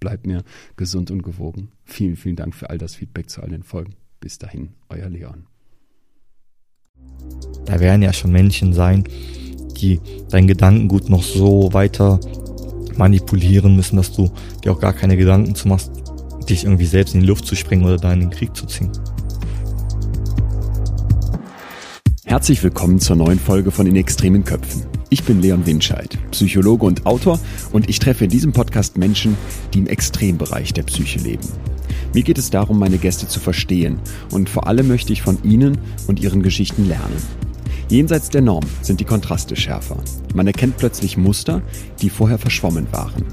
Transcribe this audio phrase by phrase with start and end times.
[0.00, 0.44] bleibt mir
[0.76, 1.70] gesund und gewogen.
[1.84, 3.94] Vielen, vielen Dank für all das Feedback zu all den Folgen.
[4.20, 5.46] Bis dahin, euer Leon.
[7.64, 9.04] Da werden ja schon Menschen sein,
[9.80, 12.18] die dein Gedankengut noch so weiter
[12.96, 14.30] manipulieren müssen, dass du
[14.64, 15.90] dir auch gar keine Gedanken zu machst,
[16.48, 18.90] dich irgendwie selbst in die Luft zu sprengen oder da in den Krieg zu ziehen.
[22.28, 24.84] Herzlich willkommen zur neuen Folge von In extremen Köpfen.
[25.08, 27.40] Ich bin Leon Winscheid, Psychologe und Autor
[27.72, 29.34] und ich treffe in diesem Podcast Menschen,
[29.72, 31.48] die im Extrembereich der Psyche leben.
[32.12, 33.98] Mir geht es darum, meine Gäste zu verstehen
[34.30, 37.16] und vor allem möchte ich von ihnen und ihren Geschichten lernen.
[37.88, 39.96] Jenseits der Norm sind die Kontraste schärfer.
[40.34, 41.62] Man erkennt plötzlich Muster,
[42.02, 43.24] die vorher verschwommen waren.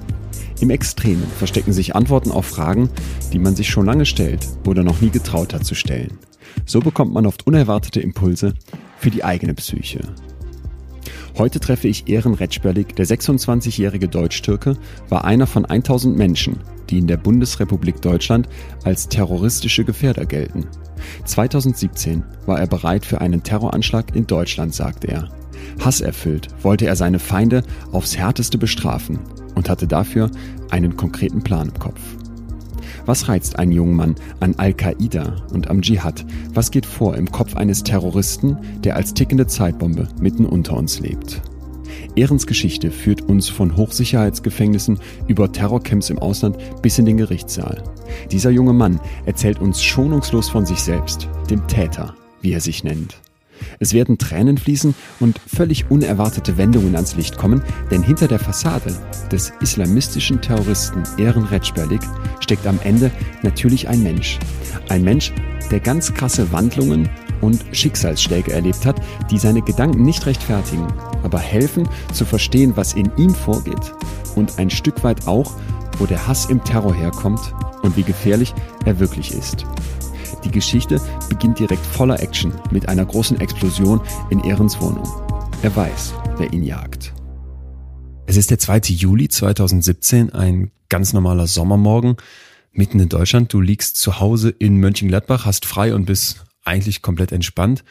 [0.62, 2.90] Im Extremen verstecken sich Antworten auf Fragen,
[3.34, 6.18] die man sich schon lange stellt oder noch nie getraut hat zu stellen.
[6.66, 8.54] So bekommt man oft unerwartete Impulse
[8.98, 10.02] für die eigene Psyche.
[11.38, 14.78] Heute treffe ich Ehren Retschberlik, der 26-jährige Deutsch-Türke,
[15.10, 18.48] war einer von 1000 Menschen, die in der Bundesrepublik Deutschland
[18.84, 20.66] als terroristische Gefährder gelten.
[21.26, 25.30] 2017 war er bereit für einen Terroranschlag in Deutschland, sagte er.
[25.84, 29.20] Hasserfüllt wollte er seine Feinde aufs härteste bestrafen
[29.56, 30.32] und hatte dafür
[30.70, 32.00] einen konkreten Plan im Kopf.
[33.06, 36.26] Was reizt einen jungen Mann an Al-Qaida und am Dschihad?
[36.54, 41.42] Was geht vor im Kopf eines Terroristen, der als tickende Zeitbombe mitten unter uns lebt?
[42.16, 47.84] Ehrens Geschichte führt uns von Hochsicherheitsgefängnissen über Terrorcamps im Ausland bis in den Gerichtssaal.
[48.32, 53.25] Dieser junge Mann erzählt uns schonungslos von sich selbst, dem Täter, wie er sich nennt.
[53.80, 57.62] Es werden Tränen fließen und völlig unerwartete Wendungen ans Licht kommen,
[57.92, 58.96] denn hinter der Fassade
[59.32, 62.02] des islamistischen Terroristen Ehren Retschberlik
[62.40, 63.12] steckt am Ende
[63.44, 64.40] natürlich ein Mensch.
[64.90, 65.34] Ein Mensch,
[65.72, 67.10] der ganz krasse Wandlungen
[67.42, 70.88] und Schicksalsschläge erlebt hat, die seine Gedanken nicht rechtfertigen,
[71.24, 73.94] aber helfen zu verstehen, was in ihm vorgeht
[74.36, 75.54] und ein Stück weit auch,
[75.98, 78.54] wo der Hass im Terror herkommt und wie gefährlich
[78.86, 79.66] er wirklich ist.
[80.44, 85.08] Die Geschichte beginnt direkt voller Action mit einer großen Explosion in Ehrens Wohnung.
[85.62, 87.14] Er weiß, wer ihn jagt.
[88.28, 88.94] Es ist der 2.
[88.94, 92.18] Juli 2017, ein ganz normaler Sommermorgen,
[92.72, 93.54] mitten in Deutschland.
[93.54, 97.84] Du liegst zu Hause in Mönchengladbach, hast frei und bist eigentlich komplett entspannt.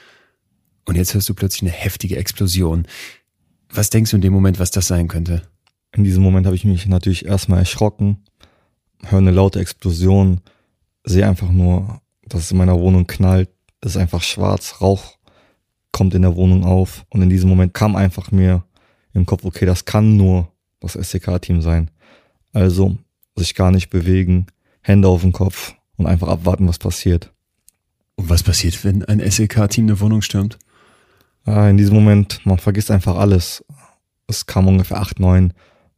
[0.85, 2.87] Und jetzt hörst du plötzlich eine heftige Explosion.
[3.71, 5.43] Was denkst du in dem Moment, was das sein könnte?
[5.93, 8.25] In diesem Moment habe ich mich natürlich erstmal erschrocken,
[9.03, 10.41] höre eine laute Explosion,
[11.05, 13.51] sehe einfach nur dass es in meiner Wohnung knallt,
[13.83, 15.19] ist einfach schwarz, Rauch
[15.93, 18.65] kommt in der Wohnung auf und in diesem Moment kam einfach mir
[19.13, 20.49] im Kopf, okay, das kann nur
[20.81, 21.91] das SEK-Team sein.
[22.53, 22.97] Also
[23.37, 24.47] sich gar nicht bewegen,
[24.81, 27.33] Hände auf den Kopf und einfach abwarten, was passiert.
[28.17, 30.59] Und was passiert, wenn ein SEK-Team eine Wohnung stürmt?
[31.47, 33.65] In diesem Moment, man vergisst einfach alles.
[34.27, 35.53] Es kamen ungefähr acht, neun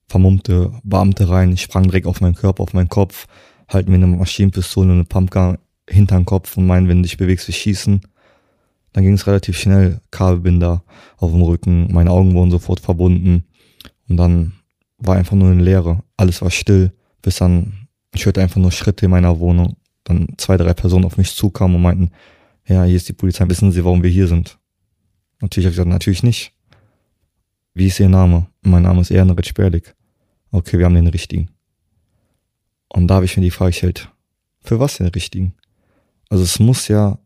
[0.08, 1.52] vermummte Beamte rein.
[1.52, 3.26] Ich sprang direkt auf meinen Körper, auf meinen Kopf,
[3.68, 5.58] halten mir eine Maschinenpistole und eine Pumpgun
[5.88, 8.00] hinterm Kopf und meinen, wenn du dich bewegst, wir schießen.
[8.92, 10.82] Dann ging es relativ schnell, Kabelbinder
[11.18, 13.44] auf dem Rücken, meine Augen wurden sofort verbunden
[14.08, 14.52] und dann
[14.98, 16.02] war einfach nur eine Leere.
[16.16, 16.92] Alles war still,
[17.22, 19.76] bis dann, ich hörte einfach nur Schritte in meiner Wohnung.
[20.04, 22.10] Dann zwei, drei Personen auf mich zukamen und meinten,
[22.66, 24.58] ja, hier ist die Polizei, wissen Sie, warum wir hier sind?
[25.40, 26.52] Natürlich habe ich gesagt, natürlich nicht.
[27.74, 28.46] Wie ist Ihr Name?
[28.62, 29.94] Mein Name ist Ehrenrich Sperlik.
[30.50, 31.50] Okay, wir haben den richtigen.
[32.88, 34.10] Und da habe ich mir die Frage gestellt,
[34.62, 35.54] für was den richtigen?
[36.28, 37.18] Also es muss ja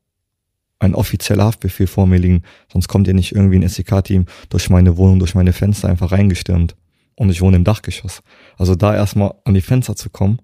[0.79, 2.43] ein offizieller Haftbefehl vor mir liegen,
[2.73, 6.75] sonst kommt ja nicht irgendwie ein SEK-Team durch meine Wohnung, durch meine Fenster einfach reingestürmt.
[7.17, 8.23] Und ich wohne im Dachgeschoss.
[8.56, 10.41] Also da erstmal an die Fenster zu kommen,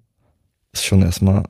[0.72, 1.44] ist schon erstmal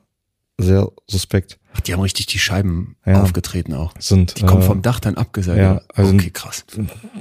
[0.57, 1.59] sehr suspekt.
[1.73, 3.93] Ach, die haben richtig die Scheiben ja, aufgetreten auch.
[3.99, 5.59] Sind, die kommen äh, vom Dach dann abgesagt.
[5.59, 6.65] Ja, also okay, krass.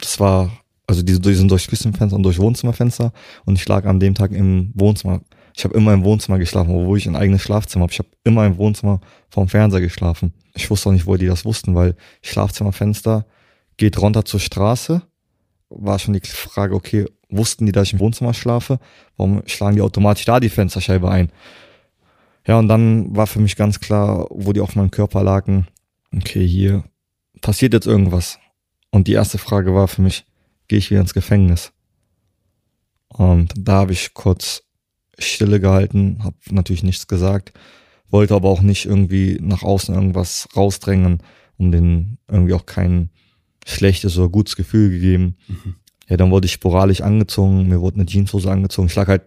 [0.01, 0.53] Das war,
[0.87, 3.13] also die, die sind durch Küchenfenster und durch Wohnzimmerfenster
[3.45, 5.21] und ich lag an dem Tag im Wohnzimmer
[5.57, 7.93] Ich habe immer im Wohnzimmer geschlafen, obwohl ich ein eigenes Schlafzimmer habe.
[7.93, 9.01] Ich habe immer im Wohnzimmer
[9.31, 10.35] vorm Fernseher geschlafen.
[10.55, 13.25] Ich wusste auch nicht, wo die das wussten, weil Schlafzimmerfenster
[13.79, 15.01] geht runter zur Straße.
[15.71, 18.79] War schon die Frage, okay, wussten die, dass ich im Wohnzimmer schlafe?
[19.17, 21.33] Warum schlagen die automatisch da die Fensterscheibe ein?
[22.47, 25.67] Ja, und dann war für mich ganz klar, wo die auf meinem Körper lagen,
[26.15, 26.85] okay, hier
[27.41, 28.39] passiert jetzt irgendwas.
[28.91, 30.27] Und die erste Frage war für mich,
[30.69, 31.73] gehe ich wieder ins Gefängnis?
[33.09, 34.66] Und da habe ich kurz
[35.19, 37.53] Stille gehalten, habe natürlich nichts gesagt,
[38.09, 41.23] wollte aber auch nicht irgendwie nach außen irgendwas rausdrängen,
[41.57, 43.11] um den irgendwie auch kein
[43.65, 45.37] schlechtes oder gutes Gefühl gegeben.
[45.49, 45.77] Mhm.
[46.09, 49.23] Ja, dann wurde ich sporadisch angezogen, mir wurde eine Jeanshose angezogen, ich lag halt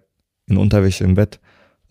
[0.47, 1.39] in Unterwäsche im Bett,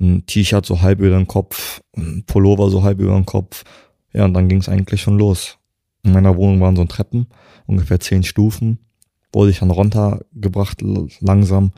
[0.01, 3.65] ein T-Shirt so halb über den Kopf, ein Pullover so halb über den Kopf.
[4.13, 5.59] Ja, und dann ging es eigentlich schon los.
[6.03, 7.27] In meiner Wohnung waren so Treppen,
[7.67, 8.79] ungefähr zehn Stufen.
[9.33, 10.83] Wurde ich dann runtergebracht
[11.21, 11.73] langsam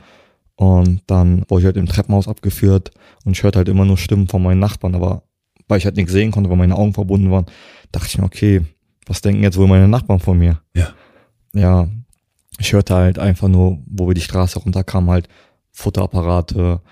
[0.61, 2.91] und dann wurde ich halt im Treppenhaus abgeführt
[3.25, 5.23] und ich hörte halt immer nur Stimmen von meinen Nachbarn, aber
[5.69, 7.47] weil ich halt nichts sehen konnte, weil meine Augen verbunden waren,
[7.93, 8.61] dachte ich mir, okay,
[9.07, 10.61] was denken jetzt wohl meine Nachbarn von mir?
[10.77, 10.91] Ja.
[11.55, 11.89] Ja,
[12.59, 15.31] ich hörte halt einfach nur, wo wir die Straße runterkamen, halt
[15.73, 16.83] Futterapparate.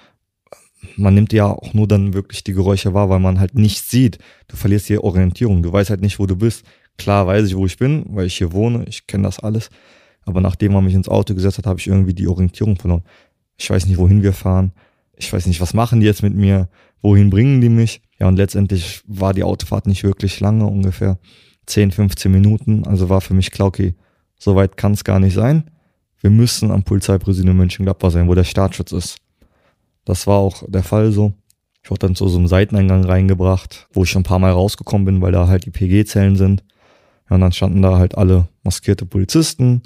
[0.97, 4.19] Man nimmt ja auch nur dann wirklich die Geräusche wahr, weil man halt nichts sieht.
[4.47, 5.62] Du verlierst die Orientierung.
[5.62, 6.65] Du weißt halt nicht, wo du bist.
[6.97, 8.87] Klar weiß ich, wo ich bin, weil ich hier wohne.
[8.88, 9.69] Ich kenne das alles.
[10.25, 13.03] Aber nachdem man mich ins Auto gesetzt hat, habe ich irgendwie die Orientierung verloren.
[13.58, 14.72] Ich weiß nicht, wohin wir fahren.
[15.16, 16.69] Ich weiß nicht, was machen die jetzt mit mir?
[17.02, 18.00] Wohin bringen die mich?
[18.19, 21.19] Ja, und letztendlich war die Autofahrt nicht wirklich lange, ungefähr
[21.66, 22.87] 10, 15 Minuten.
[22.87, 23.94] Also war für mich klar, okay,
[24.38, 25.64] so weit kann es gar nicht sein.
[26.20, 29.19] Wir müssen am Polizeipräsidium Mönchengladbach sein, wo der Staatsschutz ist.
[30.05, 31.34] Das war auch der Fall so.
[31.82, 35.05] Ich wurde dann zu so einem Seiteneingang reingebracht, wo ich schon ein paar Mal rausgekommen
[35.05, 36.64] bin, weil da halt die PG-Zellen sind.
[37.28, 39.82] Ja, und dann standen da halt alle maskierte Polizisten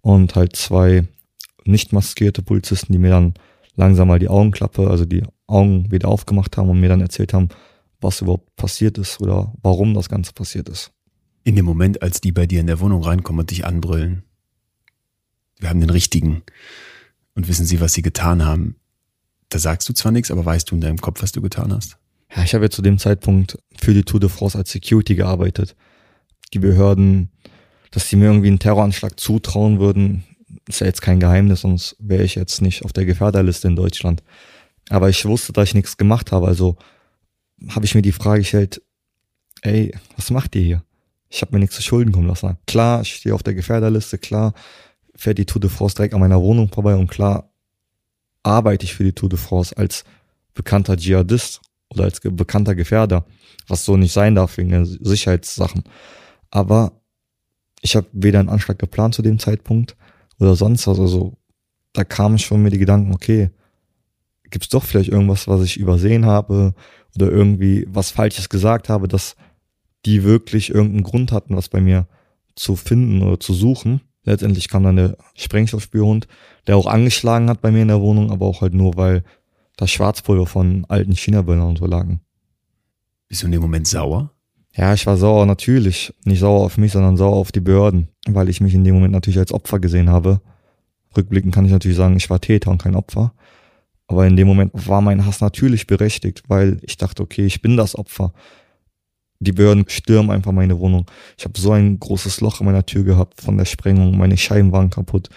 [0.00, 1.04] und halt zwei
[1.64, 3.34] nicht maskierte Polizisten, die mir dann
[3.74, 7.48] langsam mal die Augenklappe, also die Augen wieder aufgemacht haben und mir dann erzählt haben,
[8.00, 10.92] was überhaupt passiert ist oder warum das Ganze passiert ist.
[11.44, 14.22] In dem Moment, als die bei dir in der Wohnung reinkommen und dich anbrüllen,
[15.58, 16.42] wir haben den richtigen
[17.34, 18.76] und wissen sie, was sie getan haben,
[19.48, 21.98] da sagst du zwar nichts, aber weißt du in deinem Kopf, was du getan hast?
[22.34, 25.76] Ja, ich habe ja zu dem Zeitpunkt für die Tour de France als Security gearbeitet.
[26.54, 27.30] Die Behörden,
[27.90, 30.24] dass sie mir irgendwie einen Terroranschlag zutrauen würden,
[30.68, 34.22] ist ja jetzt kein Geheimnis, sonst wäre ich jetzt nicht auf der Gefährderliste in Deutschland.
[34.88, 36.76] Aber ich wusste, dass ich nichts gemacht habe, also
[37.68, 38.82] habe ich mir die Frage gestellt,
[39.62, 40.84] ey, was macht ihr hier?
[41.28, 42.58] Ich habe mir nichts zu Schulden kommen lassen.
[42.66, 44.54] Klar, ich stehe auf der Gefährderliste, klar,
[45.14, 47.50] fährt die Tour de France direkt an meiner Wohnung vorbei und klar
[48.42, 50.04] arbeite ich für die Tour de France als
[50.54, 51.60] bekannter Dschihadist
[51.90, 53.24] oder als bekannter Gefährder,
[53.68, 55.84] was so nicht sein darf wegen der Sicherheitssachen.
[56.50, 57.00] Aber
[57.80, 59.96] ich habe weder einen Anschlag geplant zu dem Zeitpunkt,
[60.42, 60.98] oder sonst was.
[60.98, 61.38] Also
[61.92, 63.50] da kamen schon mir die Gedanken, okay,
[64.50, 66.74] gibt es doch vielleicht irgendwas, was ich übersehen habe
[67.14, 69.36] oder irgendwie was Falsches gesagt habe, dass
[70.04, 72.06] die wirklich irgendeinen Grund hatten, was bei mir
[72.56, 74.00] zu finden oder zu suchen.
[74.24, 76.26] Letztendlich kam dann der Sprengstoffspürhund,
[76.66, 79.24] der auch angeschlagen hat bei mir in der Wohnung, aber auch halt nur, weil
[79.76, 82.20] das Schwarzpulver von alten China-Böllern und so lagen.
[83.28, 84.31] Bist du in dem Moment sauer?
[84.74, 86.14] Ja, ich war sauer natürlich.
[86.24, 89.12] Nicht sauer auf mich, sondern sauer auf die Behörden, weil ich mich in dem Moment
[89.12, 90.40] natürlich als Opfer gesehen habe.
[91.16, 93.34] Rückblickend kann ich natürlich sagen, ich war Täter und kein Opfer.
[94.06, 97.76] Aber in dem Moment war mein Hass natürlich berechtigt, weil ich dachte, okay, ich bin
[97.76, 98.32] das Opfer.
[99.40, 101.04] Die Behörden stürmen einfach meine Wohnung.
[101.36, 104.16] Ich habe so ein großes Loch in meiner Tür gehabt von der Sprengung.
[104.16, 105.28] Meine Scheiben waren kaputt.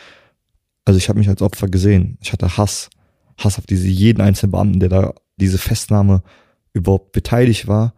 [0.85, 2.17] Also ich habe mich als Opfer gesehen.
[2.21, 2.89] Ich hatte Hass.
[3.37, 6.23] Hass auf diese jeden einzelnen Beamten, der da diese Festnahme
[6.73, 7.93] überhaupt beteiligt war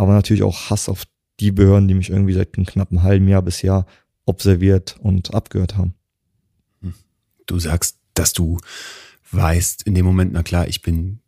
[0.00, 1.04] aber natürlich auch Hass auf
[1.40, 3.86] die Behörden, die mich irgendwie seit einem knappen halben Jahr bis Jahr
[4.24, 5.94] observiert und abgehört haben.
[6.80, 6.94] Hm.
[7.46, 8.58] Du sagst, dass du
[9.30, 11.20] weißt in dem Moment, na klar, ich bin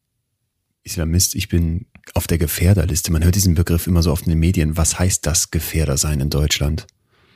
[0.84, 3.12] Islamist, ich bin auf der Gefährderliste.
[3.12, 4.76] Man hört diesen Begriff immer so oft in den Medien.
[4.76, 6.86] Was heißt das Gefährder sein in Deutschland?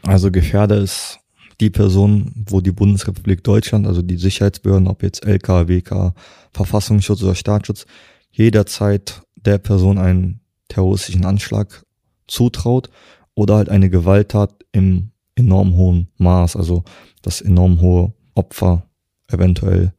[0.02, 1.19] Also Gefährder ist
[1.61, 6.14] die Person, wo die Bundesrepublik Deutschland, also die Sicherheitsbehörden, ob jetzt LK, WK,
[6.52, 7.87] Verfassungsschutz oder Staatsschutz,
[8.31, 11.85] jederzeit der Person einen terroristischen Anschlag
[12.26, 12.90] zutraut
[13.35, 16.85] oder halt eine Gewalttat im enorm hohen Maß, also
[17.23, 18.87] dass enorm hohe Opfer
[19.28, 19.92] eventuell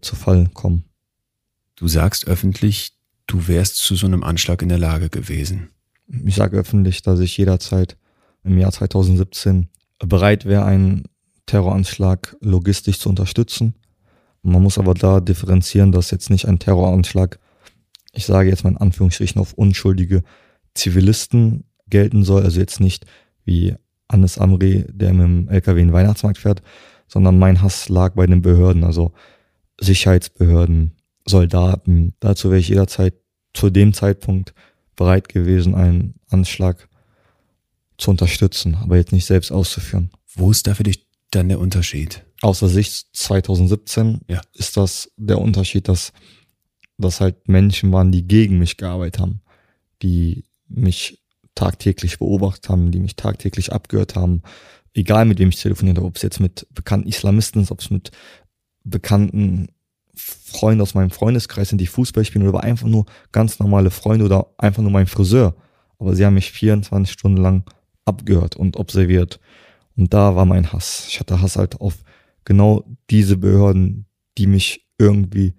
[0.00, 0.84] zu Fall kommen.
[1.76, 2.92] Du sagst öffentlich,
[3.26, 5.70] du wärst zu so einem Anschlag in der Lage gewesen.
[6.24, 7.96] Ich sage öffentlich, dass ich jederzeit
[8.44, 9.68] im Jahr 2017
[10.00, 11.04] bereit wäre, einen
[11.46, 13.74] Terroranschlag logistisch zu unterstützen.
[14.42, 17.38] Man muss aber da differenzieren, dass jetzt nicht ein Terroranschlag
[18.14, 20.22] ich sage jetzt mal in Anführungsstrichen, auf unschuldige
[20.74, 22.42] Zivilisten gelten soll.
[22.42, 23.06] Also jetzt nicht
[23.44, 23.74] wie
[24.08, 26.62] Anis Amri, der mit dem LKW in den Weihnachtsmarkt fährt,
[27.08, 29.12] sondern mein Hass lag bei den Behörden, also
[29.80, 30.92] Sicherheitsbehörden,
[31.26, 32.14] Soldaten.
[32.20, 33.14] Dazu wäre ich jederzeit
[33.52, 34.54] zu dem Zeitpunkt
[34.96, 36.88] bereit gewesen, einen Anschlag
[37.98, 40.10] zu unterstützen, aber jetzt nicht selbst auszuführen.
[40.34, 42.24] Wo ist da für dich dann der Unterschied?
[42.42, 44.40] Aus der Sicht 2017 Ja.
[44.52, 46.12] ist das der Unterschied, dass
[46.98, 49.40] das halt Menschen waren, die gegen mich gearbeitet haben,
[50.02, 51.22] die mich
[51.54, 54.42] tagtäglich beobachtet haben, die mich tagtäglich abgehört haben,
[54.92, 57.90] egal mit wem ich telefoniert habe, ob es jetzt mit bekannten Islamisten ist, ob es
[57.90, 58.10] mit
[58.84, 59.68] bekannten
[60.14, 64.46] Freunden aus meinem Freundeskreis sind, die Fußball spielen oder einfach nur ganz normale Freunde oder
[64.58, 65.56] einfach nur mein Friseur.
[65.98, 67.64] Aber sie haben mich 24 Stunden lang
[68.04, 69.40] abgehört und observiert.
[69.96, 71.06] Und da war mein Hass.
[71.08, 72.04] Ich hatte Hass halt auf
[72.44, 74.06] genau diese Behörden,
[74.38, 75.54] die mich irgendwie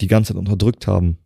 [0.00, 1.18] die ganze Zeit unterdrückt haben.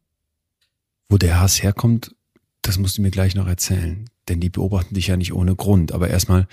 [1.08, 2.14] Wo der Hass herkommt,
[2.62, 4.08] das musst du mir gleich noch erzählen.
[4.28, 5.92] Denn die beobachten dich ja nicht ohne Grund.
[5.92, 6.46] Aber erstmal,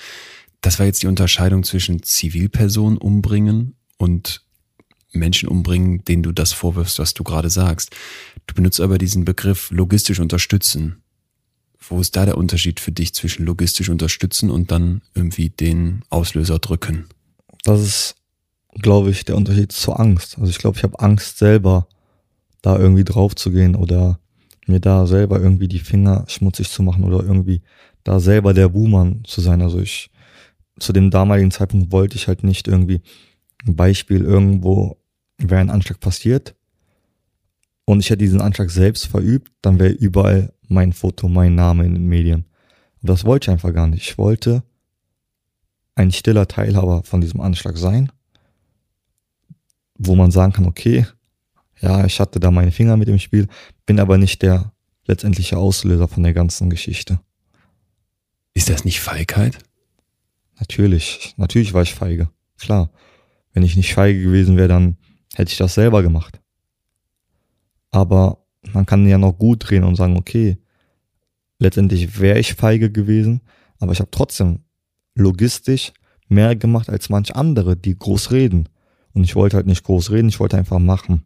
[0.62, 4.46] das war jetzt die Unterscheidung zwischen Zivilpersonen umbringen und
[5.12, 7.96] Menschen umbringen, denen du das vorwirfst, was du gerade sagst.
[8.48, 11.02] Du benutzt aber diesen Begriff logistisch unterstützen.
[11.88, 16.60] Wo ist da der Unterschied für dich zwischen logistisch unterstützen und dann irgendwie den Auslöser
[16.60, 17.08] drücken?
[17.64, 18.16] Das ist,
[18.82, 20.38] glaube ich, der Unterschied zur Angst.
[20.38, 21.88] Also ich glaube, ich habe Angst selber,
[22.66, 24.20] da irgendwie drauf zu gehen oder
[24.68, 27.62] mir da selber irgendwie die Finger schmutzig zu machen oder irgendwie
[28.04, 29.62] da selber der Buhmann zu sein.
[29.62, 30.10] Also ich,
[30.80, 33.02] zu dem damaligen Zeitpunkt wollte ich halt nicht irgendwie
[33.66, 34.98] ein Beispiel irgendwo
[35.38, 36.56] wäre ein Anschlag passiert
[37.86, 41.94] und ich hätte diesen Anschlag selbst verübt, dann wäre überall mein Foto, mein Name in
[41.94, 42.46] den Medien.
[43.02, 44.10] Und das wollte ich einfach gar nicht.
[44.10, 44.64] Ich wollte
[45.94, 48.12] ein stiller Teilhaber von diesem Anschlag sein,
[49.98, 51.06] wo man sagen kann, okay,
[51.80, 53.48] ja, ich hatte da meine Finger mit im Spiel,
[53.86, 54.72] bin aber nicht der
[55.06, 57.20] letztendliche Auslöser von der ganzen Geschichte.
[58.54, 59.60] Ist das nicht Feigheit?
[60.60, 62.30] Natürlich, natürlich war ich feige.
[62.58, 62.90] Klar.
[63.54, 64.98] Wenn ich nicht feige gewesen wäre, dann
[65.36, 66.40] hätte ich das selber gemacht.
[67.92, 70.58] Aber man kann ja noch gut drehen und sagen, okay,
[71.60, 73.42] letztendlich wäre ich feige gewesen,
[73.80, 74.60] aber ich habe trotzdem
[75.14, 75.94] logistisch
[76.28, 78.70] mehr gemacht als manch andere, die groß reden.
[79.14, 81.26] Und ich wollte halt nicht groß reden, ich wollte einfach machen.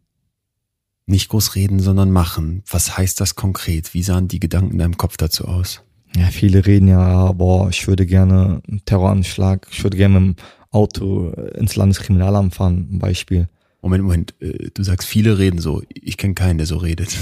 [1.10, 2.62] Nicht groß reden, sondern machen.
[2.70, 3.94] Was heißt das konkret?
[3.94, 5.82] Wie sahen die Gedanken in deinem Kopf dazu aus?
[6.16, 10.44] Ja, viele reden ja, boah, ich würde gerne einen Terroranschlag, ich würde gerne mit dem
[10.70, 13.48] Auto ins Landeskriminalamt fahren, ein Beispiel.
[13.82, 15.82] Moment, Moment, äh, du sagst, viele reden so.
[15.92, 17.16] Ich kenne keinen, der so redet.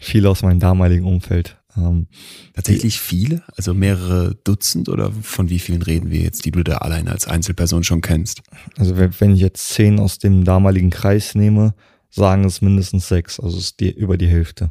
[0.00, 1.58] Viele aus meinem damaligen Umfeld.
[1.76, 2.06] Ähm,
[2.54, 3.42] Tatsächlich viele?
[3.54, 7.26] Also mehrere Dutzend oder von wie vielen reden wir jetzt, die du da allein als
[7.26, 8.42] Einzelperson schon kennst?
[8.78, 11.74] also wenn wenn ich jetzt zehn aus dem damaligen Kreis nehme,
[12.14, 14.70] sagen es mindestens sechs, also es ist die, über die Hälfte.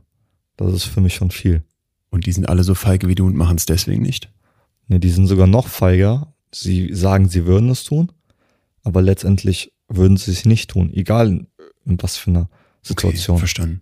[0.55, 1.63] Das ist für mich schon viel.
[2.09, 4.31] Und die sind alle so feige wie du und machen es deswegen nicht?
[4.87, 6.33] Ne, die sind sogar noch feiger.
[6.53, 8.11] Sie sagen, sie würden es tun,
[8.83, 11.47] aber letztendlich würden sie es nicht tun, egal
[11.85, 12.49] in, was für einer
[12.81, 13.35] Situation.
[13.35, 13.81] Okay, verstanden.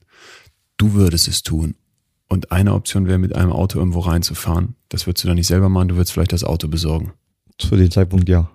[0.78, 1.76] Du würdest es tun.
[2.28, 4.76] Und eine Option wäre, mit einem Auto irgendwo reinzufahren.
[4.90, 7.12] Das würdest du dann nicht selber machen, du würdest vielleicht das Auto besorgen.
[7.58, 8.50] Zu dem Zeitpunkt ja.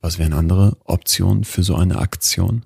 [0.00, 2.64] Was wären andere Optionen für so eine Aktion?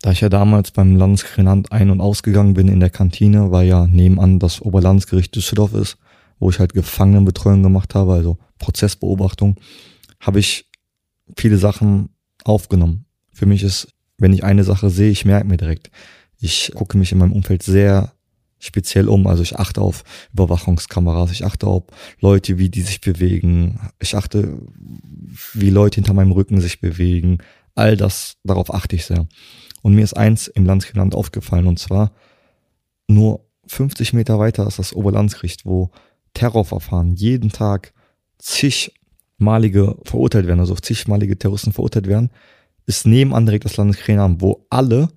[0.00, 3.86] Da ich ja damals beim Landeskriminalamt ein- und ausgegangen bin in der Kantine, weil ja
[3.86, 5.96] nebenan das Oberlandesgericht Düsseldorf ist,
[6.38, 9.56] wo ich halt Gefangenenbetreuung gemacht habe, also Prozessbeobachtung,
[10.20, 10.68] habe ich
[11.36, 12.08] viele Sachen
[12.44, 13.04] aufgenommen.
[13.32, 15.90] Für mich ist, wenn ich eine Sache sehe, ich merke mir direkt.
[16.40, 18.12] Ich gucke mich in meinem Umfeld sehr
[18.58, 19.26] speziell um.
[19.26, 21.84] Also ich achte auf Überwachungskameras, ich achte auf
[22.20, 23.78] Leute, wie die sich bewegen.
[24.00, 24.58] Ich achte,
[25.52, 27.38] wie Leute hinter meinem Rücken sich bewegen.
[27.74, 29.26] All das, darauf achte ich sehr.
[29.82, 32.12] Und mir ist eins im Landeskriminalamt aufgefallen, und zwar
[33.08, 35.90] nur 50 Meter weiter ist das Oberlandesgericht, wo
[36.34, 37.92] Terrorverfahren jeden Tag
[38.38, 42.30] zigmalige verurteilt werden, also zigmalige Terroristen verurteilt werden,
[42.86, 45.08] ist nebenan direkt das Landeskriminalamt, wo alle,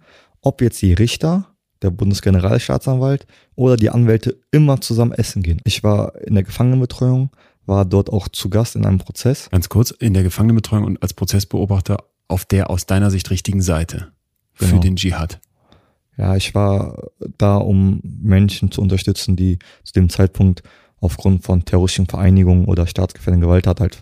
[0.41, 1.47] ob jetzt die Richter,
[1.81, 5.61] der Bundesgeneralstaatsanwalt oder die Anwälte immer zusammen essen gehen.
[5.65, 7.31] Ich war in der Gefangenenbetreuung,
[7.65, 9.49] war dort auch zu Gast in einem Prozess.
[9.51, 14.11] Ganz kurz, in der Gefangenenbetreuung und als Prozessbeobachter auf der aus deiner Sicht richtigen Seite
[14.55, 14.81] für Genau.
[14.81, 15.39] den Dschihad.
[16.17, 20.63] Ja, ich war da, um Menschen zu unterstützen, die zu dem Zeitpunkt
[20.99, 24.01] aufgrund von terroristischen Vereinigungen oder staatsgefährdenden Gewalttat halt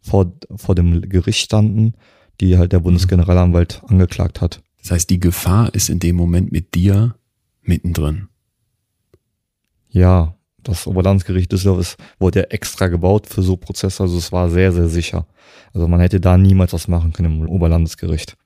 [0.00, 1.94] vor, vor dem Gericht standen,
[2.40, 4.60] die halt der Bundesgeneralanwalt angeklagt hat.
[4.82, 7.14] Das heißt, die Gefahr ist in dem Moment mit dir
[7.62, 8.28] mittendrin.
[9.88, 14.50] Ja, das Oberlandesgericht Düsseldorf ist, wurde ja extra gebaut für so Prozesse, also es war
[14.50, 15.26] sehr, sehr sicher.
[15.72, 18.36] Also man hätte da niemals was machen können im Oberlandesgericht.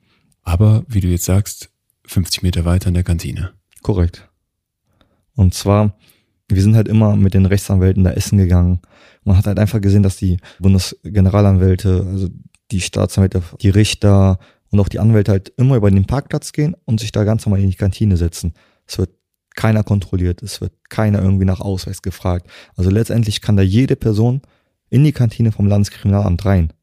[0.49, 1.69] Aber, wie du jetzt sagst,
[2.07, 3.53] 50 Meter weiter in der Kantine.
[3.83, 4.27] Korrekt.
[5.35, 5.95] Und zwar,
[6.47, 8.79] wir sind halt immer mit den Rechtsanwälten da essen gegangen.
[9.23, 12.29] Man hat halt einfach gesehen, dass die Bundesgeneralanwälte, also
[12.71, 14.39] die Staatsanwälte, die Richter
[14.71, 17.61] Und auch die Anwälte halt immer über den Parkplatz gehen und sich da ganz normal
[17.61, 18.53] in die Kantine setzen.
[18.87, 19.11] Es wird
[19.55, 22.47] keiner kontrolliert, es wird keiner irgendwie nach Ausweis gefragt.
[22.75, 24.41] Also letztendlich kann da jede Person
[24.89, 26.73] in die Kantine vom Landeskriminalamt rein.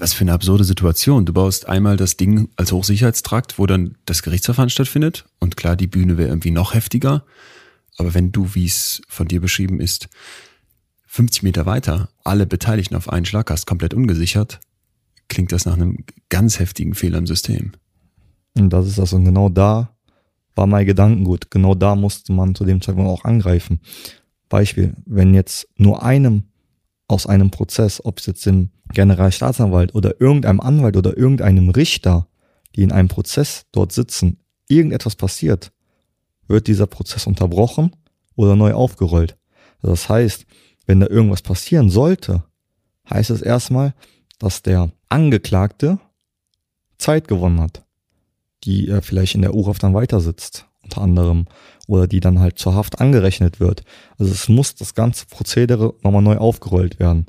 [0.00, 1.26] Was für eine absurde Situation.
[1.26, 5.26] Du baust einmal das Ding als Hochsicherheitstrakt, wo dann das Gerichtsverfahren stattfindet.
[5.40, 7.26] Und klar, die Bühne wäre irgendwie noch heftiger.
[7.98, 10.08] Aber wenn du, wie es von dir beschrieben ist,
[11.08, 14.60] 50 Meter weiter alle Beteiligten auf einen Schlag hast, komplett ungesichert,
[15.28, 15.98] klingt das nach einem
[16.30, 17.72] ganz heftigen Fehler im System.
[18.56, 19.12] Und das ist das.
[19.12, 19.94] Und genau da
[20.54, 21.50] war mein Gedankengut.
[21.50, 23.80] Genau da musste man zu dem Zeitpunkt auch angreifen.
[24.48, 26.44] Beispiel, wenn jetzt nur einem
[27.10, 32.28] aus einem Prozess, ob es jetzt dem Generalstaatsanwalt oder irgendeinem Anwalt oder irgendeinem Richter,
[32.76, 34.38] die in einem Prozess dort sitzen,
[34.68, 35.72] irgendetwas passiert,
[36.46, 37.96] wird dieser Prozess unterbrochen
[38.36, 39.36] oder neu aufgerollt.
[39.82, 40.46] Das heißt,
[40.86, 42.44] wenn da irgendwas passieren sollte,
[43.08, 43.94] heißt es erstmal,
[44.38, 45.98] dass der Angeklagte
[46.98, 47.84] Zeit gewonnen hat,
[48.64, 51.46] die er vielleicht in der U-Haft dann weiter sitzt, unter anderem,
[51.86, 53.84] oder die dann halt zur Haft angerechnet wird.
[54.18, 57.26] Also es muss das ganze Prozedere nochmal neu aufgerollt werden.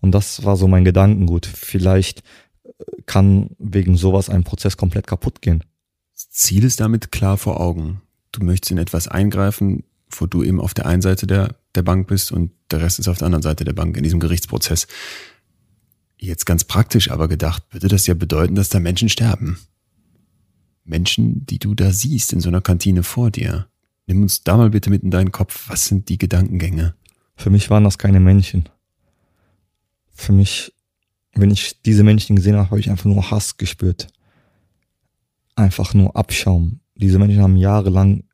[0.00, 1.46] Und das war so mein Gedankengut.
[1.46, 2.22] Vielleicht
[2.64, 2.70] äh,
[3.06, 5.64] kann wegen sowas ein Prozess komplett kaputt gehen.
[6.14, 8.02] Das Ziel ist damit klar vor Augen.
[8.32, 12.06] Du möchtest in etwas eingreifen, wo du eben auf der einen Seite der, der Bank
[12.06, 14.86] bist und der Rest ist auf der anderen Seite der Bank in diesem Gerichtsprozess.
[16.18, 19.58] Jetzt ganz praktisch aber gedacht, würde das ja bedeuten, dass da Menschen sterben.
[20.88, 23.68] Menschen, die du da siehst in so einer Kantine vor dir.
[24.06, 25.68] Nimm uns da mal bitte mit in deinen Kopf.
[25.68, 26.94] Was sind die Gedankengänge?
[27.36, 28.68] Für mich waren das keine Menschen.
[30.14, 30.72] Für mich,
[31.34, 34.08] wenn ich diese Menschen gesehen habe, habe ich einfach nur Hass gespürt.
[35.54, 36.80] Einfach nur Abschaum.
[36.94, 38.24] Diese Menschen haben jahrelang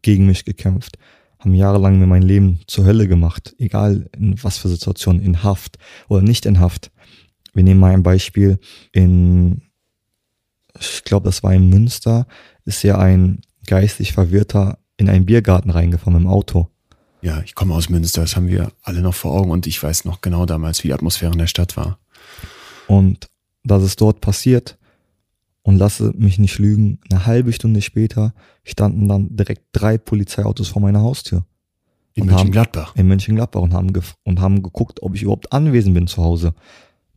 [0.00, 0.98] gegen mich gekämpft,
[1.38, 5.78] haben jahrelang mir mein Leben zur Hölle gemacht, egal in was für Situationen, in Haft
[6.08, 6.90] oder nicht in Haft.
[7.52, 8.58] Wir nehmen mal ein Beispiel
[8.92, 9.62] in,
[10.78, 12.26] ich glaube, das war in Münster,
[12.64, 16.68] ist ja ein geistig Verwirrter in einen Biergarten reingefahren mit dem Auto.
[17.20, 20.04] Ja, ich komme aus Münster, das haben wir alle noch vor Augen und ich weiß
[20.04, 21.98] noch genau damals, wie die Atmosphäre in der Stadt war.
[22.86, 23.28] Und
[23.64, 24.78] dass es dort passiert
[25.62, 28.32] und lasse mich nicht lügen, eine halbe Stunde später
[28.64, 31.44] standen dann direkt drei Polizeiautos vor meiner Haustür.
[32.14, 32.96] In Mönchengladbach.
[32.96, 33.92] In Mönchengladbach und haben,
[34.24, 36.54] und haben geguckt, ob ich überhaupt anwesend bin zu Hause.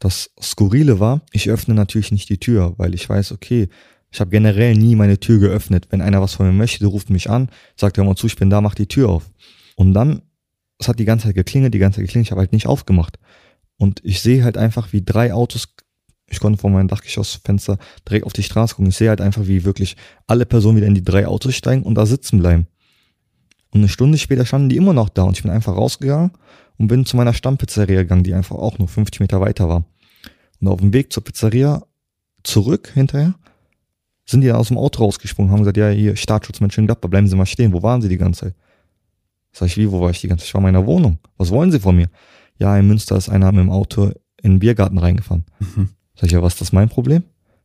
[0.02, 3.70] Das Skurrile war, ich öffne natürlich nicht die Tür, weil ich weiß, okay,
[4.10, 5.90] ich habe generell nie meine Tür geöffnet.
[5.92, 8.50] Wenn einer was von mir möchte, ruft mich an, sagt, hör mal zu, ich bin
[8.50, 9.30] da, mach die Tür auf.
[9.76, 10.24] Und dann,
[10.80, 13.20] es hat die ganze Zeit geklingelt, die ganze Zeit geklingelt, ich habe halt nicht aufgemacht.
[13.78, 15.68] Und ich sehe halt einfach, wie drei Autos,
[16.28, 17.78] ich konnte vor meinem Dachgeschossfenster
[18.10, 18.90] direkt auf die Straße gucken.
[18.90, 21.94] Ich sehe halt einfach, wie wirklich alle Personen wieder in die drei Autos steigen und
[21.94, 22.66] da sitzen bleiben.
[23.70, 26.32] Und eine Stunde später standen die immer noch da und ich bin einfach rausgegangen
[26.82, 29.86] und bin zu meiner Stammpizzeria gegangen, die einfach auch nur 50 Meter weiter war.
[30.60, 31.84] Und auf dem Weg zur Pizzeria
[32.41, 33.36] zurück hinterher
[34.26, 37.36] sind die dann aus dem Auto rausgesprungen, haben gesagt, ja, hier, Staatsschutz Mönchengladbach, bleiben Sie
[37.36, 37.72] mal stehen.
[37.72, 38.56] Wo waren Sie die ganze Zeit?
[39.52, 40.50] Sag ich, wie, wo war ich die ganze Zeit?
[40.50, 41.20] Ich war in meiner Wohnung.
[41.38, 42.10] Was wollen Sie von mir?
[42.58, 45.46] Ja, in Münster ist einer mit dem Auto in den Biergarten reingefahren.
[45.60, 45.89] Mhm.
[46.15, 47.24] Sag ich, ja, was ist das mein Problem?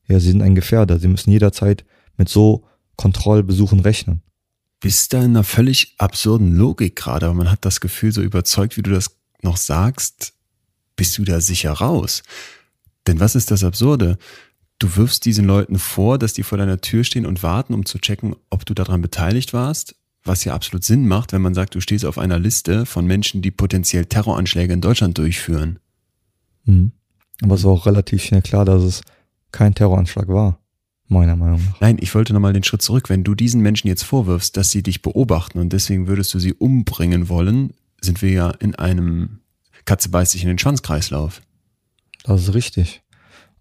[0.08, 0.98] Ja, Sie sind ein Gefährder.
[0.98, 1.86] Sie müssen jederzeit
[2.18, 2.64] mit so
[2.96, 4.20] Kontrollbesuchen rechnen.
[4.86, 8.76] Bist da in einer völlig absurden Logik gerade, aber man hat das Gefühl, so überzeugt,
[8.76, 10.32] wie du das noch sagst,
[10.94, 12.22] bist du da sicher raus.
[13.08, 14.16] Denn was ist das Absurde?
[14.78, 17.98] Du wirfst diesen Leuten vor, dass die vor deiner Tür stehen und warten, um zu
[17.98, 21.80] checken, ob du daran beteiligt warst, was ja absolut Sinn macht, wenn man sagt, du
[21.80, 25.80] stehst auf einer Liste von Menschen, die potenziell Terroranschläge in Deutschland durchführen.
[26.64, 26.92] Mhm.
[27.42, 29.00] Aber es war auch relativ schnell klar, dass es
[29.50, 30.60] kein Terroranschlag war,
[31.08, 31.80] meiner Meinung nach.
[31.80, 33.08] Nein, ich wollte nochmal den Schritt zurück.
[33.08, 36.54] Wenn du diesen Menschen jetzt vorwirfst, dass sie dich beobachten und deswegen würdest du sie
[36.54, 39.40] umbringen wollen, sind wir ja in einem
[39.84, 41.40] Katze beißt sich in den Schwanzkreislauf.
[42.24, 43.02] Das ist richtig.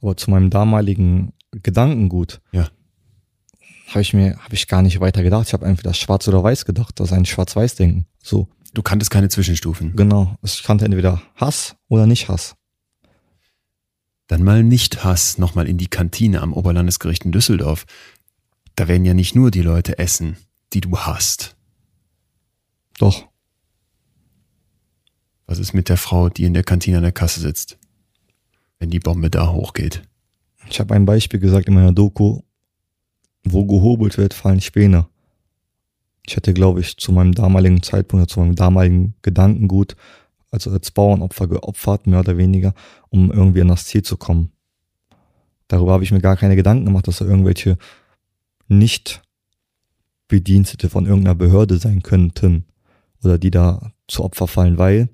[0.02, 2.68] Aber zu meinem damaligen Gedankengut ja.
[3.90, 5.48] habe ich mir habe ich gar nicht weiter gedacht.
[5.48, 7.00] Ich habe entweder schwarz oder weiß gedacht.
[7.00, 8.08] Das ist ein Schwarz-Weiß-Denken.
[8.22, 8.50] So.
[8.74, 9.96] Du kanntest keine Zwischenstufen.
[9.96, 10.36] Genau.
[10.42, 12.56] Ich kannte entweder Hass oder nicht Hass.
[14.28, 17.86] Dann mal nicht Hass nochmal in die Kantine am Oberlandesgericht in Düsseldorf.
[18.76, 20.38] Da werden ja nicht nur die Leute essen,
[20.74, 21.56] die du hast.
[22.98, 23.28] Doch.
[25.46, 27.78] Was ist mit der Frau, die in der Kantine an der Kasse sitzt?
[28.80, 30.04] wenn die Bombe da hochgeht.
[30.70, 32.42] Ich habe ein Beispiel gesagt in meiner Doku,
[33.44, 35.08] wo gehobelt wird, fallen Späne.
[36.28, 39.96] Ich hätte, glaube ich, zu meinem damaligen Zeitpunkt, zu meinem damaligen Gedankengut,
[40.56, 42.74] also als Bauernopfer geopfert, mehr oder weniger,
[43.10, 44.52] um irgendwie an das Ziel zu kommen.
[45.68, 47.78] Darüber habe ich mir gar keine Gedanken gemacht, dass da irgendwelche
[48.68, 49.22] nicht
[50.28, 52.66] Bedienstete von irgendeiner Behörde sein könnten
[53.24, 55.10] oder die da zu Opfer fallen, weil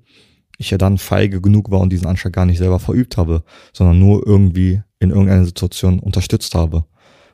[0.58, 3.98] ich ja dann feige genug war und diesen Anschlag gar nicht selber verübt habe, sondern
[3.98, 6.84] nur irgendwie in irgendeiner Situation unterstützt habe.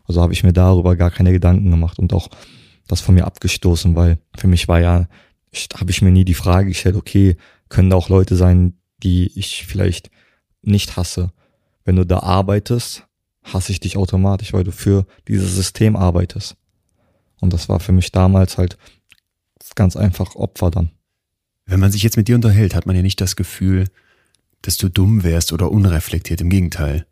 [0.05, 2.29] Also habe ich mir darüber gar keine Gedanken gemacht und auch
[2.87, 5.09] das von mir abgestoßen, weil für mich war ja,
[5.75, 7.37] habe ich mir nie die Frage gestellt, okay,
[7.69, 10.11] können da auch Leute sein, die ich vielleicht
[10.63, 11.33] nicht hasse.
[11.85, 13.07] Wenn du da arbeitest,
[13.43, 16.57] hasse ich dich automatisch, weil du für dieses System arbeitest.
[17.41, 18.77] Und das war für mich damals halt
[19.75, 20.91] ganz einfach Opfer dann.
[21.67, 23.85] Wenn man sich jetzt mit dir unterhält, hat man ja nicht das Gefühl,
[24.63, 26.41] dass du dumm wärst oder unreflektiert.
[26.41, 27.07] Im Gegenteil.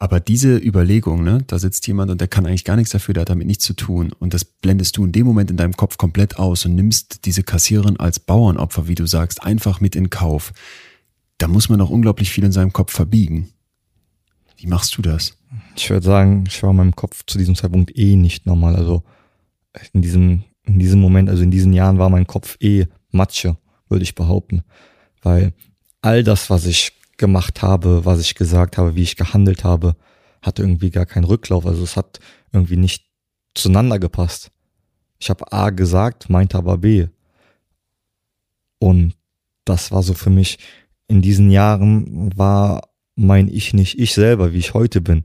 [0.00, 3.22] Aber diese Überlegung, ne, da sitzt jemand und der kann eigentlich gar nichts dafür, der
[3.22, 4.12] hat damit nichts zu tun.
[4.20, 7.42] Und das blendest du in dem Moment in deinem Kopf komplett aus und nimmst diese
[7.42, 10.52] Kassiererin als Bauernopfer, wie du sagst, einfach mit in Kauf.
[11.38, 13.48] Da muss man auch unglaublich viel in seinem Kopf verbiegen.
[14.56, 15.36] Wie machst du das?
[15.76, 18.76] Ich würde sagen, ich war in meinem Kopf zu diesem Zeitpunkt eh nicht normal.
[18.76, 19.02] Also
[19.92, 23.56] in diesem, in diesem Moment, also in diesen Jahren war mein Kopf eh Matsche,
[23.88, 24.62] würde ich behaupten.
[25.22, 25.52] Weil
[26.02, 29.96] all das, was ich gemacht habe, was ich gesagt habe, wie ich gehandelt habe,
[30.40, 31.66] hatte irgendwie gar keinen Rücklauf.
[31.66, 32.20] Also es hat
[32.52, 33.06] irgendwie nicht
[33.54, 34.50] zueinander gepasst.
[35.18, 37.08] Ich habe A gesagt, meinte aber B.
[38.78, 39.14] Und
[39.64, 40.58] das war so für mich,
[41.08, 45.24] in diesen Jahren war mein Ich nicht ich selber, wie ich heute bin.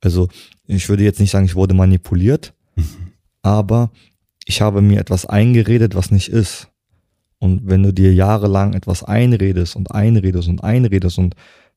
[0.00, 0.28] Also
[0.66, 3.12] ich würde jetzt nicht sagen, ich wurde manipuliert, mhm.
[3.42, 3.92] aber
[4.46, 6.69] ich habe mir etwas eingeredet, was nicht ist.
[7.40, 11.34] Und wenn du dir jahrelang etwas einredest und einredest und einredest und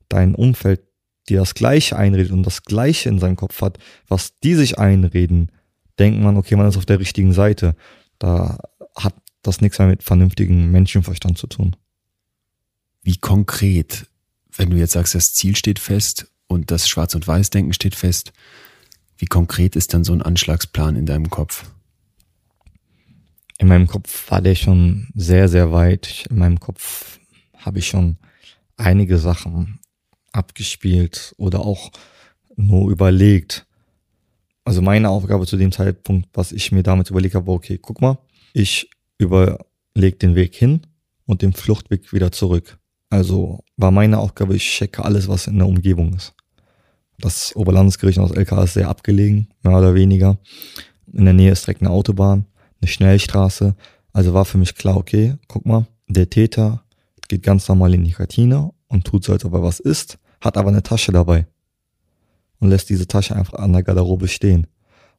[0.09, 0.81] dein Umfeld
[1.29, 5.51] dir das Gleiche einredet und das Gleiche in seinem Kopf hat, was die sich einreden,
[5.97, 7.75] denkt man, okay, man ist auf der richtigen Seite.
[8.19, 8.59] Da
[8.95, 11.75] hat das nichts mehr mit vernünftigen Menschenverstand zu tun.
[13.01, 14.07] Wie konkret,
[14.55, 18.33] wenn du jetzt sagst, das Ziel steht fest und das Schwarz- und Weiß-Denken steht fest,
[19.17, 21.65] wie konkret ist dann so ein Anschlagsplan in deinem Kopf?
[23.57, 26.25] In meinem Kopf war der schon sehr, sehr weit.
[26.29, 27.19] In meinem Kopf
[27.57, 28.17] habe ich schon
[28.77, 29.79] einige Sachen
[30.31, 31.91] abgespielt oder auch
[32.55, 33.65] nur überlegt.
[34.65, 38.17] Also meine Aufgabe zu dem Zeitpunkt, was ich mir damit überlegt habe, okay, guck mal,
[38.53, 40.81] ich überlege den Weg hin
[41.25, 42.77] und den Fluchtweg wieder zurück.
[43.09, 46.33] Also war meine Aufgabe, ich checke alles, was in der Umgebung ist.
[47.19, 50.37] Das Oberlandesgericht aus LK ist sehr abgelegen, mehr oder weniger.
[51.11, 52.47] In der Nähe ist direkt eine Autobahn
[52.83, 53.75] eine Schnellstraße.
[54.11, 56.83] Also war für mich klar, okay, guck mal, der Täter
[57.29, 60.57] geht ganz normal in die Kantine und tut so, als ob er was isst, hat
[60.57, 61.47] aber eine Tasche dabei
[62.59, 64.67] und lässt diese Tasche einfach an der Garderobe stehen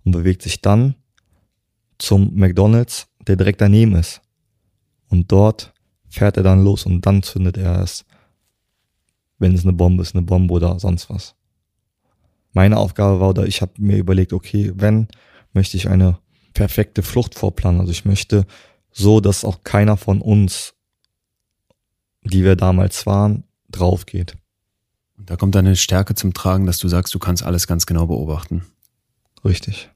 [0.05, 0.95] und bewegt sich dann
[1.99, 4.21] zum McDonald's, der direkt daneben ist.
[5.09, 5.73] Und dort
[6.09, 8.05] fährt er dann los und dann zündet er es,
[9.39, 11.35] wenn es eine Bombe ist, eine Bombe oder sonst was.
[12.53, 15.09] Meine Aufgabe war, oder ich habe mir überlegt, okay, wenn
[15.55, 16.19] möchte ich eine
[16.55, 17.81] perfekte Flucht vorplanen.
[17.81, 18.47] Also ich möchte
[18.91, 20.75] so, dass auch keiner von uns,
[22.23, 24.37] die wir damals waren, drauf geht.
[25.17, 28.65] Da kommt deine Stärke zum Tragen, dass du sagst, du kannst alles ganz genau beobachten.
[29.45, 29.91] Richtig.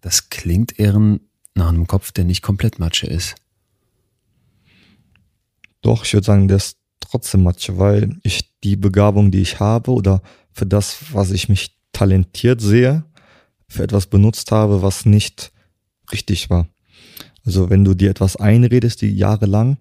[0.00, 1.18] Das klingt eher
[1.54, 3.36] nach einem Kopf, der nicht komplett Matsche ist.
[5.80, 9.92] Doch, ich würde sagen, der ist trotzdem Matsche, weil ich die Begabung, die ich habe
[9.92, 13.04] oder für das, was ich mich talentiert sehe,
[13.68, 15.52] für etwas benutzt habe, was nicht
[16.12, 16.68] richtig war.
[17.44, 19.78] Also wenn du dir etwas einredest, die jahrelang,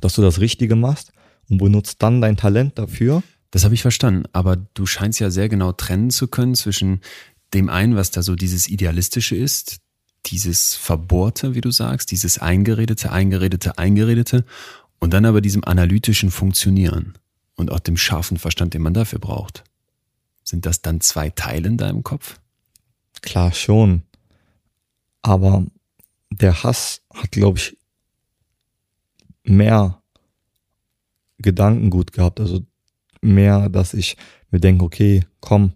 [0.00, 1.12] dass du das Richtige machst
[1.48, 3.22] und benutzt dann dein Talent dafür.
[3.50, 7.00] Das habe ich verstanden, aber du scheinst ja sehr genau trennen zu können zwischen
[7.54, 9.78] dem einen, was da so dieses Idealistische ist,
[10.26, 14.44] dieses Verbohrte, wie du sagst, dieses Eingeredete, Eingeredete, Eingeredete
[14.98, 17.14] und dann aber diesem analytischen Funktionieren
[17.54, 19.64] und auch dem scharfen Verstand, den man dafür braucht.
[20.42, 22.38] Sind das dann zwei Teile in deinem Kopf?
[23.22, 24.02] Klar schon.
[25.26, 25.66] Aber
[26.30, 27.76] der Hass hat, glaube ich,
[29.42, 30.00] mehr
[31.38, 32.38] Gedankengut gehabt.
[32.38, 32.64] Also
[33.22, 34.16] mehr, dass ich
[34.52, 35.72] mir denke, okay, komm,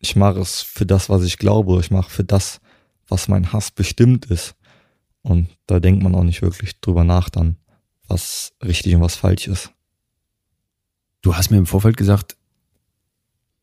[0.00, 1.78] ich mache es für das, was ich glaube.
[1.78, 2.60] Ich mache für das,
[3.06, 4.56] was mein Hass bestimmt ist.
[5.22, 7.58] Und da denkt man auch nicht wirklich drüber nach dann,
[8.08, 9.70] was richtig und was falsch ist.
[11.20, 12.36] Du hast mir im Vorfeld gesagt,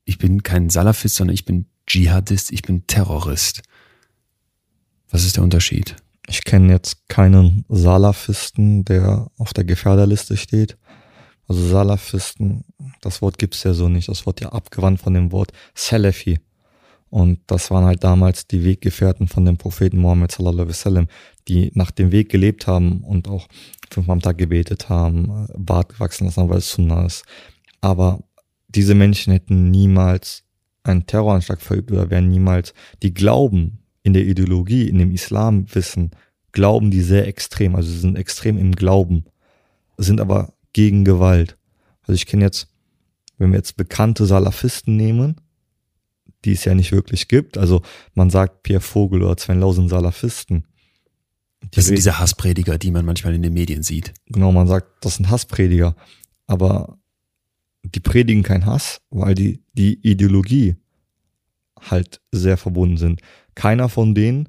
[0.06, 3.62] ich bin kein Salafist, sondern ich bin Dschihadist, ich bin Terrorist.
[5.12, 5.96] Was ist der Unterschied?
[6.28, 10.78] Ich kenne jetzt keinen Salafisten, der auf der Gefährderliste steht.
[11.48, 12.64] Also Salafisten,
[13.02, 14.08] das Wort gibt's ja so nicht.
[14.08, 16.40] Das Wort ja abgewandt von dem Wort Salafi.
[17.10, 21.08] Und das waren halt damals die Weggefährten von dem Propheten Mohammed sallallahu alaihi wasallam,
[21.48, 23.48] die nach dem Weg gelebt haben und auch
[23.90, 27.26] fünfmal am Tag gebetet haben, Bart gewachsen lassen, weil es Sunnah ist.
[27.82, 28.24] Aber
[28.68, 30.44] diese Menschen hätten niemals
[30.84, 36.12] einen Terroranschlag verübt oder wären niemals, die glauben in der Ideologie, in dem Islamwissen,
[36.52, 37.76] glauben die sehr extrem.
[37.76, 39.26] Also sie sind extrem im Glauben.
[39.98, 41.58] sind aber gegen Gewalt.
[42.02, 42.70] Also ich kenne jetzt,
[43.38, 45.36] wenn wir jetzt bekannte Salafisten nehmen,
[46.44, 47.82] die es ja nicht wirklich gibt, also
[48.16, 50.66] man sagt Pierre Vogel oder Sven Lau sind Salafisten.
[51.64, 54.14] Die das sind diese Hassprediger, die man manchmal in den Medien sieht.
[54.28, 55.96] Genau, man sagt, das sind Hassprediger.
[56.48, 56.98] Aber
[57.84, 60.78] die predigen keinen Hass, weil die, die Ideologie
[61.80, 63.22] halt sehr verbunden sind.
[63.60, 64.48] Keiner von denen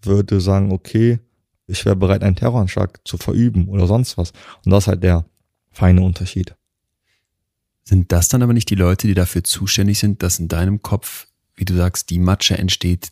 [0.00, 1.18] würde sagen, okay,
[1.66, 4.32] ich wäre bereit, einen Terroranschlag zu verüben oder sonst was.
[4.64, 5.26] Und das ist halt der
[5.72, 6.54] feine Unterschied.
[7.84, 11.26] Sind das dann aber nicht die Leute, die dafür zuständig sind, dass in deinem Kopf,
[11.54, 13.10] wie du sagst, die Matsche entsteht,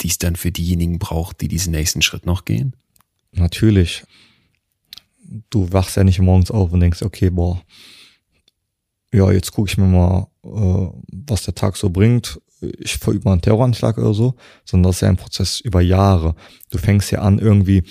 [0.00, 2.74] die es dann für diejenigen braucht, die diesen nächsten Schritt noch gehen?
[3.30, 4.02] Natürlich.
[5.50, 7.62] Du wachst ja nicht morgens auf und denkst, okay, boah,
[9.14, 12.40] ja, jetzt gucke ich mir mal, äh, was der Tag so bringt.
[12.60, 16.34] Ich verübe einen Terroranschlag oder so, sondern das ist ja ein Prozess über Jahre.
[16.70, 17.82] Du fängst ja an, irgendwie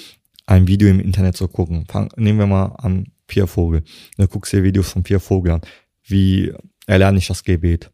[0.45, 1.85] ein Video im Internet zu gucken.
[1.87, 3.83] Fang, nehmen wir mal an Pierre Vogel.
[4.17, 5.61] Du guckst dir Videos von Pierre Vogel an.
[6.03, 6.53] Wie
[6.87, 7.91] erlerne ich das Gebet?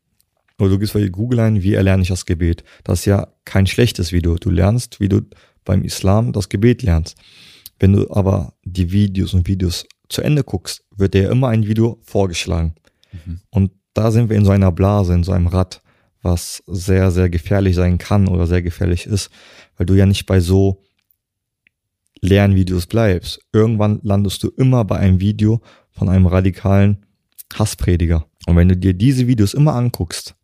[0.58, 2.64] Oder du gehst bei Google ein, wie erlerne ich das Gebet?
[2.84, 4.36] Das ist ja kein schlechtes Video.
[4.36, 5.22] Du lernst, wie du
[5.66, 7.18] beim Islam das Gebet lernst.
[7.80, 12.00] Wenn du aber die Videos und Videos zu Ende guckst, wird dir immer ein Video
[12.04, 12.76] vorgeschlagen.
[13.12, 13.42] Mhm.
[13.50, 15.82] Und da sind wir in so einer Blase, in so einem Rad,
[16.26, 19.30] was sehr, sehr gefährlich sein kann oder sehr gefährlich ist,
[19.78, 20.82] weil du ja nicht bei so
[22.20, 23.40] Lernvideos bleibst.
[23.54, 25.62] Irgendwann landest du immer bei einem Video
[25.92, 27.06] von einem radikalen
[27.54, 28.26] Hassprediger.
[28.48, 30.36] Und wenn du dir diese Videos immer anguckst,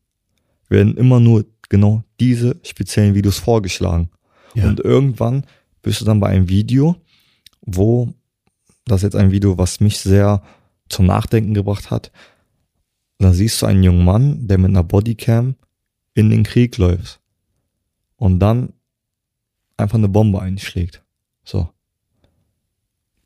[0.69, 4.09] werden immer nur genau diese speziellen Videos vorgeschlagen.
[4.53, 4.67] Ja.
[4.67, 5.45] Und irgendwann
[5.81, 6.95] bist du dann bei einem Video,
[7.61, 8.13] wo,
[8.85, 10.43] das ist jetzt ein Video, was mich sehr
[10.89, 12.11] zum Nachdenken gebracht hat,
[13.17, 15.55] dann siehst du einen jungen Mann, der mit einer Bodycam
[16.13, 17.21] in den Krieg läuft
[18.17, 18.73] und dann
[19.77, 21.03] einfach eine Bombe einschlägt.
[21.43, 21.69] So.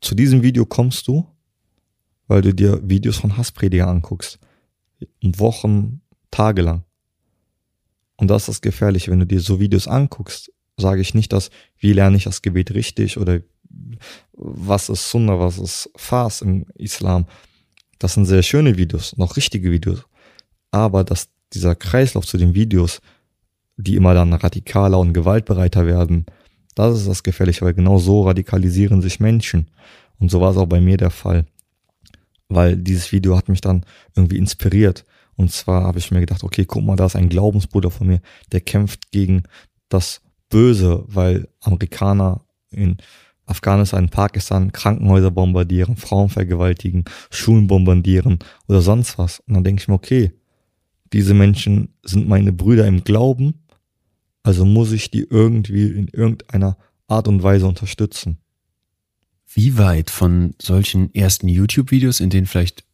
[0.00, 1.26] Zu diesem Video kommst du,
[2.28, 4.38] weil du dir Videos von Hassprediger anguckst.
[5.22, 6.84] Wochen, Tage lang.
[8.16, 9.10] Und das ist das Gefährliche.
[9.10, 12.72] Wenn du dir so Videos anguckst, sage ich nicht, dass, wie lerne ich das Gebet
[12.72, 13.40] richtig oder
[14.32, 17.26] was ist Sunnah, was ist Fas im Islam.
[17.98, 20.04] Das sind sehr schöne Videos, noch richtige Videos.
[20.70, 23.00] Aber dass dieser Kreislauf zu den Videos,
[23.76, 26.26] die immer dann radikaler und gewaltbereiter werden,
[26.74, 29.70] das ist das Gefährliche, weil genau so radikalisieren sich Menschen.
[30.18, 31.46] Und so war es auch bei mir der Fall.
[32.48, 35.04] Weil dieses Video hat mich dann irgendwie inspiriert.
[35.36, 38.20] Und zwar habe ich mir gedacht, okay, guck mal, da ist ein Glaubensbruder von mir,
[38.52, 39.44] der kämpft gegen
[39.88, 42.98] das Böse, weil Amerikaner in
[43.46, 49.40] Afghanistan, Pakistan Krankenhäuser bombardieren, Frauen vergewaltigen, Schulen bombardieren oder sonst was.
[49.40, 50.32] Und dann denke ich mir, okay,
[51.16, 53.54] diese Menschen sind meine Brüder im Glauben,
[54.42, 56.76] also muss ich die irgendwie in irgendeiner
[57.08, 58.36] Art und Weise unterstützen.
[59.50, 62.84] Wie weit von solchen ersten YouTube-Videos, in denen vielleicht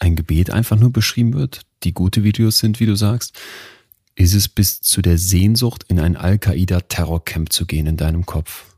[0.00, 3.38] ein Gebet einfach nur beschrieben wird, die gute Videos sind, wie du sagst,
[4.16, 8.74] ist es bis zu der Sehnsucht, in ein Al-Qaida-Terrorcamp zu gehen in deinem Kopf?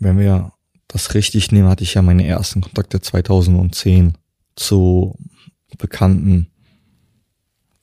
[0.00, 0.52] Wenn wir
[0.86, 4.18] das richtig nehmen, hatte ich ja meine ersten Kontakte 2010
[4.54, 5.16] zu
[5.78, 6.51] bekannten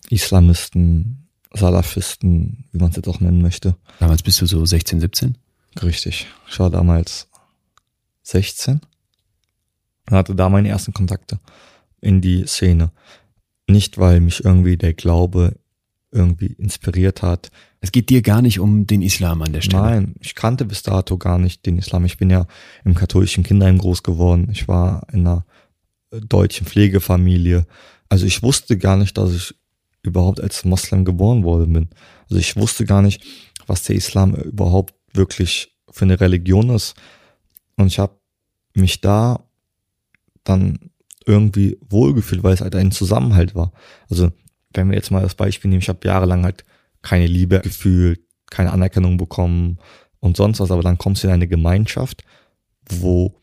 [0.10, 3.76] Islamisten, Salafisten, wie man es jetzt auch nennen möchte.
[4.00, 5.38] Damals bist du so 16, 17?
[5.82, 6.28] Richtig.
[6.50, 7.28] Ich war damals
[8.24, 8.82] 16
[10.10, 11.40] und hatte da meine ersten Kontakte
[12.02, 12.92] in die Szene.
[13.68, 15.56] Nicht, weil mich irgendwie der Glaube
[16.12, 17.52] irgendwie inspiriert hat.
[17.82, 19.84] Es geht dir gar nicht um den Islam an der Stelle.
[19.84, 22.06] Nein, ich kannte bis dato gar nicht den Islam.
[22.06, 22.48] Ich bin ja
[22.84, 24.50] im katholischen Kinderheim groß geworden.
[24.52, 25.46] Ich war in einer
[26.12, 27.66] deutschen Pflegefamilie.
[28.10, 29.56] Also ich wusste gar nicht, dass ich
[30.02, 31.90] überhaupt als Moslem geboren worden bin.
[32.24, 33.24] Also ich wusste gar nicht,
[33.68, 36.96] was der Islam überhaupt wirklich für eine Religion ist.
[37.76, 38.18] Und ich habe
[38.74, 39.44] mich da
[40.44, 40.92] dann
[41.26, 43.72] irgendwie wohlgefühlt, weil es halt ein Zusammenhalt war.
[44.10, 44.32] Also
[44.74, 46.66] wenn wir jetzt mal das Beispiel nehmen, ich habe jahrelang halt
[47.02, 49.80] keine Liebe gefühlt, keine Anerkennung bekommen
[50.20, 52.24] und sonst was, aber dann kommst du in eine Gemeinschaft,
[52.88, 53.36] wo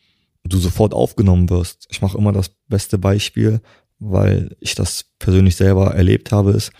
[0.44, 1.86] du sofort aufgenommen wirst.
[1.90, 3.60] Ich mache immer das beste Beispiel,
[3.98, 6.72] weil ich das persönlich selber erlebt habe, ist,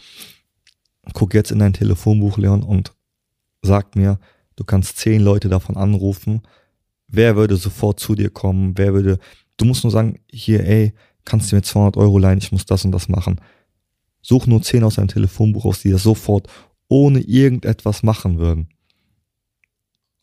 [1.12, 2.94] guck jetzt in dein Telefonbuch, Leon, und
[3.62, 4.18] sag mir,
[4.57, 6.42] du kannst zehn Leute davon anrufen,
[7.09, 9.18] wer würde sofort zu dir kommen, wer würde,
[9.57, 10.92] du musst nur sagen, hier, ey,
[11.24, 13.40] kannst du mir 200 Euro leihen, ich muss das und das machen.
[14.22, 16.48] Such nur zehn aus deinem Telefonbuch aus, die das sofort
[16.88, 18.68] ohne irgendetwas machen würden.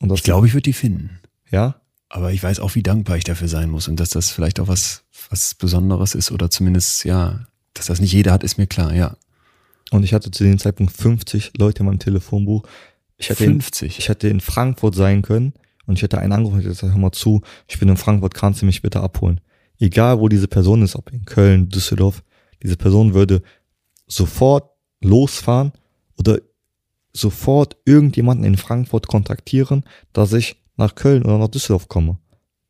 [0.02, 1.20] ich glaube, ich würde die finden.
[1.50, 1.83] Ja?
[2.14, 4.68] Aber ich weiß auch, wie dankbar ich dafür sein muss und dass das vielleicht auch
[4.68, 8.94] was, was Besonderes ist oder zumindest, ja, dass das nicht jeder hat, ist mir klar,
[8.94, 9.18] ja.
[9.90, 12.68] Und ich hatte zu dem Zeitpunkt 50 Leute in meinem Telefonbuch.
[13.18, 13.82] Ich hätte 50?
[13.82, 15.54] In, ich hätte in Frankfurt sein können
[15.88, 18.62] und ich hätte einen Anruf und gesagt, hör mal zu, ich bin in Frankfurt, kannst
[18.62, 19.42] du mich bitte abholen?
[19.80, 22.24] egal wo diese Person ist, ob in Köln, Düsseldorf,
[22.62, 23.42] diese Person würde
[24.08, 24.70] sofort
[25.02, 25.74] losfahren
[26.18, 26.40] oder
[27.12, 32.18] sofort irgendjemanden in Frankfurt kontaktieren, dass ich nach Köln oder nach Düsseldorf komme.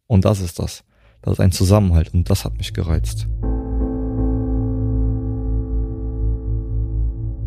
[0.08, 0.84] Und das ist das.
[1.22, 3.28] Das ist ein Zusammenhalt und das hat mich gereizt.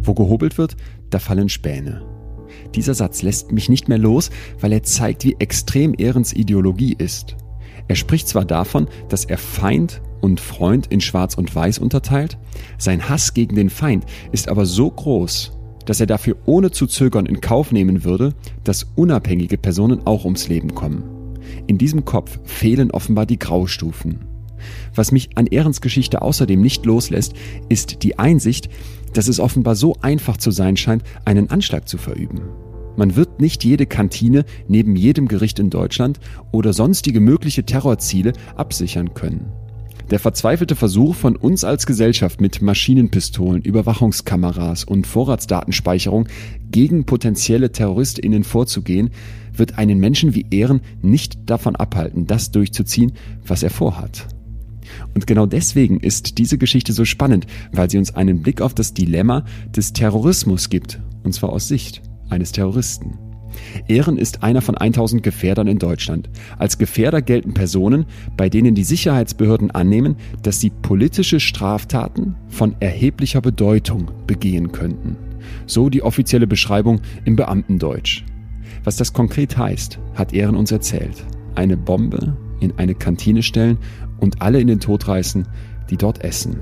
[0.03, 0.77] Wo gehobelt wird,
[1.11, 2.03] da fallen Späne.
[2.75, 7.37] Dieser Satz lässt mich nicht mehr los, weil er zeigt, wie extrem Ehrens Ideologie ist.
[7.89, 12.39] Er spricht zwar davon, dass er Feind und Freund in Schwarz und Weiß unterteilt,
[12.79, 15.53] sein Hass gegen den Feind ist aber so groß,
[15.87, 20.49] dass er dafür ohne zu zögern in Kauf nehmen würde, dass unabhängige Personen auch ums
[20.49, 21.03] Leben kommen.
[21.67, 24.19] In diesem Kopf fehlen offenbar die Graustufen.
[24.95, 27.35] Was mich an Ehrens Geschichte außerdem nicht loslässt,
[27.69, 28.69] ist die Einsicht,
[29.15, 32.43] dass es offenbar so einfach zu sein scheint, einen Anschlag zu verüben.
[32.97, 36.19] Man wird nicht jede Kantine neben jedem Gericht in Deutschland
[36.51, 39.53] oder sonstige mögliche Terrorziele absichern können.
[40.11, 46.29] Der verzweifelte Versuch von uns als Gesellschaft mit Maschinenpistolen, Überwachungskameras und Vorratsdatenspeicherung
[46.71, 49.11] gegen potenzielle Terroristinnen vorzugehen,
[49.53, 53.13] wird einen Menschen wie Ehren nicht davon abhalten, das durchzuziehen,
[53.45, 54.29] was er vorhat.
[55.15, 58.95] Und genau deswegen ist diese Geschichte so spannend, weil sie uns einen Blick auf das
[58.95, 63.26] Dilemma des Terrorismus gibt, und zwar aus Sicht eines Terroristen.
[63.89, 66.29] Ehren ist einer von 1000 Gefährdern in Deutschland.
[66.59, 73.41] Als Gefährder gelten Personen, bei denen die Sicherheitsbehörden annehmen, dass sie politische Straftaten von erheblicher
[73.41, 75.17] Bedeutung begehen könnten.
[75.67, 78.25] So die offizielle Beschreibung im Beamtendeutsch.
[78.85, 81.25] Was das konkret heißt, hat Ehren uns erzählt.
[81.55, 83.79] Eine Bombe in eine Kantine stellen
[84.19, 85.47] und alle in den Tod reißen,
[85.91, 86.61] die dort essen.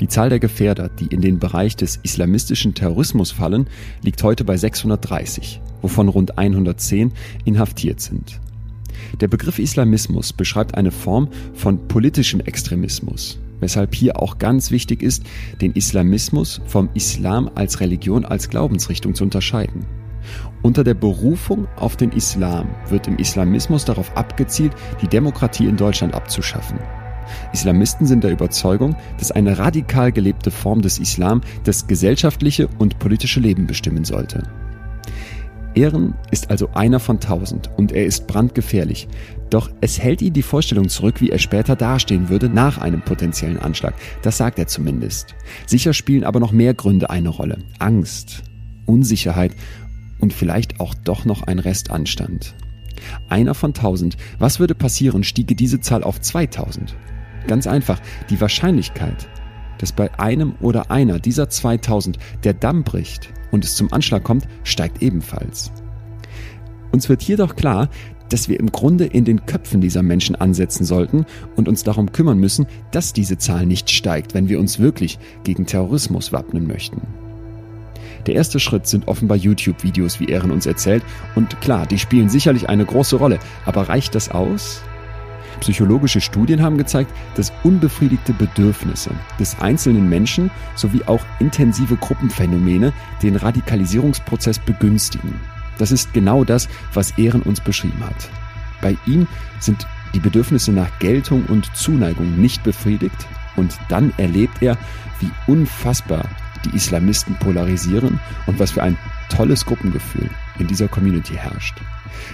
[0.00, 3.66] Die Zahl der Gefährder, die in den Bereich des islamistischen Terrorismus fallen,
[4.02, 7.12] liegt heute bei 630, wovon rund 110
[7.44, 8.40] inhaftiert sind.
[9.20, 15.24] Der Begriff Islamismus beschreibt eine Form von politischem Extremismus, weshalb hier auch ganz wichtig ist,
[15.62, 19.86] den Islamismus vom Islam als Religion, als Glaubensrichtung zu unterscheiden.
[20.62, 26.14] Unter der Berufung auf den Islam wird im Islamismus darauf abgezielt, die Demokratie in Deutschland
[26.14, 26.78] abzuschaffen.
[27.52, 33.40] Islamisten sind der Überzeugung, dass eine radikal gelebte Form des Islam das gesellschaftliche und politische
[33.40, 34.42] Leben bestimmen sollte.
[35.76, 39.08] Ehren ist also einer von tausend und er ist brandgefährlich.
[39.50, 43.58] Doch es hält ihn die Vorstellung zurück, wie er später dastehen würde nach einem potenziellen
[43.58, 43.94] Anschlag.
[44.22, 45.34] Das sagt er zumindest.
[45.66, 47.58] Sicher spielen aber noch mehr Gründe eine Rolle.
[47.78, 48.42] Angst,
[48.86, 49.52] Unsicherheit
[50.18, 52.54] und vielleicht auch doch noch ein Restanstand.
[53.28, 54.16] Einer von tausend.
[54.38, 56.96] Was würde passieren, stiege diese Zahl auf 2000?
[57.46, 59.28] Ganz einfach, die Wahrscheinlichkeit,
[59.78, 64.46] dass bei einem oder einer dieser 2000 der Damm bricht und es zum Anschlag kommt,
[64.64, 65.70] steigt ebenfalls.
[66.92, 67.88] Uns wird hier doch klar,
[68.30, 72.38] dass wir im Grunde in den Köpfen dieser Menschen ansetzen sollten und uns darum kümmern
[72.38, 77.02] müssen, dass diese Zahl nicht steigt, wenn wir uns wirklich gegen Terrorismus wappnen möchten.
[78.26, 81.04] Der erste Schritt sind offenbar YouTube-Videos, wie Ehren uns erzählt,
[81.36, 84.82] und klar, die spielen sicherlich eine große Rolle, aber reicht das aus?
[85.60, 92.92] Psychologische Studien haben gezeigt, dass unbefriedigte Bedürfnisse des einzelnen Menschen sowie auch intensive Gruppenphänomene
[93.22, 95.40] den Radikalisierungsprozess begünstigen.
[95.78, 98.28] Das ist genau das, was Ehren uns beschrieben hat.
[98.80, 99.26] Bei ihm
[99.60, 104.76] sind die Bedürfnisse nach Geltung und Zuneigung nicht befriedigt und dann erlebt er,
[105.20, 106.24] wie unfassbar
[106.64, 108.96] die Islamisten polarisieren und was für ein
[109.28, 111.76] tolles Gruppengefühl in dieser Community herrscht.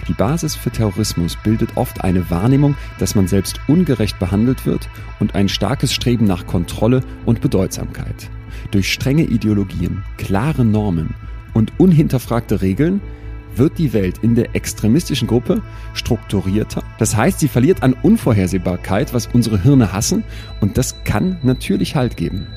[0.07, 5.35] Die Basis für Terrorismus bildet oft eine Wahrnehmung, dass man selbst ungerecht behandelt wird und
[5.35, 8.29] ein starkes Streben nach Kontrolle und Bedeutsamkeit.
[8.71, 11.13] Durch strenge Ideologien, klare Normen
[11.53, 13.01] und unhinterfragte Regeln
[13.55, 15.61] wird die Welt in der extremistischen Gruppe
[15.93, 16.83] strukturierter.
[16.97, 20.23] Das heißt, sie verliert an Unvorhersehbarkeit, was unsere Hirne hassen,
[20.59, 22.47] und das kann natürlich Halt geben.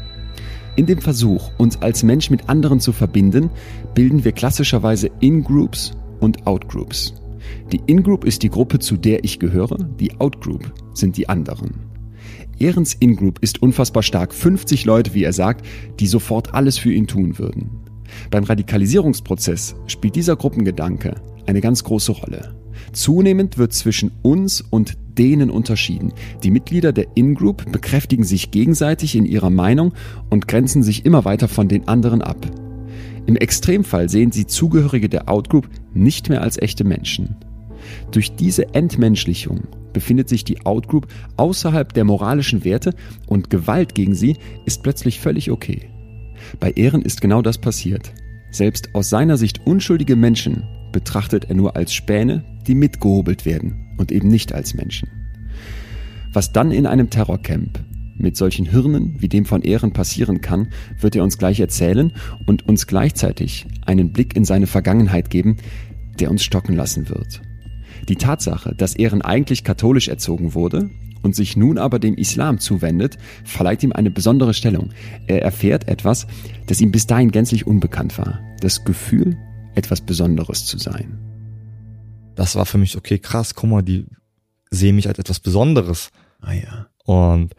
[0.77, 3.49] In dem Versuch, uns als Mensch mit anderen zu verbinden,
[3.95, 7.15] bilden wir klassischerweise In-Groups und Out-Groups.
[7.73, 11.87] Die In-Group ist die Gruppe, zu der ich gehöre, die Out-Group sind die anderen.
[12.59, 15.65] Ehrens In-Group ist unfassbar stark, 50 Leute, wie er sagt,
[15.99, 17.71] die sofort alles für ihn tun würden.
[18.31, 21.14] Beim Radikalisierungsprozess spielt dieser Gruppengedanke
[21.47, 22.55] eine ganz große Rolle.
[22.93, 26.12] Zunehmend wird zwischen uns und denen unterschieden.
[26.43, 29.95] Die Mitglieder der In-Group bekräftigen sich gegenseitig in ihrer Meinung
[30.31, 32.47] und grenzen sich immer weiter von den anderen ab.
[33.27, 37.37] Im Extremfall sehen sie Zugehörige der Outgroup nicht mehr als echte Menschen.
[38.11, 39.62] Durch diese Entmenschlichung
[39.93, 42.95] befindet sich die Outgroup außerhalb der moralischen Werte
[43.27, 45.89] und Gewalt gegen sie ist plötzlich völlig okay.
[46.61, 48.12] Bei Ehren ist genau das passiert.
[48.51, 50.64] Selbst aus seiner Sicht unschuldige Menschen
[50.97, 55.11] betrachtet er nur als Späne, die mitgehobelt werden und eben nicht als Menschen.
[56.32, 57.84] Was dann in einem Terrorcamp
[58.16, 60.68] mit solchen Hirnen wie dem von Ehren passieren kann,
[60.99, 62.14] wird er uns gleich erzählen
[62.47, 65.59] und uns gleichzeitig einen Blick in seine Vergangenheit geben,
[66.18, 67.42] der uns stocken lassen wird.
[68.09, 70.88] Die Tatsache, dass Ehren eigentlich katholisch erzogen wurde
[71.20, 74.94] und sich nun aber dem Islam zuwendet, verleiht ihm eine besondere Stellung.
[75.26, 76.26] Er erfährt etwas,
[76.68, 78.40] das ihm bis dahin gänzlich unbekannt war.
[78.61, 79.36] Das Gefühl,
[79.77, 81.18] etwas Besonderes zu sein.
[82.35, 84.07] Das war für mich, okay, krass, guck mal, die
[84.70, 86.11] sehen mich als etwas Besonderes.
[86.41, 86.89] Ah ja.
[87.05, 87.55] Und,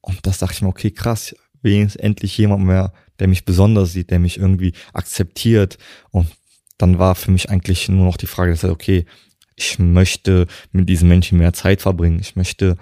[0.00, 4.10] und das dachte ich mir, okay, krass, wenigstens endlich jemand mehr, der mich besonders sieht,
[4.10, 5.78] der mich irgendwie akzeptiert.
[6.10, 6.28] Und
[6.78, 9.06] dann war für mich eigentlich nur noch die Frage, dass okay,
[9.56, 12.18] ich möchte mit diesen Menschen mehr Zeit verbringen.
[12.20, 12.76] Ich möchte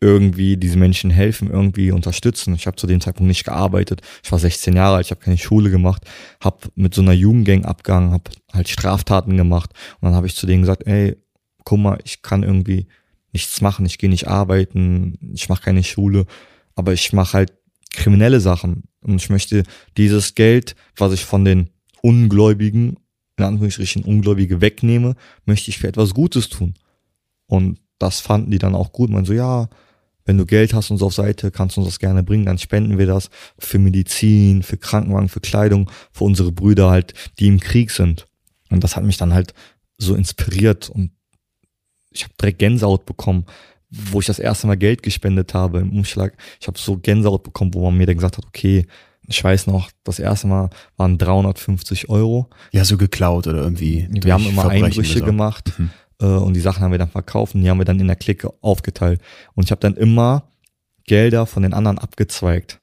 [0.00, 2.54] irgendwie diesen Menschen helfen, irgendwie unterstützen.
[2.54, 4.02] Ich habe zu dem Zeitpunkt nicht gearbeitet.
[4.22, 6.04] Ich war 16 Jahre alt, ich habe keine Schule gemacht,
[6.40, 9.70] habe mit so einer Jugendgang abgegangen, habe halt Straftaten gemacht
[10.00, 11.16] und dann habe ich zu denen gesagt, ey,
[11.64, 12.86] guck mal, ich kann irgendwie
[13.32, 16.26] nichts machen, ich gehe nicht arbeiten, ich mache keine Schule,
[16.74, 17.52] aber ich mache halt
[17.90, 19.64] kriminelle Sachen und ich möchte
[19.96, 21.70] dieses Geld, was ich von den
[22.02, 22.96] Ungläubigen
[23.36, 26.74] in Anführungsstrichen Ungläubige wegnehme, möchte ich für etwas Gutes tun.
[27.46, 29.10] Und das fanden die dann auch gut.
[29.10, 29.68] Man so, ja,
[30.26, 32.58] wenn du Geld hast und so auf Seite, kannst du uns das gerne bringen, dann
[32.58, 37.60] spenden wir das für Medizin, für Krankenwagen, für Kleidung, für unsere Brüder halt, die im
[37.60, 38.26] Krieg sind.
[38.68, 39.54] Und das hat mich dann halt
[39.96, 41.12] so inspiriert und
[42.10, 43.46] ich habe direkt Gänsehaut bekommen,
[43.88, 46.36] wo ich das erste Mal Geld gespendet habe im Umschlag.
[46.60, 48.86] Ich habe so Gänsehaut bekommen, wo man mir dann gesagt hat, okay,
[49.28, 52.48] ich weiß noch, das erste Mal waren 350 Euro.
[52.72, 54.08] Ja, so geklaut oder irgendwie.
[54.10, 55.90] Wir haben immer Einbrüche gemacht mhm.
[56.20, 58.16] Äh, und die Sachen haben wir dann verkauft und die haben wir dann in der
[58.16, 59.20] Clique aufgeteilt.
[59.54, 60.50] Und ich habe dann immer
[61.04, 62.80] Gelder von den anderen abgezweigt.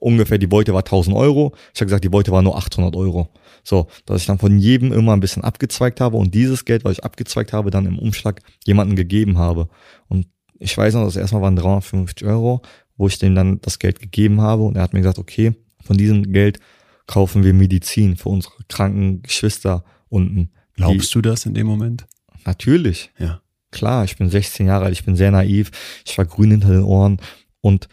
[0.00, 1.54] Ungefähr die Beute war 1000 Euro.
[1.74, 3.30] Ich habe gesagt, die Beute war nur 800 Euro.
[3.64, 6.92] So, dass ich dann von jedem immer ein bisschen abgezweigt habe und dieses Geld, was
[6.92, 9.68] ich abgezweigt habe, dann im Umschlag jemanden gegeben habe.
[10.08, 10.26] Und
[10.58, 12.62] ich weiß noch, das erste Mal waren 350 Euro,
[12.96, 15.96] wo ich denen dann das Geld gegeben habe und er hat mir gesagt, okay, von
[15.96, 16.60] diesem Geld
[17.06, 20.50] kaufen wir Medizin für unsere kranken Geschwister unten.
[20.76, 22.06] Glaubst du das in dem Moment?
[22.48, 23.10] Natürlich.
[23.18, 23.42] Ja.
[23.70, 25.70] Klar, ich bin 16 Jahre alt, ich bin sehr naiv,
[26.06, 27.20] ich war grün hinter den Ohren
[27.60, 27.90] und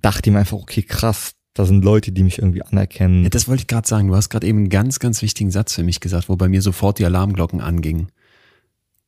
[0.00, 3.24] dachte ihm einfach, okay, krass, da sind Leute, die mich irgendwie anerkennen.
[3.24, 4.08] Ja, das wollte ich gerade sagen.
[4.08, 6.62] Du hast gerade eben einen ganz, ganz wichtigen Satz für mich gesagt, wo bei mir
[6.62, 8.08] sofort die Alarmglocken angingen.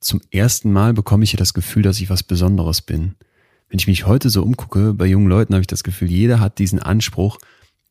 [0.01, 3.15] Zum ersten Mal bekomme ich hier das Gefühl, dass ich was Besonderes bin.
[3.71, 6.59] Wenn ich mich heute so umgucke, bei jungen Leuten habe ich das Gefühl, jeder hat
[6.59, 7.39] diesen Anspruch,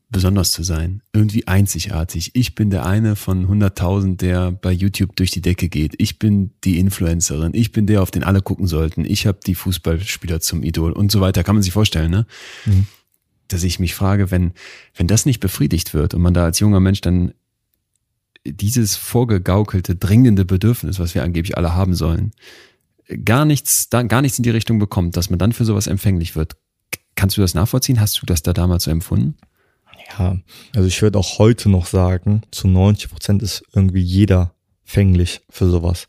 [0.09, 2.31] besonders zu sein, irgendwie einzigartig.
[2.35, 5.95] Ich bin der eine von 100.000, der bei YouTube durch die Decke geht.
[5.97, 7.53] Ich bin die Influencerin.
[7.53, 9.03] Ich bin der, auf den alle gucken sollten.
[9.03, 11.43] Ich habe die Fußballspieler zum Idol und so weiter.
[11.43, 12.27] Kann man sich vorstellen, ne?
[12.65, 12.87] Mhm.
[13.47, 14.53] Dass ich mich frage, wenn,
[14.95, 17.33] wenn das nicht befriedigt wird und man da als junger Mensch dann
[18.45, 22.31] dieses vorgegaukelte, dringende Bedürfnis, was wir angeblich alle haben sollen,
[23.23, 26.55] gar nichts, gar nichts in die Richtung bekommt, dass man dann für sowas empfänglich wird.
[27.15, 27.99] Kannst du das nachvollziehen?
[27.99, 29.35] Hast du das da damals so empfunden?
[30.07, 30.37] Ja,
[30.75, 34.53] also ich würde auch heute noch sagen, zu 90 Prozent ist irgendwie jeder
[34.83, 36.07] fänglich für sowas.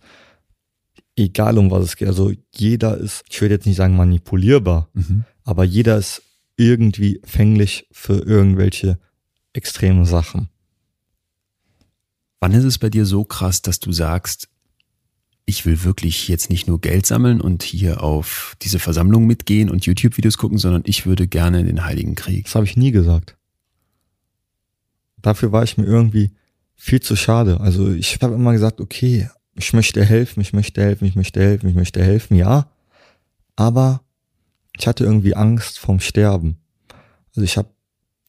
[1.17, 2.09] Egal um was es geht.
[2.09, 5.25] Also jeder ist, ich würde jetzt nicht sagen manipulierbar, mhm.
[5.45, 6.23] aber jeder ist
[6.57, 8.99] irgendwie fänglich für irgendwelche
[9.55, 10.51] extreme Sachen.
[12.41, 14.49] Wann ist es bei dir so krass, dass du sagst,
[15.47, 19.87] ich will wirklich jetzt nicht nur Geld sammeln und hier auf diese Versammlung mitgehen und
[19.87, 22.45] YouTube-Videos gucken, sondern ich würde gerne in den Heiligen Krieg.
[22.45, 23.36] Das habe ich nie gesagt
[25.27, 26.31] dafür war ich mir irgendwie
[26.77, 27.61] viel zu schade.
[27.61, 31.69] Also ich habe immer gesagt, okay, ich möchte helfen, ich möchte helfen, ich möchte helfen,
[31.69, 32.71] ich möchte helfen, ja.
[33.57, 34.03] Aber
[34.79, 36.59] ich hatte irgendwie Angst vom Sterben.
[37.31, 37.71] Also ich habe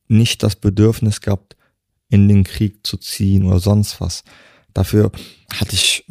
[0.08, 1.56] nicht das Bedürfnis gehabt,
[2.10, 4.24] in den Krieg zu ziehen oder sonst was.
[4.74, 5.12] Dafür
[5.54, 6.06] hatte ich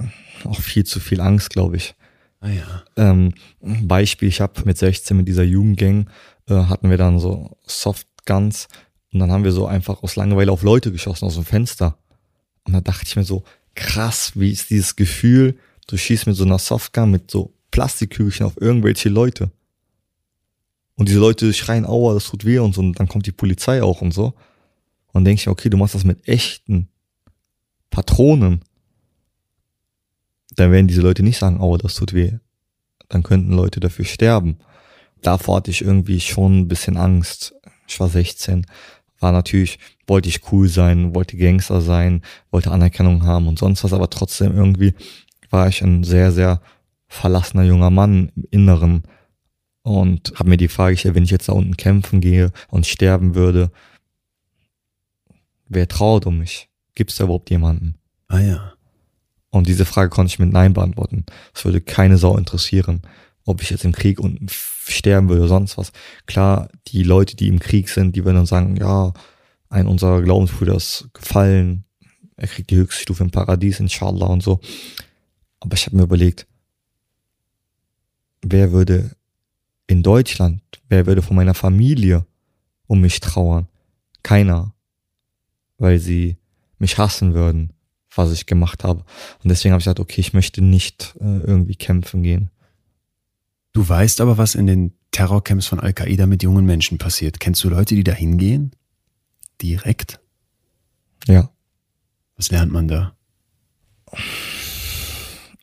[0.45, 1.95] auch viel zu viel Angst, glaube ich.
[2.39, 2.84] Ah ja.
[2.97, 6.11] Ähm, Beispiel, ich habe mit 16 mit dieser Jugendgang
[6.49, 8.68] äh, hatten wir dann so Softguns
[9.17, 11.97] und dann haben wir so einfach aus Langeweile auf Leute geschossen aus dem Fenster.
[12.64, 13.45] Und da dachte ich mir so,
[13.75, 18.61] krass, wie ist dieses Gefühl, du schießt mit so einer Softgun mit so Plastikkügelchen auf
[18.61, 19.51] irgendwelche Leute.
[20.97, 22.83] Und diese Leute schreien, aua, das tut weh und so.
[22.83, 24.35] Und dann kommt die Polizei auch und so.
[25.14, 26.89] Und denke ich okay, du machst das mit echten
[27.89, 28.61] Patronen.
[30.57, 32.35] Dann werden diese Leute nicht sagen, aua, das tut weh.
[33.09, 34.59] Dann könnten Leute dafür sterben.
[35.23, 37.55] Davor hatte ich irgendwie schon ein bisschen Angst.
[37.89, 38.67] Ich war 16
[39.21, 43.93] war natürlich, wollte ich cool sein, wollte Gangster sein, wollte Anerkennung haben und sonst was,
[43.93, 44.95] aber trotzdem irgendwie
[45.51, 46.61] war ich ein sehr, sehr
[47.09, 49.03] verlassener junger Mann im Inneren
[49.83, 53.35] und habe mir die Frage gestellt, wenn ich jetzt da unten kämpfen gehe und sterben
[53.35, 53.71] würde,
[55.69, 56.69] wer traut um mich?
[56.95, 57.95] Gibt es da überhaupt jemanden?
[58.29, 58.73] Ah ja.
[59.51, 61.25] Und diese Frage konnte ich mit Nein beantworten.
[61.55, 63.03] Es würde keine Sau interessieren.
[63.47, 65.93] Ob ich jetzt im Krieg unten sterben würde oder sonst was.
[66.27, 69.15] Klar, die Leute, die im Krieg sind, die werden dann sagen, ja,
[69.69, 71.85] ein unserer Glaubensbrüder ist gefallen,
[72.37, 74.61] er kriegt die höchste Stufe im Paradies, inshallah und so.
[75.61, 76.47] Aber ich habe mir überlegt,
[78.43, 79.17] wer würde
[79.87, 82.27] in Deutschland, wer würde von meiner Familie
[82.87, 83.69] um mich trauern?
[84.23, 84.75] Keiner.
[85.79, 86.37] Weil sie
[86.79, 87.73] mich hassen würden,
[88.15, 89.05] was ich gemacht habe.
[89.43, 92.51] Und deswegen habe ich gesagt, okay, ich möchte nicht äh, irgendwie kämpfen gehen.
[93.77, 97.41] Du weißt aber, was in den Terrorcamps von Al-Qaida mit jungen Menschen passiert.
[97.41, 98.70] Kennst du Leute, die da hingehen?
[99.61, 100.18] Direkt?
[101.27, 101.51] Ja.
[102.39, 103.14] Was lernt man da?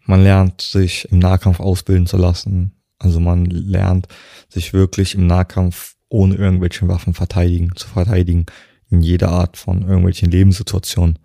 [0.05, 2.73] Man lernt sich im Nahkampf ausbilden zu lassen.
[2.99, 4.07] Also man lernt
[4.47, 8.45] sich wirklich im Nahkampf ohne irgendwelche Waffen verteidigen, zu verteidigen
[8.91, 11.17] in jeder Art von irgendwelchen Lebenssituationen.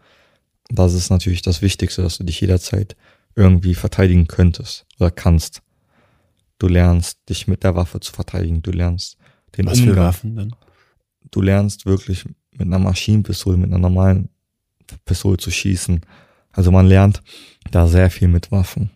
[0.71, 2.97] Das ist natürlich das Wichtigste, dass du dich jederzeit
[3.35, 5.61] irgendwie verteidigen könntest oder kannst.
[6.59, 8.63] Du lernst dich mit der Waffe zu verteidigen.
[8.63, 9.17] Du lernst
[9.57, 9.95] den Was Umgang.
[9.95, 10.55] für Waffen dann?
[11.31, 14.29] Du lernst wirklich mit einer Maschinenpistole, mit einer normalen
[15.05, 16.01] Pistole zu schießen.
[16.53, 17.23] Also man lernt
[17.71, 18.91] da sehr viel mit Waffen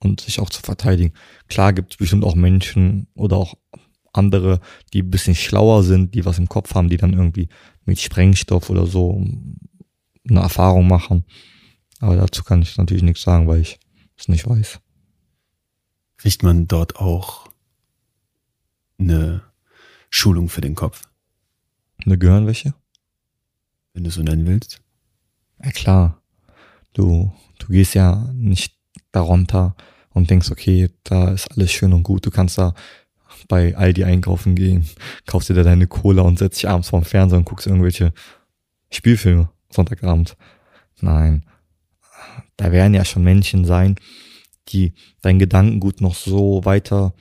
[0.00, 1.14] und sich auch zu verteidigen.
[1.48, 3.54] Klar gibt es bestimmt auch Menschen oder auch
[4.12, 4.60] andere,
[4.92, 7.48] die ein bisschen schlauer sind, die was im Kopf haben, die dann irgendwie
[7.84, 9.24] mit Sprengstoff oder so
[10.28, 11.24] eine Erfahrung machen.
[12.00, 13.78] Aber dazu kann ich natürlich nichts sagen, weil ich
[14.16, 14.80] es nicht weiß.
[16.18, 17.48] Kriegt man dort auch
[18.98, 19.42] eine
[20.10, 21.02] Schulung für den Kopf,
[22.04, 22.74] Eine Gehirnwäsche?
[23.94, 24.80] wenn du so nennen willst?
[25.62, 26.22] Ja klar.
[26.92, 28.76] Du, du gehst ja nicht
[29.10, 29.74] darunter
[30.10, 32.24] und denkst, okay, da ist alles schön und gut.
[32.24, 32.74] Du kannst da
[33.48, 34.88] bei Aldi einkaufen gehen,
[35.26, 38.12] kaufst dir da deine Cola und setzt dich abends vorm Fernseher und guckst irgendwelche
[38.90, 40.36] Spielfilme Sonntagabend.
[41.00, 41.44] Nein.
[42.56, 43.96] Da werden ja schon Menschen sein,
[44.68, 47.14] die dein Gedankengut noch so weiter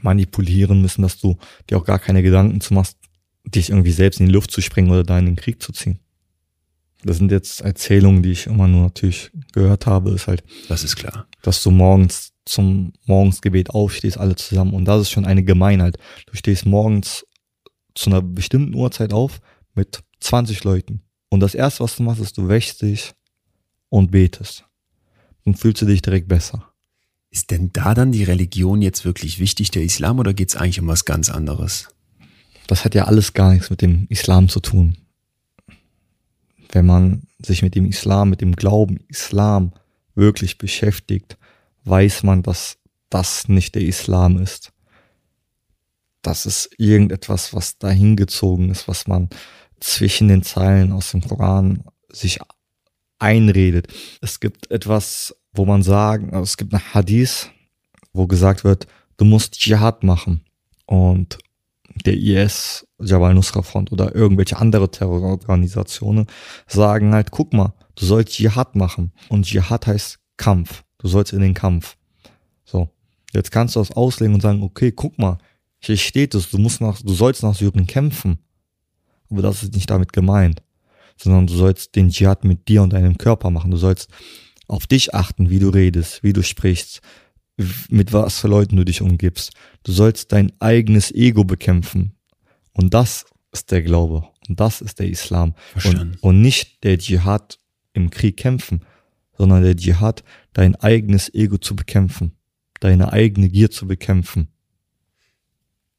[0.00, 1.36] manipulieren müssen, dass du
[1.68, 2.96] dir auch gar keine Gedanken zu machst,
[3.44, 5.98] dich irgendwie selbst in die Luft zu sprengen oder da in den Krieg zu ziehen.
[7.04, 10.96] Das sind jetzt Erzählungen, die ich immer nur natürlich gehört habe, ist halt, Das ist
[10.96, 11.26] klar.
[11.42, 14.72] dass du morgens zum Morgensgebet aufstehst, alle zusammen.
[14.72, 15.96] Und das ist schon eine Gemeinheit.
[16.26, 17.24] Du stehst morgens
[17.94, 19.40] zu einer bestimmten Uhrzeit auf
[19.74, 21.02] mit 20 Leuten.
[21.28, 23.12] Und das erste, was du machst, ist, du wäschst dich
[23.88, 24.64] und betest.
[25.44, 26.71] Dann fühlst du dich direkt besser.
[27.32, 30.80] Ist denn da dann die Religion jetzt wirklich wichtig, der Islam, oder geht es eigentlich
[30.80, 31.88] um was ganz anderes?
[32.66, 34.98] Das hat ja alles gar nichts mit dem Islam zu tun.
[36.70, 39.72] Wenn man sich mit dem Islam, mit dem Glauben Islam
[40.14, 41.38] wirklich beschäftigt,
[41.84, 42.76] weiß man, dass
[43.08, 44.72] das nicht der Islam ist.
[46.20, 49.30] Das ist irgendetwas, was dahingezogen ist, was man
[49.80, 52.40] zwischen den Zeilen aus dem Koran sich
[53.18, 53.88] einredet.
[54.20, 57.50] Es gibt etwas, wo man sagen, also es gibt ein Hadith,
[58.12, 58.86] wo gesagt wird,
[59.16, 60.42] du musst Dschihad machen.
[60.86, 61.38] Und
[62.06, 66.26] der IS, Jabal Nusra Front oder irgendwelche andere Terrororganisationen
[66.66, 69.12] sagen halt, guck mal, du sollst Dschihad machen.
[69.28, 70.84] Und Dschihad heißt Kampf.
[70.98, 71.96] Du sollst in den Kampf.
[72.64, 72.88] So.
[73.34, 75.38] Jetzt kannst du das auslegen und sagen, okay, guck mal,
[75.80, 78.38] hier steht es, du musst nach, du sollst nach Syrien kämpfen.
[79.30, 80.62] Aber das ist nicht damit gemeint.
[81.16, 83.70] Sondern du sollst den Dschihad mit dir und deinem Körper machen.
[83.70, 84.08] Du sollst
[84.72, 87.02] auf dich achten, wie du redest, wie du sprichst,
[87.90, 89.52] mit was für Leuten du dich umgibst.
[89.82, 92.12] Du sollst dein eigenes Ego bekämpfen.
[92.72, 94.24] Und das ist der Glaube.
[94.48, 95.54] Und das ist der Islam.
[95.72, 96.14] Verstanden.
[96.14, 97.58] Und, und nicht der Dschihad
[97.92, 98.80] im Krieg kämpfen,
[99.36, 102.32] sondern der Dschihad, dein eigenes Ego zu bekämpfen.
[102.80, 104.48] Deine eigene Gier zu bekämpfen.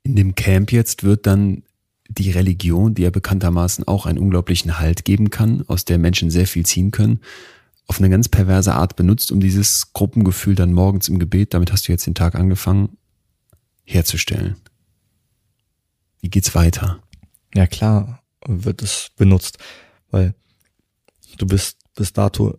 [0.02, 1.62] In dem Camp jetzt wird dann
[2.10, 6.48] die Religion, die ja bekanntermaßen auch einen unglaublichen Halt geben kann, aus der Menschen sehr
[6.48, 7.20] viel ziehen können,
[7.88, 11.88] auf eine ganz perverse Art benutzt, um dieses Gruppengefühl dann morgens im Gebet, damit hast
[11.88, 12.98] du jetzt den Tag angefangen,
[13.84, 14.56] herzustellen.
[16.22, 17.04] Wie geht's weiter?
[17.54, 19.58] Ja klar, wird es benutzt,
[20.10, 20.34] weil
[21.38, 22.58] du bist bis dato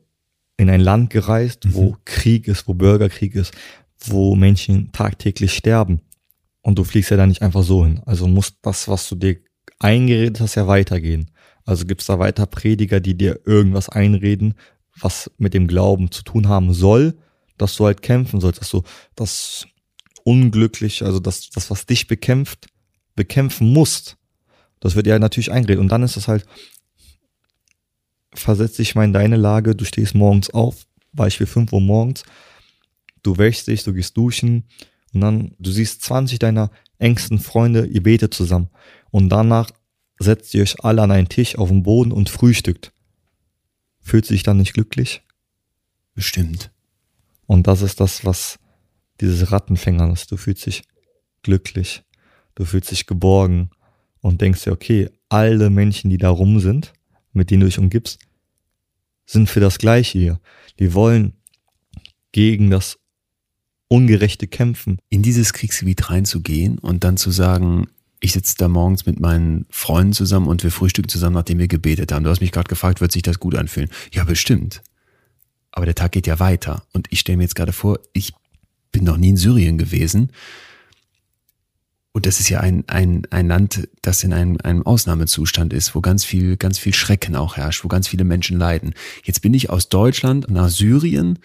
[0.57, 1.97] in ein Land gereist, wo Mhm.
[2.05, 3.55] Krieg ist, wo Bürgerkrieg ist,
[3.99, 6.01] wo Menschen tagtäglich sterben.
[6.61, 8.01] Und du fliegst ja da nicht einfach so hin.
[8.07, 9.39] Also muss das, was du dir
[9.79, 11.31] eingeredet hast, ja weitergehen.
[11.65, 14.55] Also gibt's da weiter Prediger, die dir irgendwas einreden,
[15.01, 17.19] was mit dem Glauben zu tun haben soll,
[17.59, 18.83] dass du halt kämpfen sollst, dass du
[19.15, 19.67] das
[20.25, 22.67] unglücklich, also das, das, was dich bekämpft,
[23.15, 24.17] bekämpfen musst.
[24.81, 25.81] Das wird ja natürlich eingeredet.
[25.81, 26.47] Und dann ist es halt,
[28.35, 32.25] versetz dich mal in deine Lage, du stehst morgens auf, Beispiel 5 Uhr morgens,
[33.23, 34.65] du wäschst dich, du gehst duschen
[35.13, 38.69] und dann, du siehst 20 deiner engsten Freunde, ihr betet zusammen.
[39.11, 39.71] Und danach
[40.19, 42.93] setzt ihr euch alle an einen Tisch auf den Boden und frühstückt.
[44.05, 45.23] Fühlt sich dann nicht glücklich?
[46.15, 46.71] Bestimmt.
[47.47, 48.59] Und das ist das, was
[49.21, 50.83] dieses Rattenfänger, du fühlst dich
[51.43, 52.03] glücklich,
[52.55, 53.71] du fühlst dich geborgen
[54.21, 56.93] und denkst dir, okay, alle Menschen, die da rum sind,
[57.33, 58.19] mit denen du dich umgibst,
[59.27, 60.41] sind für das Gleiche hier.
[60.79, 61.33] Die wollen
[62.33, 62.99] gegen das
[63.89, 64.99] Ungerechte kämpfen.
[65.09, 67.89] In dieses Kriegsgebiet reinzugehen und dann zu sagen,
[68.25, 72.11] ich sitze da morgens mit meinen Freunden zusammen und wir frühstücken zusammen, nachdem wir gebetet
[72.11, 72.25] haben.
[72.25, 73.91] Du hast mich gerade gefragt, wird sich das gut anfühlen?
[74.13, 74.83] Ja, bestimmt.
[75.73, 76.85] Aber der Tag geht ja weiter.
[76.95, 78.33] Und ich stelle mir jetzt gerade vor, ich
[78.93, 80.33] bin noch nie in Syrien gewesen.
[82.13, 86.01] Und das ist ja ein, ein, ein Land, das in einem, einem Ausnahmezustand ist, wo
[86.01, 88.95] ganz viel, ganz viel Schrecken auch herrscht, wo ganz viele Menschen leiden.
[89.25, 91.41] Jetzt bin ich aus Deutschland nach Syrien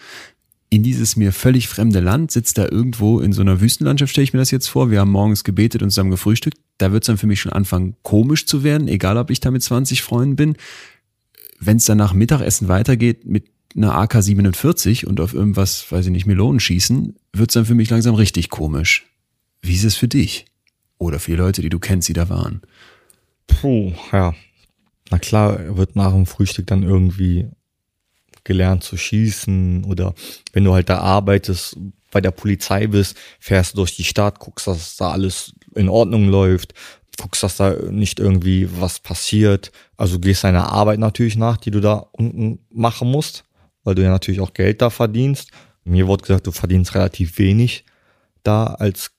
[0.70, 4.32] in dieses mir völlig fremde Land, sitzt da irgendwo in so einer Wüstenlandschaft, stelle ich
[4.32, 4.90] mir das jetzt vor.
[4.90, 6.58] Wir haben morgens gebetet und zusammen gefrühstückt.
[6.78, 9.50] Da wird es dann für mich schon anfangen, komisch zu werden, egal ob ich da
[9.50, 10.56] mit 20 Freunden bin.
[11.58, 16.26] Wenn es dann nach Mittagessen weitergeht mit einer AK-47 und auf irgendwas, weiß ich nicht,
[16.26, 19.06] Melonen schießen, wird es dann für mich langsam richtig komisch.
[19.62, 20.46] Wie ist es für dich?
[20.98, 22.62] Oder für die Leute, die du kennst, die da waren?
[23.46, 24.34] Puh, ja.
[25.10, 27.48] Na klar, wird nach dem Frühstück dann irgendwie
[28.44, 30.14] gelernt zu schießen oder
[30.52, 31.76] wenn du halt da arbeitest,
[32.10, 36.28] bei der Polizei bist, fährst du durch die Stadt, guckst, dass da alles in Ordnung
[36.28, 36.74] läuft,
[37.16, 39.70] guckst, dass da nicht irgendwie was passiert.
[39.96, 43.44] Also gehst deiner Arbeit natürlich nach, die du da unten machen musst,
[43.84, 45.50] weil du ja natürlich auch Geld da verdienst.
[45.84, 47.84] Mir wurde gesagt, du verdienst relativ wenig
[48.42, 49.12] da als,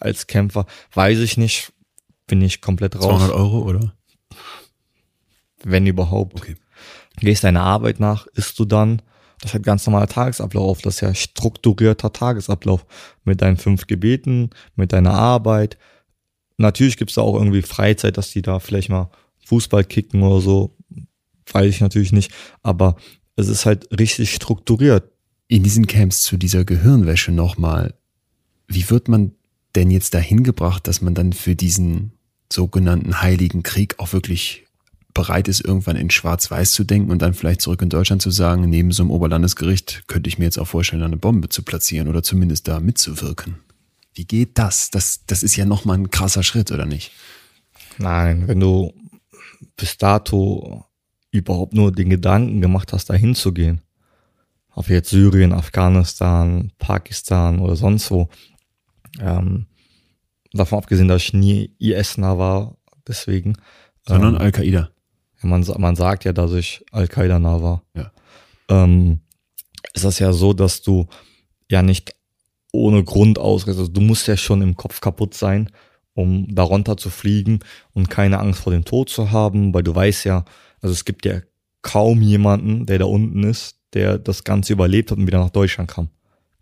[0.00, 0.66] als Kämpfer.
[0.92, 1.72] Weiß ich nicht,
[2.26, 3.04] bin ich komplett raus.
[3.04, 3.94] 200 Euro, oder?
[5.62, 6.36] Wenn überhaupt.
[6.36, 6.56] Okay
[7.26, 9.02] gehst deiner Arbeit nach, isst du dann.
[9.40, 10.82] Das ist halt ganz normaler Tagesablauf.
[10.82, 12.84] Das ist ja strukturierter Tagesablauf
[13.24, 15.78] mit deinen fünf Gebeten, mit deiner Arbeit.
[16.56, 19.10] Natürlich gibt's da auch irgendwie Freizeit, dass die da vielleicht mal
[19.46, 20.76] Fußball kicken oder so.
[21.52, 22.32] Weiß ich natürlich nicht.
[22.62, 22.96] Aber
[23.36, 25.12] es ist halt richtig strukturiert.
[25.46, 27.94] In diesen Camps zu dieser Gehirnwäsche nochmal.
[28.66, 29.32] Wie wird man
[29.76, 32.12] denn jetzt dahin gebracht, dass man dann für diesen
[32.52, 34.67] sogenannten Heiligen Krieg auch wirklich
[35.14, 38.68] bereit ist, irgendwann in Schwarz-Weiß zu denken und dann vielleicht zurück in Deutschland zu sagen,
[38.68, 42.22] neben so einem Oberlandesgericht könnte ich mir jetzt auch vorstellen, eine Bombe zu platzieren oder
[42.22, 43.56] zumindest da mitzuwirken.
[44.14, 44.90] Wie geht das?
[44.90, 47.12] Das, das ist ja nochmal ein krasser Schritt, oder nicht?
[47.98, 48.92] Nein, wenn du
[49.76, 50.84] bis dato
[51.30, 53.82] überhaupt nur den Gedanken gemacht hast, da hinzugehen,
[54.70, 58.28] ob jetzt Syrien, Afghanistan, Pakistan oder sonst wo,
[59.20, 59.66] ähm,
[60.52, 63.54] davon abgesehen, dass ich nie IS-nah war, deswegen.
[64.06, 64.90] Sondern ähm, Al-Qaida.
[65.42, 67.82] Man, man sagt ja, dass ich Al-Qaida nah war.
[67.94, 68.10] Ja.
[68.68, 69.20] Ähm,
[69.94, 71.06] ist das ja so, dass du
[71.70, 72.14] ja nicht
[72.72, 73.78] ohne Grund ausreist.
[73.78, 75.70] Also du musst ja schon im Kopf kaputt sein,
[76.14, 77.60] um darunter zu fliegen
[77.92, 80.44] und keine Angst vor dem Tod zu haben, weil du weißt ja,
[80.80, 81.40] also es gibt ja
[81.82, 85.90] kaum jemanden, der da unten ist, der das Ganze überlebt hat und wieder nach Deutschland
[85.90, 86.10] kam.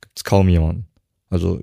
[0.01, 0.87] Gibt es kaum jemanden.
[1.29, 1.61] Also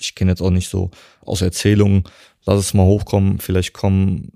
[0.00, 0.90] ich kenne jetzt auch nicht so
[1.22, 2.04] aus Erzählungen,
[2.46, 4.32] lass es mal hochkommen, vielleicht kommen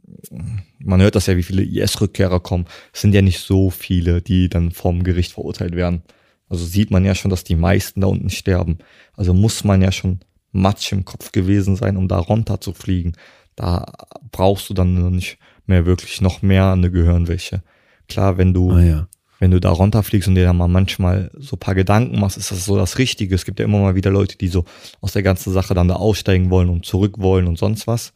[0.78, 2.66] man hört das ja, wie viele IS-Rückkehrer kommen.
[2.92, 6.02] Es sind ja nicht so viele, die dann vom Gericht verurteilt werden.
[6.48, 8.78] Also sieht man ja schon, dass die meisten da unten sterben.
[9.14, 10.20] Also muss man ja schon
[10.52, 13.12] Matsch im Kopf gewesen sein, um da runter zu fliegen.
[13.56, 13.92] Da
[14.32, 17.62] brauchst du dann nicht mehr wirklich noch mehr eine Gehirnwäsche.
[18.08, 19.08] Klar, wenn du, ah, ja.
[19.40, 22.66] Wenn du da runterfliegst und dir dann mal manchmal so paar Gedanken machst, ist das
[22.66, 23.34] so das Richtige.
[23.34, 24.64] Es gibt ja immer mal wieder Leute, die so
[25.00, 28.12] aus der ganzen Sache dann da aussteigen wollen und zurück wollen und sonst was.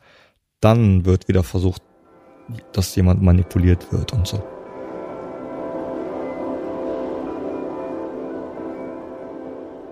[0.60, 1.82] Dann wird wieder versucht,
[2.72, 4.44] dass jemand manipuliert wird und so.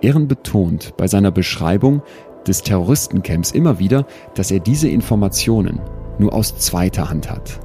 [0.03, 2.03] Ehren betont bei seiner Beschreibung
[2.47, 5.81] des Terroristencamps immer wieder, dass er diese Informationen
[6.19, 7.61] nur aus zweiter Hand hat.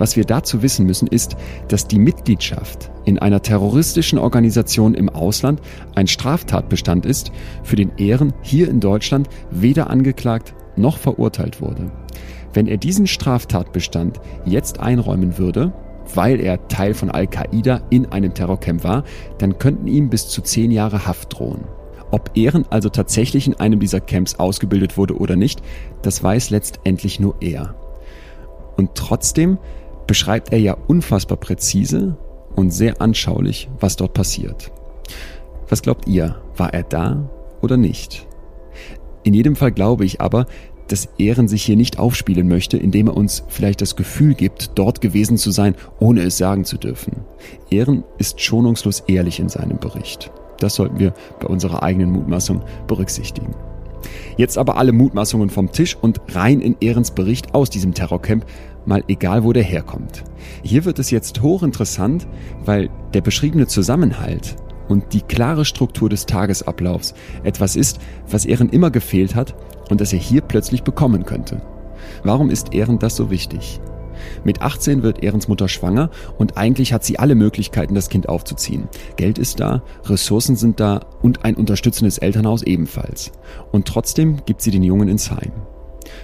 [0.00, 1.36] Was wir dazu wissen müssen, ist,
[1.68, 5.60] dass die Mitgliedschaft in einer terroristischen Organisation im Ausland
[5.94, 7.32] ein Straftatbestand ist,
[7.62, 11.92] für den Ehren hier in Deutschland weder angeklagt noch verurteilt wurde.
[12.54, 15.74] Wenn er diesen Straftatbestand jetzt einräumen würde,
[16.14, 19.04] weil er Teil von Al-Qaida in einem Terrorcamp war,
[19.36, 21.64] dann könnten ihm bis zu zehn Jahre Haft drohen.
[22.10, 25.60] Ob Ehren also tatsächlich in einem dieser Camps ausgebildet wurde oder nicht,
[26.00, 27.74] das weiß letztendlich nur er.
[28.78, 29.58] Und trotzdem
[30.10, 32.16] beschreibt er ja unfassbar präzise
[32.56, 34.72] und sehr anschaulich, was dort passiert.
[35.68, 37.30] Was glaubt ihr, war er da
[37.62, 38.26] oder nicht?
[39.22, 40.46] In jedem Fall glaube ich aber,
[40.88, 45.00] dass Ehren sich hier nicht aufspielen möchte, indem er uns vielleicht das Gefühl gibt, dort
[45.00, 47.24] gewesen zu sein, ohne es sagen zu dürfen.
[47.70, 50.32] Ehren ist schonungslos ehrlich in seinem Bericht.
[50.58, 53.54] Das sollten wir bei unserer eigenen Mutmaßung berücksichtigen.
[54.36, 58.44] Jetzt aber alle Mutmaßungen vom Tisch und rein in Ehrens Bericht aus diesem Terrorcamp,
[58.86, 60.24] mal egal wo der herkommt.
[60.62, 62.26] Hier wird es jetzt hochinteressant,
[62.64, 64.56] weil der beschriebene Zusammenhalt
[64.88, 67.14] und die klare Struktur des Tagesablaufs
[67.44, 69.54] etwas ist, was Ehren immer gefehlt hat
[69.88, 71.62] und das er hier plötzlich bekommen könnte.
[72.24, 73.80] Warum ist Ehren das so wichtig?
[74.44, 78.88] Mit 18 wird Ehrens Mutter schwanger und eigentlich hat sie alle Möglichkeiten, das Kind aufzuziehen.
[79.16, 83.32] Geld ist da, Ressourcen sind da und ein unterstützendes Elternhaus ebenfalls.
[83.72, 85.52] Und trotzdem gibt sie den Jungen ins Heim.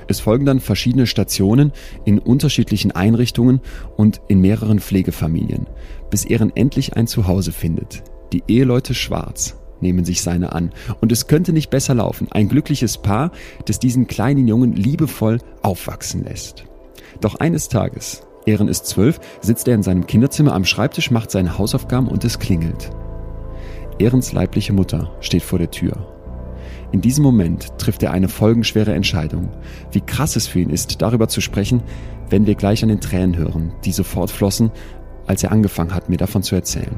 [0.08, 1.72] Es folgen dann verschiedene Stationen
[2.04, 3.60] in unterschiedlichen Einrichtungen
[3.96, 5.66] und in mehreren Pflegefamilien,
[6.10, 8.02] bis Ehren endlich ein Zuhause findet.
[8.32, 10.72] Die Eheleute Schwarz nehmen sich seine an.
[11.00, 12.28] Und es könnte nicht besser laufen.
[12.30, 13.30] Ein glückliches Paar,
[13.66, 16.64] das diesen kleinen Jungen liebevoll aufwachsen lässt.
[17.20, 21.58] Doch eines Tages, Ehren ist zwölf, sitzt er in seinem Kinderzimmer am Schreibtisch, macht seine
[21.58, 22.90] Hausaufgaben und es klingelt.
[23.98, 26.15] Ehrens leibliche Mutter steht vor der Tür.
[26.92, 29.50] In diesem Moment trifft er eine folgenschwere Entscheidung.
[29.92, 31.82] Wie krass es für ihn ist, darüber zu sprechen,
[32.30, 34.70] wenn wir gleich an den Tränen hören, die sofort flossen,
[35.26, 36.96] als er angefangen hat, mir davon zu erzählen.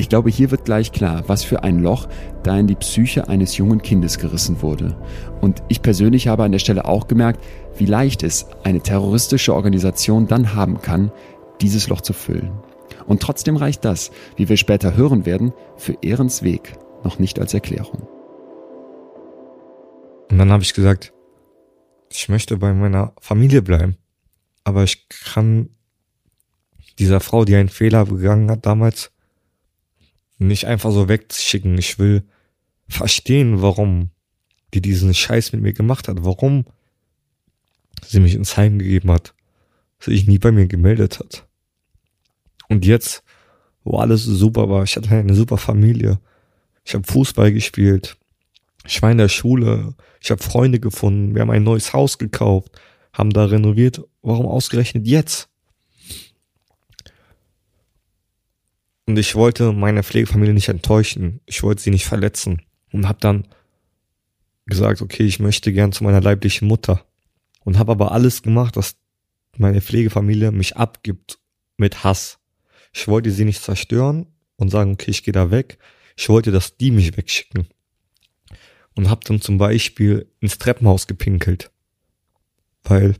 [0.00, 2.06] Ich glaube, hier wird gleich klar, was für ein Loch
[2.44, 4.96] da in die Psyche eines jungen Kindes gerissen wurde.
[5.40, 7.44] Und ich persönlich habe an der Stelle auch gemerkt,
[7.76, 11.10] wie leicht es eine terroristische Organisation dann haben kann,
[11.60, 12.52] dieses Loch zu füllen.
[13.06, 17.52] Und trotzdem reicht das, wie wir später hören werden, für Ehrens Weg noch nicht als
[17.52, 18.06] Erklärung.
[20.30, 21.12] Und dann habe ich gesagt,
[22.10, 23.96] ich möchte bei meiner Familie bleiben.
[24.64, 25.70] Aber ich kann
[26.98, 29.12] dieser Frau, die einen Fehler begangen hat damals,
[30.38, 31.76] nicht einfach so wegschicken.
[31.78, 32.22] Ich will
[32.88, 34.10] verstehen, warum
[34.74, 36.66] die diesen Scheiß mit mir gemacht hat, warum
[38.04, 39.34] sie mich ins Heim gegeben hat,
[39.98, 41.46] sich nie bei mir gemeldet hat.
[42.68, 43.22] Und jetzt,
[43.82, 46.20] wo alles super war, ich hatte eine super Familie,
[46.84, 48.17] ich habe Fußball gespielt,
[48.88, 52.72] ich war in der Schule, ich habe Freunde gefunden, wir haben ein neues Haus gekauft,
[53.12, 54.00] haben da renoviert.
[54.22, 55.50] Warum ausgerechnet jetzt?
[59.06, 61.40] Und ich wollte meine Pflegefamilie nicht enttäuschen.
[61.44, 62.62] Ich wollte sie nicht verletzen.
[62.92, 63.46] Und habe dann
[64.64, 67.04] gesagt, okay, ich möchte gern zu meiner leiblichen Mutter.
[67.64, 68.96] Und habe aber alles gemacht, dass
[69.56, 71.38] meine Pflegefamilie mich abgibt
[71.76, 72.38] mit Hass.
[72.94, 74.26] Ich wollte sie nicht zerstören
[74.56, 75.78] und sagen, okay, ich gehe da weg.
[76.16, 77.68] Ich wollte, dass die mich wegschicken.
[78.98, 81.70] Und habe dann zum Beispiel ins Treppenhaus gepinkelt.
[82.82, 83.14] Weil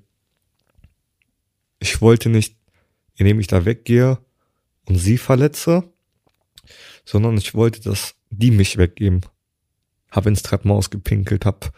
[1.79, 2.57] ich wollte nicht,
[3.15, 4.19] indem ich da weggehe,
[4.87, 5.85] und sie verletze,
[7.05, 9.21] sondern ich wollte, dass die mich weggeben.
[10.11, 11.73] Hab ins Treppenhaus gepinkelt, hab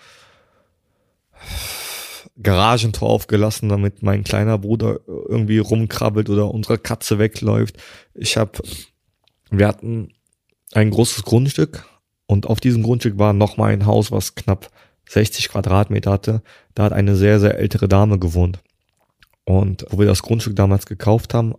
[2.42, 7.76] Garagentor aufgelassen, damit mein kleiner Bruder irgendwie rumkrabbelt oder unsere Katze wegläuft.
[8.14, 8.62] Ich hab,
[9.50, 10.14] wir hatten
[10.72, 11.84] ein großes Grundstück
[12.30, 14.70] und auf diesem Grundstück war noch mal ein Haus, was knapp
[15.08, 16.42] 60 Quadratmeter hatte.
[16.76, 18.60] Da hat eine sehr, sehr ältere Dame gewohnt.
[19.42, 21.56] Und wo wir das Grundstück damals gekauft haben,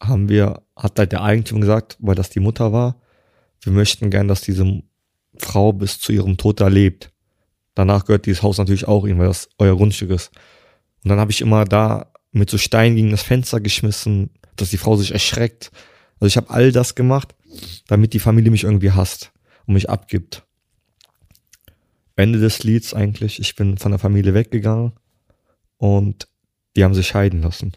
[0.00, 2.96] haben wir, hat halt der Eigentümer gesagt, weil das die Mutter war,
[3.60, 4.82] wir möchten gern, dass diese
[5.36, 7.10] Frau bis zu ihrem Tod da lebt.
[7.74, 10.30] Danach gehört dieses Haus natürlich auch ihnen, weil das euer Grundstück ist.
[11.02, 14.78] Und dann habe ich immer da mit so Steinen gegen das Fenster geschmissen, dass die
[14.78, 15.70] Frau sich erschreckt.
[16.14, 17.34] Also ich habe all das gemacht,
[17.88, 19.33] damit die Familie mich irgendwie hasst
[19.66, 20.46] und mich abgibt.
[22.16, 24.92] Ende des Lieds eigentlich, ich bin von der Familie weggegangen
[25.78, 26.28] und
[26.76, 27.72] die haben sich scheiden lassen.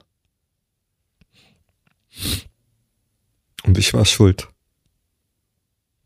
[3.64, 4.48] Und ich war schuld.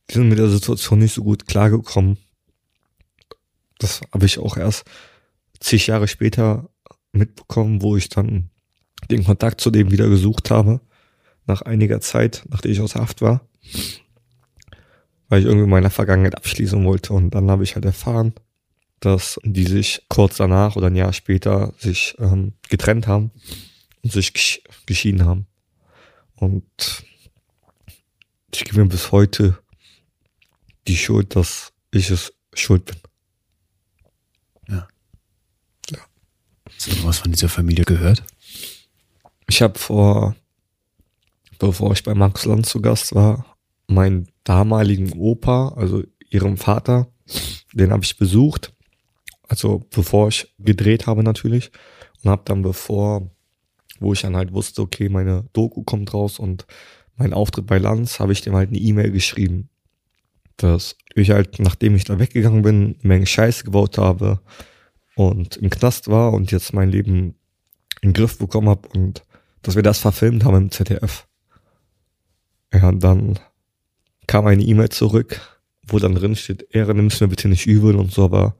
[0.09, 2.17] Die sind mit der Situation nicht so gut klargekommen.
[3.79, 4.83] Das habe ich auch erst
[5.59, 6.69] zig Jahre später
[7.13, 8.49] mitbekommen, wo ich dann
[9.09, 10.81] den Kontakt zu dem wieder gesucht habe.
[11.45, 13.47] Nach einiger Zeit, nachdem ich aus Haft war.
[15.31, 17.13] Weil ich irgendwie meiner Vergangenheit abschließen wollte.
[17.13, 18.33] Und dann habe ich halt erfahren,
[18.99, 23.31] dass die sich kurz danach oder ein Jahr später sich ähm, getrennt haben
[24.03, 25.47] und sich geschieden haben.
[26.35, 26.65] Und
[28.53, 29.57] ich gebe mir bis heute
[30.89, 32.97] die Schuld, dass ich es schuld bin.
[34.67, 34.87] Ja.
[35.91, 35.99] Ja.
[36.75, 38.21] Hast du was von dieser Familie gehört?
[39.47, 40.35] Ich habe vor,
[41.57, 43.45] bevor ich bei Markus Land zu Gast war,
[43.87, 47.11] meinen damaligen Opa, also ihrem Vater,
[47.73, 48.73] den habe ich besucht.
[49.47, 51.71] Also bevor ich gedreht habe natürlich.
[52.23, 53.29] Und habe dann, bevor
[54.01, 56.65] wo ich dann halt wusste, okay, meine Doku kommt raus und
[57.15, 59.69] mein Auftritt bei Lanz, habe ich dem halt eine E-Mail geschrieben,
[60.57, 64.41] dass ich halt, nachdem ich da weggegangen bin, eine Menge Scheiße gebaut habe
[65.15, 67.35] und im Knast war und jetzt mein Leben
[68.01, 69.23] in den Griff bekommen habe und
[69.61, 71.27] dass wir das verfilmt haben im ZDF.
[72.73, 73.39] Ja, und dann
[74.31, 75.41] kam eine E-Mail zurück,
[75.85, 78.55] wo dann drin steht, Ehre, nimm's mir bitte nicht übel und so, aber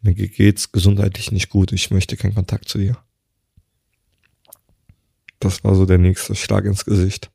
[0.00, 2.96] mir geht's gesundheitlich nicht gut, ich möchte keinen Kontakt zu dir.
[5.38, 7.30] Das war so der nächste Schlag ins Gesicht.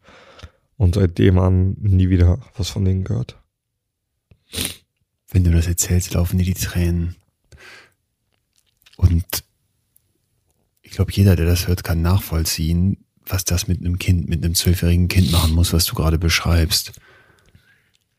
[0.76, 3.38] Und seitdem an nie wieder was von denen gehört.
[5.30, 7.16] Wenn du das erzählst, laufen dir die Tränen.
[8.96, 9.44] Und
[10.82, 14.56] ich glaube, jeder, der das hört, kann nachvollziehen, was das mit einem Kind, mit einem
[14.56, 17.00] zwölfjährigen Kind machen muss, was du gerade beschreibst.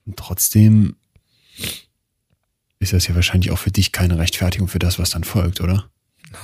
[0.08, 0.96] Und trotzdem
[2.78, 5.90] ist das ja wahrscheinlich auch für dich keine Rechtfertigung für das, was dann folgt, oder?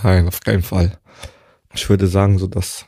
[0.03, 0.99] Nein, auf keinen Fall.
[1.73, 2.85] Ich würde sagen, so dass,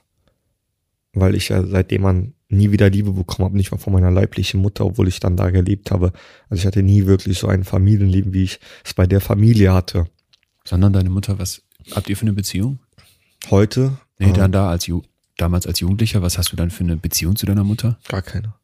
[1.14, 4.60] weil ich ja seitdem man nie wieder Liebe bekommen habe, nicht mal von meiner leiblichen
[4.60, 6.12] Mutter, obwohl ich dann da gelebt habe.
[6.50, 10.04] Also ich hatte nie wirklich so ein Familienleben, wie ich es bei der Familie hatte.
[10.62, 11.62] Sondern deine Mutter, was
[11.92, 12.80] habt ihr für eine Beziehung?
[13.50, 13.96] Heute?
[14.18, 15.02] Nee, dann da als Ju
[15.38, 17.98] damals als Jugendlicher, was hast du dann für eine Beziehung zu deiner Mutter?
[18.08, 18.54] Gar keine.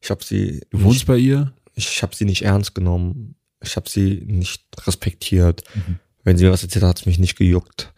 [0.00, 0.62] Ich habe sie.
[0.70, 1.52] Du wohnst bei ihr?
[1.74, 3.36] Ich habe sie nicht ernst genommen.
[3.62, 5.64] Ich habe sie nicht respektiert.
[5.74, 5.98] Mhm.
[6.24, 7.92] Wenn sie mir was erzählt hat, hat es mich nicht gejuckt.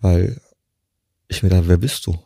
[0.00, 0.40] Weil
[1.28, 2.18] ich mir dachte, wer bist du?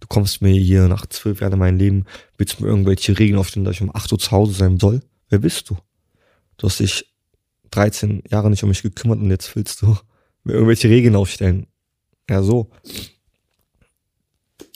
[0.00, 2.04] Du kommst mir hier nach zwölf Jahren in mein Leben,
[2.36, 5.02] willst mir irgendwelche Regeln aufstellen, dass ich um acht Uhr zu Hause sein soll?
[5.28, 5.76] Wer bist du?
[6.56, 7.12] Du hast dich
[7.70, 9.96] 13 Jahre nicht um mich gekümmert und jetzt willst du
[10.44, 11.66] mir irgendwelche Regeln aufstellen.
[12.30, 12.70] Ja, so.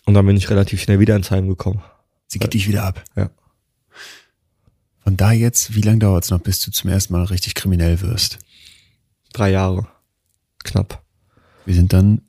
[0.05, 1.83] Und dann bin ich relativ schnell wieder ins Heim gekommen.
[2.33, 3.05] Sie geht dich wieder ab.
[3.15, 3.29] Ja.
[5.05, 8.01] Von da jetzt, wie lange dauert es noch, bis du zum ersten Mal richtig kriminell
[8.01, 8.39] wirst?
[9.35, 9.87] Drei Jahre.
[10.65, 11.03] Knapp.
[11.67, 12.23] Wir sind dann,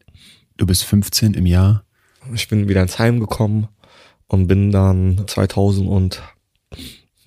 [0.58, 1.86] du bist 15 im Jahr.
[2.34, 3.70] Ich bin wieder ins Heim gekommen
[4.28, 6.20] und bin dann 2009,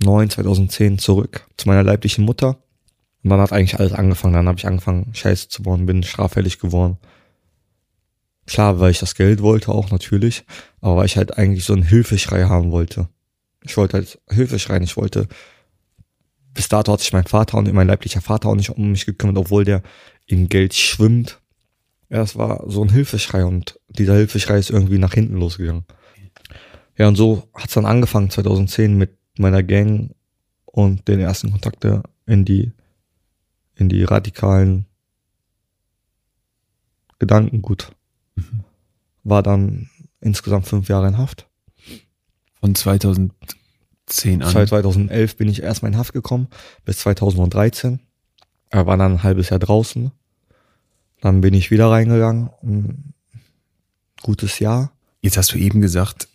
[0.03, 2.59] 2010 zurück zu meiner leiblichen Mutter.
[3.25, 4.35] Und dann hat eigentlich alles angefangen.
[4.35, 6.99] Dann habe ich angefangen, Scheiße zu bauen, bin straffällig geworden.
[8.47, 10.45] Klar, weil ich das Geld wollte auch natürlich,
[10.81, 13.09] aber weil ich halt eigentlich so einen Hilfeschrei haben wollte.
[13.63, 15.27] Ich wollte halt Hilfeschreien, ich wollte,
[16.55, 19.37] bis dato hat sich mein Vater und mein leiblicher Vater auch nicht um mich gekümmert,
[19.37, 19.83] obwohl der
[20.27, 21.41] in Geld schwimmt.
[22.09, 25.85] Ja, es war so ein Hilfeschrei und dieser Hilfeschrei ist irgendwie nach hinten losgegangen.
[26.97, 30.15] Ja, und so hat's dann angefangen 2010 mit meiner Gang
[30.65, 32.73] und den ersten Kontakte in die,
[33.75, 34.87] in die radikalen
[37.19, 37.91] Gedankengut.
[38.37, 38.65] Mhm.
[39.25, 41.49] War dann insgesamt fünf Jahre in Haft.
[42.61, 44.53] Von 2010 an?
[44.53, 46.49] Seit 2011 bin ich erstmal in Haft gekommen,
[46.85, 48.01] bis 2013.
[48.71, 50.13] Er war dann ein halbes Jahr draußen.
[51.21, 52.51] Dann bin ich wieder reingegangen.
[52.63, 53.15] Ein
[54.23, 54.93] gutes Jahr.
[55.21, 56.29] Jetzt hast du eben gesagt,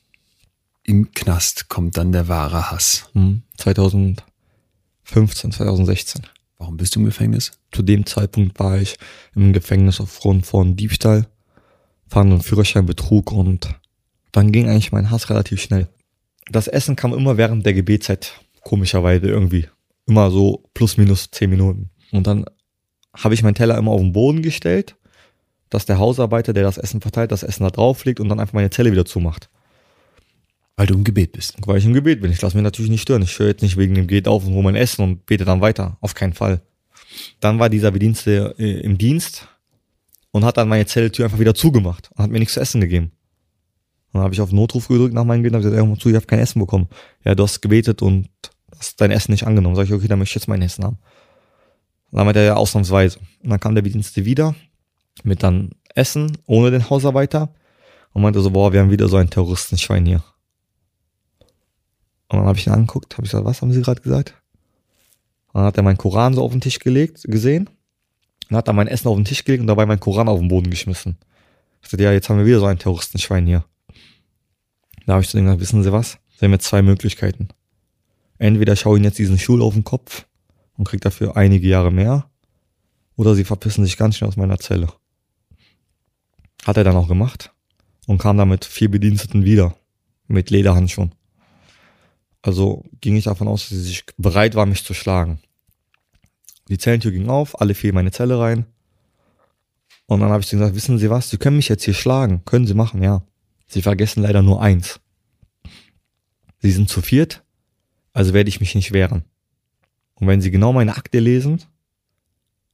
[0.84, 3.10] im Knast kommt dann der wahre Hass.
[3.58, 6.28] 2015, 2016.
[6.58, 7.52] Warum bist du im Gefängnis?
[7.72, 8.98] Zu dem Zeitpunkt war ich
[9.36, 11.28] im Gefängnis aufgrund von Diebstahl,
[12.12, 13.74] Fahren und Führerscheinbetrug und
[14.34, 15.88] dann ging eigentlich mein Hass relativ schnell.
[16.52, 19.68] Das Essen kam immer während der Gebetszeit, komischerweise irgendwie.
[20.08, 21.90] Immer so plus minus zehn Minuten.
[22.12, 22.46] Und dann
[23.14, 24.98] habe ich meinen Teller immer auf den Boden gestellt,
[25.70, 28.56] dass der Hausarbeiter, der das Essen verteilt, das Essen da drauf legt und dann einfach
[28.56, 29.50] meine Zelle wieder zumacht.
[30.76, 31.56] Weil du im Gebet bist.
[31.66, 32.32] Weil ich im Gebet bin.
[32.32, 33.22] Ich lasse mich natürlich nicht stören.
[33.22, 35.62] Ich höre jetzt nicht wegen dem Gebet auf und hole mein Essen und bete dann
[35.62, 35.98] weiter.
[36.02, 36.62] Auf keinen Fall.
[37.40, 39.48] Dann war dieser Bedienste äh, im Dienst
[40.32, 43.12] und hat dann meine Zelltür einfach wieder zugemacht und hat mir nichts zu essen gegeben.
[44.14, 46.26] dann habe ich auf Notruf gedrückt nach meinem Gebet und gesagt, ey, zu, ich habe
[46.26, 46.88] kein Essen bekommen.
[47.24, 48.30] Ja, du hast gebetet und
[48.78, 49.76] hast dein Essen nicht angenommen.
[49.76, 50.98] Sag ich, okay, dann möchte ich jetzt mein Essen haben.
[52.12, 53.20] Dann meinte er ja ausnahmsweise.
[53.44, 54.56] Und dann kam der Bedienste wieder
[55.24, 57.54] mit dann Essen ohne den Hausarbeiter
[58.14, 60.24] und meinte so, boah, wir haben wieder so ein Terroristenschwein hier.
[62.28, 64.36] Und dann habe ich ihn angeguckt, habe ich gesagt, was haben Sie gerade gesagt?
[65.48, 67.70] Und dann hat er meinen Koran so auf den Tisch gelegt, gesehen
[68.52, 70.50] und hat dann mein Essen auf den Tisch gelegt und dabei meinen Koran auf den
[70.50, 71.18] Boden geschmissen.
[71.82, 73.64] Ich sagte, ja, jetzt haben wir wieder so ein Terroristenschwein hier.
[75.06, 76.18] Da habe ich zu ihm gesagt, wissen Sie was?
[76.38, 77.48] Sie haben jetzt zwei Möglichkeiten.
[78.38, 80.26] Entweder schaue ich Ihnen jetzt diesen Stuhl auf den Kopf
[80.78, 82.30] und kriege dafür einige Jahre mehr,
[83.16, 84.88] oder Sie verpissen sich ganz schnell aus meiner Zelle.
[86.66, 87.54] Hat er dann auch gemacht
[88.06, 89.76] und kam dann mit vier Bediensteten wieder,
[90.28, 91.16] mit Lederhandschuhen.
[92.42, 95.40] Also ging ich davon aus, dass sie sich bereit war, mich zu schlagen.
[96.72, 98.66] Die Zellentür ging auf, alle fielen in meine Zelle rein.
[100.06, 102.46] Und dann habe ich gesagt, wissen Sie was, Sie können mich jetzt hier schlagen.
[102.46, 103.24] Können Sie machen, ja.
[103.68, 105.02] Sie vergessen leider nur eins.
[106.60, 107.44] Sie sind zu viert,
[108.14, 109.26] also werde ich mich nicht wehren.
[110.14, 111.62] Und wenn Sie genau meine Akte lesen,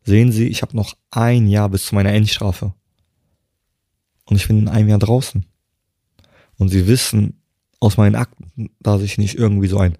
[0.03, 2.75] sehen Sie, ich habe noch ein Jahr bis zu meiner Endstrafe.
[4.25, 5.43] Und ich bin in einem Jahr draußen.
[6.59, 7.41] Und Sie wissen
[7.79, 9.97] aus meinen Akten, dass ich nicht irgendwie so ein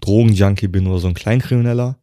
[0.00, 1.96] Drogenjunkie bin oder so ein Kleinkrimineller.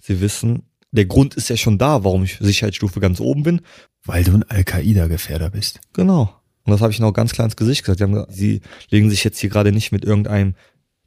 [0.00, 3.60] Sie wissen, der Grund ist ja schon da, warum ich Sicherheitsstufe ganz oben bin.
[4.04, 5.80] Weil du ein Al-Qaida-Gefährder bist.
[5.92, 6.34] Genau.
[6.64, 7.98] Und das habe ich noch ganz klar ins Gesicht gesagt.
[7.98, 8.60] Sie, haben gesagt, sie
[8.90, 10.54] legen sich jetzt hier gerade nicht mit irgendeinem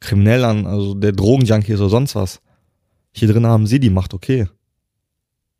[0.00, 2.40] Kriminell an, also der Drogenjunkie ist oder sonst was.
[3.12, 4.48] Hier drin haben sie die Macht, okay.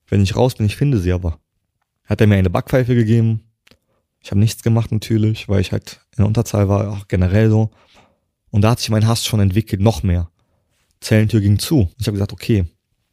[0.08, 1.38] Wenn ich raus bin, ich finde sie aber.
[2.04, 3.44] Hat er mir eine Backpfeife gegeben.
[4.20, 7.70] Ich habe nichts gemacht natürlich, weil ich halt in der Unterzahl war, auch generell so.
[8.50, 10.30] Und da hat sich mein Hass schon entwickelt, noch mehr.
[11.00, 11.90] Zellentür ging zu.
[11.98, 12.66] Ich habe gesagt, okay,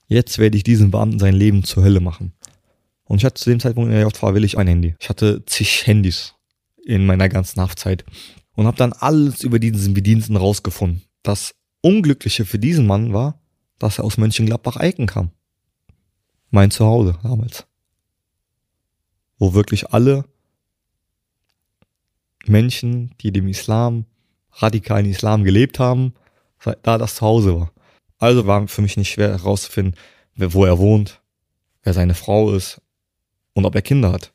[0.10, 2.34] jetzt werde ich diesen Beamten sein Leben zur Hölle machen.
[3.06, 4.96] Und ich hatte zu dem Zeitpunkt in der JV will ich ein Handy.
[5.00, 6.36] Ich hatte zig Handys
[6.86, 8.04] in meiner ganzen Haftzeit
[8.56, 11.04] und habe dann alles über diesen Bediensten rausgefunden.
[11.24, 13.42] Das Unglückliche für diesen Mann war,
[13.78, 15.32] dass er aus Mönchengladbach-Eiken kam.
[16.52, 17.66] Mein Zuhause damals.
[19.38, 20.26] Wo wirklich alle
[22.46, 24.06] Menschen, die dem Islam,
[24.52, 26.14] radikalen Islam gelebt haben,
[26.84, 27.72] da das Zuhause war.
[28.20, 29.96] Also war für mich nicht schwer herauszufinden,
[30.36, 31.22] wo er wohnt,
[31.84, 32.82] wer seine Frau ist
[33.54, 34.32] und ob er Kinder hat.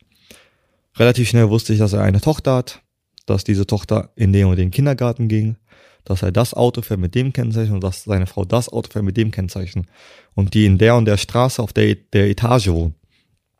[0.97, 2.81] Relativ schnell wusste ich, dass er eine Tochter hat,
[3.25, 5.57] dass diese Tochter in den und den Kindergarten ging,
[6.03, 9.05] dass er das Auto fährt mit dem Kennzeichen und dass seine Frau das Auto fährt
[9.05, 9.87] mit dem Kennzeichen
[10.35, 12.95] und die in der und der Straße auf der, der Etage wohnen.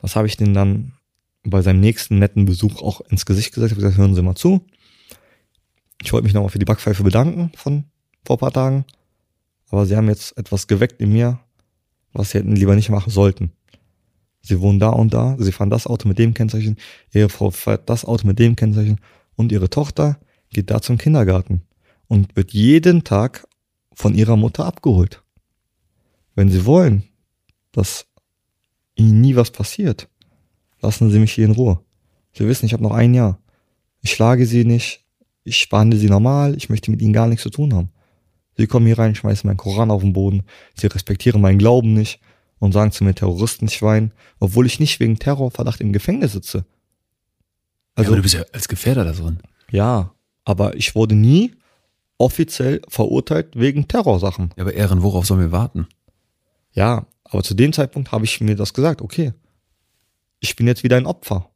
[0.02, 0.94] Das habe ich denen dann
[1.44, 3.72] bei seinem nächsten netten Besuch auch ins Gesicht gesagt.
[3.72, 4.66] Ich habe gesagt, hören Sie mal zu.
[6.02, 7.86] Ich wollte mich nochmal für die Backpfeife bedanken von
[8.24, 8.86] vor paar Tagen.
[9.76, 11.38] Aber sie haben jetzt etwas geweckt in mir,
[12.14, 13.52] was sie hätten lieber nicht machen sollten.
[14.42, 16.78] Sie wohnen da und da, sie fahren das Auto mit dem Kennzeichen,
[17.12, 19.02] ihre Frau fährt das Auto mit dem Kennzeichen
[19.36, 20.18] und ihre Tochter
[20.50, 21.64] geht da zum Kindergarten
[22.08, 23.46] und wird jeden Tag
[23.94, 25.22] von ihrer Mutter abgeholt.
[26.36, 27.04] Wenn sie wollen,
[27.74, 28.06] dass
[28.96, 30.08] ihnen nie was passiert,
[30.80, 31.82] lassen sie mich hier in Ruhe.
[32.32, 33.40] Sie wissen, ich habe noch ein Jahr.
[34.02, 35.04] Ich schlage sie nicht,
[35.44, 37.90] ich behandle sie normal, ich möchte mit ihnen gar nichts zu tun haben.
[38.58, 40.44] Sie kommen hier rein, schmeißen meinen Koran auf den Boden,
[40.76, 42.20] sie respektieren meinen Glauben nicht
[42.60, 46.66] und sagen zu mir Terroristenschwein, obwohl ich nicht wegen Terrorverdacht im Gefängnis sitze.
[47.96, 49.40] Also, ja, aber du bist ja als Gefährder da drin.
[49.72, 51.56] Ja, aber ich wurde nie
[52.18, 54.54] offiziell verurteilt wegen Terrorsachen.
[54.56, 55.88] Ja, aber Ehren, worauf sollen wir warten?
[56.72, 59.34] Ja, aber zu dem Zeitpunkt habe ich mir das gesagt, okay,
[60.40, 61.50] ich bin jetzt wieder ein Opfer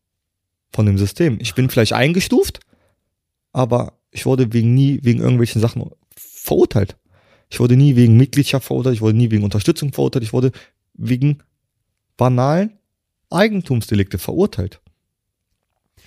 [0.71, 1.37] von dem System.
[1.41, 2.59] Ich bin vielleicht eingestuft,
[3.51, 5.89] aber ich wurde wegen nie wegen irgendwelchen Sachen
[6.49, 6.97] verurteilt.
[7.49, 10.51] Ich wurde nie wegen Mitgliedschaft verurteilt, ich wurde nie wegen Unterstützung verurteilt, ich wurde
[10.93, 11.39] wegen
[12.17, 12.73] banalen
[13.29, 14.81] Eigentumsdelikte verurteilt.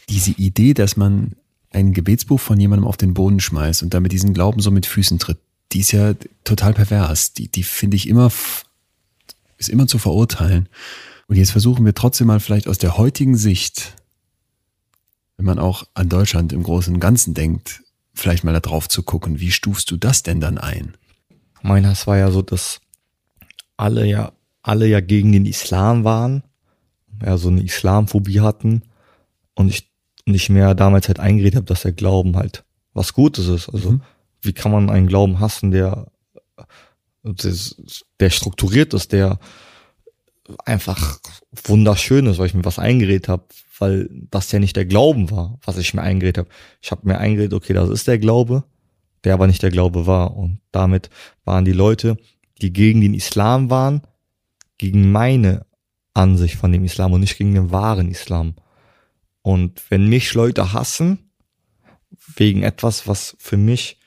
[0.08, 1.36] Diese Idee, dass man
[1.70, 5.18] ein Gebetsbuch von jemandem auf den Boden schmeißt und damit diesen Glauben so mit Füßen
[5.18, 5.38] tritt,
[5.72, 6.14] die ist ja
[6.44, 7.32] total pervers.
[7.32, 8.30] Die, die finde ich immer,
[9.58, 10.68] ist immer zu verurteilen.
[11.28, 13.94] Und jetzt versuchen wir trotzdem mal vielleicht aus der heutigen Sicht,
[15.36, 17.81] wenn man auch an Deutschland im Großen und Ganzen denkt,
[18.14, 19.40] vielleicht mal da drauf zu gucken.
[19.40, 20.96] Wie stufst du das denn dann ein?
[21.62, 22.80] Mein Hass war ja so, dass
[23.76, 24.32] alle ja,
[24.62, 26.42] alle ja gegen den Islam waren,
[27.24, 28.82] ja, so eine Islamphobie hatten
[29.54, 29.90] und ich
[30.26, 33.68] nicht mehr damals halt eingeredet habe, dass der Glauben halt was Gutes ist.
[33.68, 34.02] Also, mhm.
[34.40, 36.06] wie kann man einen Glauben hassen, der,
[37.22, 39.38] der strukturiert ist, der
[40.64, 41.18] einfach
[41.64, 43.44] wunderschön ist, weil ich mir was eingeredet habe,
[43.82, 46.48] weil das ja nicht der Glauben war, was ich mir eingeredet habe.
[46.80, 48.62] Ich habe mir eingeredet, okay, das ist der Glaube,
[49.24, 50.36] der aber nicht der Glaube war.
[50.36, 51.10] Und damit
[51.44, 52.16] waren die Leute,
[52.60, 54.02] die gegen den Islam waren,
[54.78, 55.66] gegen meine
[56.14, 58.54] Ansicht von dem Islam und nicht gegen den wahren Islam.
[59.42, 61.18] Und wenn mich Leute hassen,
[62.36, 63.98] wegen etwas, was für mich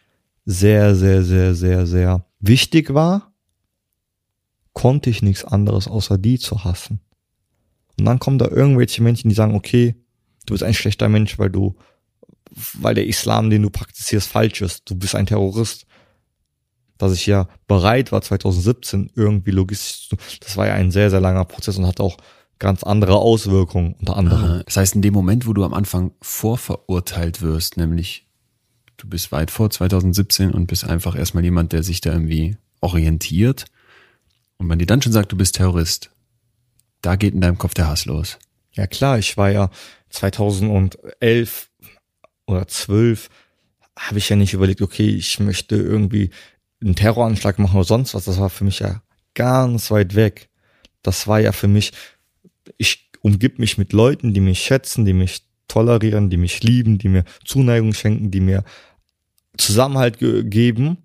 [0.46, 3.34] sehr, sehr, sehr, sehr, sehr wichtig war,
[4.72, 7.02] konnte ich nichts anderes außer die zu hassen.
[7.98, 9.96] Und dann kommen da irgendwelche Menschen, die sagen, okay,
[10.46, 11.76] du bist ein schlechter Mensch, weil du,
[12.74, 14.90] weil der Islam, den du praktizierst, falsch ist.
[14.90, 15.86] Du bist ein Terrorist.
[16.98, 21.20] Dass ich ja bereit war, 2017 irgendwie logistisch zu, das war ja ein sehr, sehr
[21.20, 22.16] langer Prozess und hat auch
[22.58, 24.64] ganz andere Auswirkungen unter anderem.
[24.66, 28.28] Das heißt, in dem Moment, wo du am Anfang vorverurteilt wirst, nämlich
[28.96, 33.66] du bist weit vor 2017 und bist einfach erstmal jemand, der sich da irgendwie orientiert,
[34.58, 36.12] und man dir dann schon sagt, du bist Terrorist,
[37.02, 38.38] da geht in deinem Kopf der Hass los.
[38.74, 39.70] Ja klar, ich war ja
[40.10, 41.70] 2011
[42.46, 43.30] oder 12
[43.98, 46.30] habe ich ja nicht überlegt, okay, ich möchte irgendwie
[46.82, 48.26] einen Terroranschlag machen oder sonst was.
[48.26, 49.02] Das war für mich ja
[49.34, 50.50] ganz weit weg.
[51.02, 51.94] Das war ja für mich,
[52.78, 57.10] ich umgib mich mit Leuten, die mich schätzen, die mich tolerieren, die mich lieben, die
[57.10, 58.64] mir Zuneigung schenken, die mir
[59.58, 60.98] Zusammenhalt ge geben.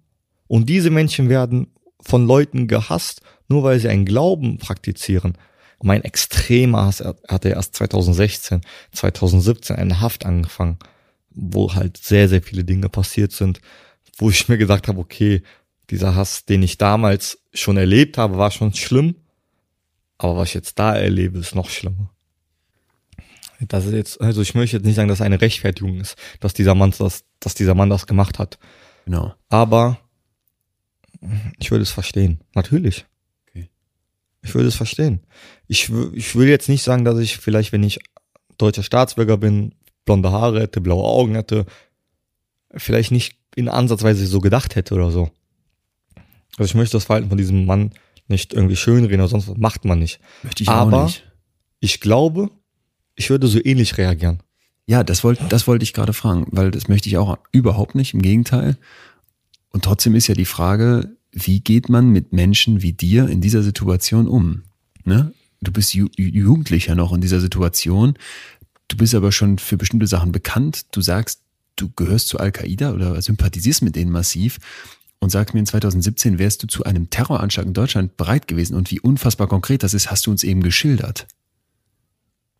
[0.49, 1.69] Und diese Menschen werden
[2.01, 5.35] von Leuten gehasst, nur weil sie einen Glauben praktizieren.
[5.83, 8.61] Mein extremer Hass hatte erst 2016,
[8.93, 10.79] 2017 eine Haft angefangen,
[11.31, 13.61] wo halt sehr, sehr viele Dinge passiert sind,
[14.19, 15.43] wo ich mir gesagt habe, okay,
[15.91, 19.17] dieser Hass, den ich damals schon erlebt habe, war schon schlimm,
[20.19, 22.11] aber was ich jetzt da erlebe, ist noch schlimmer.
[23.61, 26.75] Das ist jetzt, also ich möchte jetzt nicht sagen, dass eine Rechtfertigung ist, dass dieser
[26.75, 28.59] Mann das, dass dieser Mann das gemacht hat.
[29.05, 29.35] Genau.
[29.49, 29.99] Aber
[31.59, 32.41] ich würde es verstehen.
[32.55, 33.07] Natürlich.
[34.43, 35.21] Ich würde es verstehen.
[35.67, 38.01] Ich, ich will jetzt nicht sagen, dass ich vielleicht, wenn ich
[38.59, 39.75] deutscher Staatsbürger bin,
[40.05, 41.67] blonde Haare hätte, blaue Augen hätte,
[42.75, 45.31] vielleicht nicht in Ansatzweise so gedacht hätte oder so.
[46.57, 47.93] Also ich möchte das Verhalten von diesem Mann
[48.29, 50.21] nicht irgendwie schönreden oder sonst was, macht man nicht.
[50.43, 51.25] Möchte ich Aber auch nicht.
[51.81, 52.51] ich glaube,
[53.17, 54.43] ich würde so ähnlich reagieren.
[54.87, 58.15] Ja, das wollte das wollte ich gerade fragen, weil das möchte ich auch überhaupt nicht,
[58.15, 58.77] im Gegenteil.
[59.71, 63.63] Und trotzdem ist ja die Frage, wie geht man mit Menschen wie dir in dieser
[63.63, 64.63] Situation um?
[65.05, 65.33] Ne?
[65.61, 68.15] Du bist Ju Jugendlicher noch in dieser Situation.
[68.89, 70.87] Du bist aber schon für bestimmte Sachen bekannt.
[70.93, 71.43] Du sagst,
[71.77, 74.59] du gehörst zu Al-Qaida oder sympathisierst mit denen massiv
[75.21, 78.91] und sagst mir in 2017 wärst du zu einem Terroranschlag in Deutschland bereit gewesen und
[78.91, 81.29] wie unfassbar konkret das ist, hast du uns eben geschildert.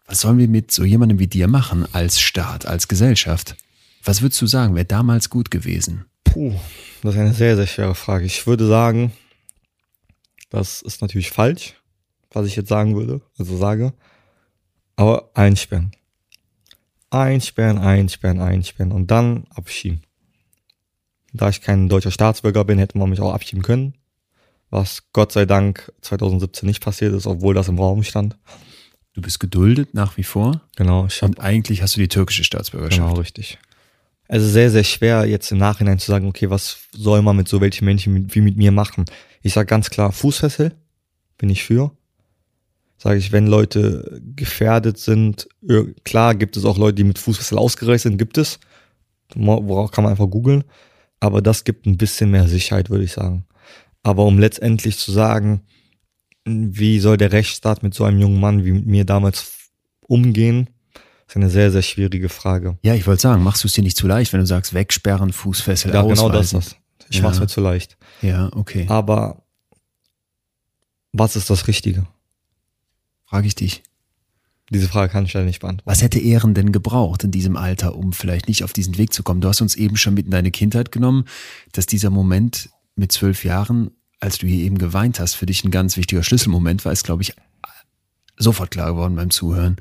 [0.07, 3.57] Was sollen wir mit so jemandem wie dir machen als Staat, als Gesellschaft?
[4.05, 6.05] Was würdest du sagen, wäre damals gut gewesen?
[6.25, 6.55] Puh,
[7.03, 8.25] das ist eine sehr, sehr schwere Frage.
[8.25, 9.13] Ich würde sagen,
[10.51, 11.75] das ist natürlich falsch,
[12.31, 13.93] was ich jetzt sagen würde, also sage.
[14.97, 15.93] Aber einsperren.
[17.11, 20.03] Einsperren, einsperren, einsperren und dann abschieben.
[21.33, 23.95] Da ich kein deutscher Staatsbürger bin, hätte man mich auch abschieben können.
[24.69, 28.37] Was Gott sei Dank 2017 nicht passiert ist, obwohl das im Raum stand.
[29.15, 32.45] Du bist geduldet nach wie vor Genau, ich habe und eigentlich hast du die türkische
[32.45, 33.09] Staatsbürgerschaft.
[33.09, 33.59] Genau, richtig.
[34.31, 37.61] Also sehr, sehr schwer jetzt im Nachhinein zu sagen, okay, was soll man mit so
[37.61, 39.05] welchen Menschen wie mit mir machen?
[39.43, 40.73] Ich sage ganz klar, Fußfessel
[41.37, 41.91] bin ich für.
[42.97, 45.49] Sage ich, wenn Leute gefährdet sind,
[46.05, 48.61] klar gibt es auch Leute, die mit Fußfessel ausgereist sind, gibt es.
[49.35, 50.63] Worauf kann man einfach googeln.
[51.19, 53.47] Aber das gibt ein bisschen mehr Sicherheit, würde ich sagen.
[54.05, 55.63] Aber um letztendlich zu sagen,
[56.45, 59.71] wie soll der Rechtsstaat mit so einem jungen Mann wie mit mir damals
[60.03, 60.71] umgehen,
[61.31, 62.79] ist eine sehr, sehr schwierige Frage.
[62.83, 65.33] Ja, ich wollte sagen, machst du es dir nicht zu leicht, wenn du sagst, wegsperren,
[65.33, 66.59] Fußfessel, Ja, genau das ausweisen?
[66.59, 67.07] ist das.
[67.11, 67.23] Ich Ja.
[67.23, 67.97] mach's mir zu leicht.
[68.23, 68.87] Ja, okay.
[68.89, 69.43] Aber
[71.13, 72.07] was ist das Richtige?
[73.27, 73.83] Frage ich dich.
[74.73, 75.89] Diese Frage kann ich leider nicht beantworten.
[75.91, 79.23] Was hätte Ehren denn gebraucht in diesem Alter, um vielleicht nicht auf diesen Weg zu
[79.25, 79.41] kommen?
[79.41, 81.25] Du hast uns eben schon mit in deine Kindheit genommen,
[81.73, 85.73] dass dieser Moment mit zwölf Jahren, als du hier eben geweint hast, für dich ein
[85.73, 87.35] ganz wichtiger Schlüsselmoment war, ist, glaube ich,
[88.37, 89.77] sofort klar geworden beim Zuhören.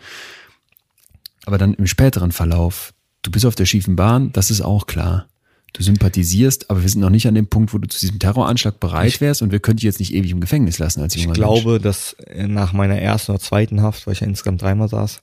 [1.45, 5.27] Aber dann im späteren Verlauf, du bist auf der schiefen Bahn, das ist auch klar.
[5.73, 8.79] Du sympathisierst, aber wir sind noch nicht an dem Punkt, wo du zu diesem Terroranschlag
[8.79, 11.35] bereit wärst und wir können dich jetzt nicht ewig im Gefängnis lassen als Ich junger
[11.35, 15.21] glaube, dass äh, nach meiner ersten oder zweiten Haft, weil ich ja insgesamt dreimal saß,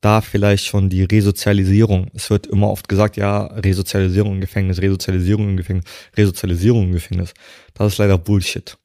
[0.00, 2.08] da vielleicht schon die Resozialisierung.
[2.14, 5.86] Es wird immer oft gesagt, ja, Resozialisierung im Gefängnis, Resozialisierung im Gefängnis,
[6.16, 7.34] Resozialisierung im Gefängnis.
[7.72, 8.76] Das ist leider Bullshit.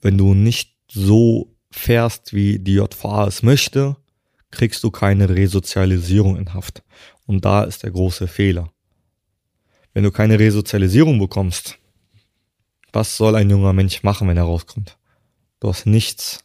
[0.00, 3.96] Wenn du nicht so fährst, wie die JVA es möchte,
[4.50, 6.82] kriegst du keine Resozialisierung in Haft.
[7.26, 8.72] Und da ist der große Fehler.
[9.92, 11.78] Wenn du keine Resozialisierung bekommst,
[12.92, 14.96] was soll ein junger Mensch machen, wenn er rauskommt?
[15.60, 16.40] Du hast nichts.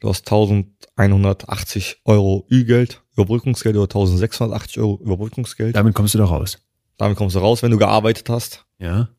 [0.00, 5.76] Du hast 1180 Euro Ü-Geld, Überbrückungsgeld oder 1680 Euro Überbrückungsgeld.
[5.76, 6.58] Damit kommst du da raus.
[6.96, 8.64] Damit kommst du raus, wenn du gearbeitet hast.
[8.78, 9.10] Ja.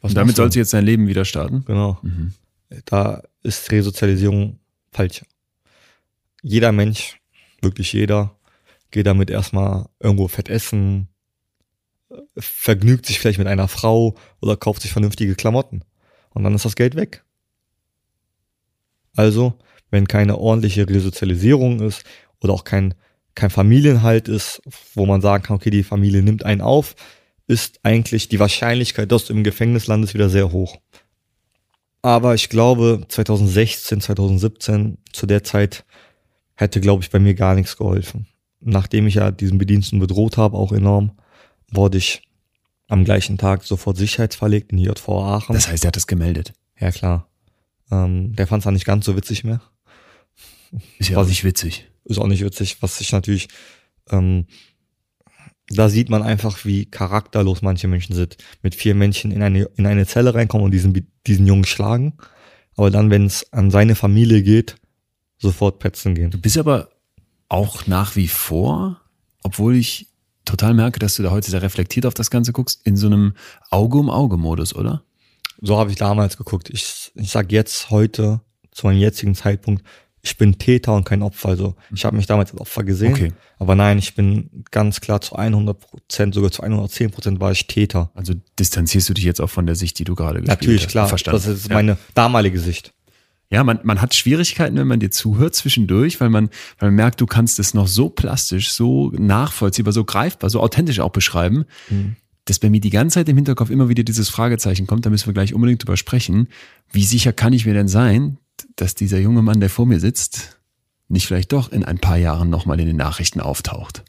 [0.00, 1.64] Was Und damit sollst du jetzt dein Leben wieder starten.
[1.66, 1.98] Genau.
[2.02, 2.32] Mhm.
[2.84, 4.58] Da ist Resozialisierung
[4.92, 5.24] falsch.
[6.42, 7.20] Jeder Mensch,
[7.62, 8.36] wirklich jeder,
[8.90, 11.08] geht damit erstmal irgendwo fett essen,
[12.36, 15.82] vergnügt sich vielleicht mit einer Frau oder kauft sich vernünftige Klamotten.
[16.30, 17.24] Und dann ist das Geld weg.
[19.16, 19.54] Also,
[19.90, 22.04] wenn keine ordentliche Resozialisierung ist
[22.40, 22.94] oder auch kein,
[23.34, 24.62] kein Familienhalt ist,
[24.94, 26.94] wo man sagen kann, okay, die Familie nimmt einen auf,
[27.46, 30.78] ist eigentlich die Wahrscheinlichkeit, dass du im Gefängnis landest, wieder sehr hoch.
[32.00, 35.84] Aber ich glaube, 2016, 2017, zu der Zeit,
[36.62, 38.26] hätte, glaube ich, bei mir gar nichts geholfen.
[38.60, 41.12] Nachdem ich ja diesen Bediensten bedroht habe, auch enorm,
[41.70, 42.22] wurde ich
[42.88, 45.54] am gleichen Tag sofort sicherheitsverlegt in die JVA Aachen.
[45.54, 46.52] Das heißt, er hat es gemeldet.
[46.78, 47.28] ja, klar.
[47.90, 49.60] Ähm, der fand es dann nicht ganz so witzig mehr.
[50.98, 51.88] Ist ja Was auch nicht witzig.
[52.04, 53.48] Ist auch nicht witzig, was ich natürlich,
[54.10, 54.46] ähm,
[55.68, 58.36] da sieht man einfach, wie charakterlos manche Menschen sind.
[58.62, 62.14] Mit vier Menschen in eine, in eine Zelle reinkommen und diesen, diesen Jungen schlagen.
[62.76, 64.76] Aber dann, wenn es an seine Familie geht,
[65.42, 66.30] sofort petzen gehen.
[66.30, 66.88] Du bist aber
[67.48, 69.00] auch nach wie vor,
[69.42, 70.08] obwohl ich
[70.44, 73.34] total merke, dass du da heute sehr reflektiert auf das Ganze guckst, in so einem
[73.70, 75.02] Auge-um-Auge-Modus, oder?
[75.60, 76.70] So habe ich damals geguckt.
[76.70, 78.40] Ich, ich sag jetzt heute,
[78.70, 79.84] zu meinem jetzigen Zeitpunkt,
[80.22, 81.50] ich bin Täter und kein Opfer.
[81.50, 83.12] Also ich habe mich damals als Opfer gesehen.
[83.12, 83.32] Okay.
[83.58, 87.66] Aber nein, ich bin ganz klar zu 100 Prozent, sogar zu 110 Prozent war ich
[87.66, 88.10] Täter.
[88.14, 90.90] Also distanzierst du dich jetzt auch von der Sicht, die du gerade gespielt Natürlich, hast.
[90.92, 91.08] klar.
[91.08, 91.42] Verstanden.
[91.42, 91.74] Das ist ja.
[91.74, 92.94] meine damalige Sicht.
[93.52, 96.48] Ja, man, man hat Schwierigkeiten, wenn man dir zuhört zwischendurch, weil man,
[96.78, 101.00] weil man merkt, du kannst es noch so plastisch, so nachvollziehbar, so greifbar, so authentisch
[101.00, 101.66] auch beschreiben,
[102.46, 105.26] dass bei mir die ganze Zeit im Hinterkopf immer wieder dieses Fragezeichen kommt, da müssen
[105.26, 106.48] wir gleich unbedingt drüber sprechen.
[106.92, 108.38] Wie sicher kann ich mir denn sein,
[108.76, 110.58] dass dieser junge Mann, der vor mir sitzt,
[111.08, 114.02] nicht vielleicht doch in ein paar Jahren nochmal in den Nachrichten auftaucht?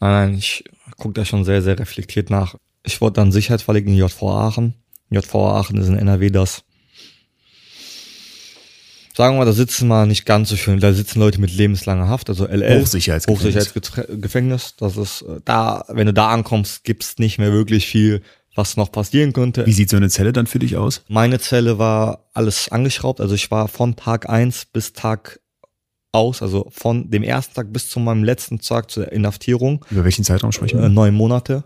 [0.00, 0.64] Nein, nein, ich
[0.98, 2.56] gucke da schon sehr, sehr reflektiert nach.
[2.82, 4.74] Ich wurde dann sicherheitsverlegt in JV Aachen.
[5.08, 6.62] JV Aachen ist in NRW das
[9.16, 12.08] sagen wir mal, da sitzen mal nicht ganz so schön, da sitzen Leute mit lebenslanger
[12.08, 12.80] Haft, also LL.
[12.80, 13.66] Hochsicherheitsgefängnis.
[13.66, 14.76] Hochsicherheitsgefängnis.
[14.76, 18.22] Das ist äh, da, wenn du da ankommst, gibt's nicht mehr wirklich viel,
[18.54, 19.64] was noch passieren könnte.
[19.66, 21.02] Wie sieht so eine Zelle dann für dich aus?
[21.08, 25.40] Meine Zelle war alles angeschraubt, also ich war von Tag eins bis Tag
[26.12, 29.84] aus, also von dem ersten Tag bis zu meinem letzten Tag zur Inhaftierung.
[29.90, 30.86] Über welchen Zeitraum sprechen wir?
[30.86, 31.64] Äh, neun Monate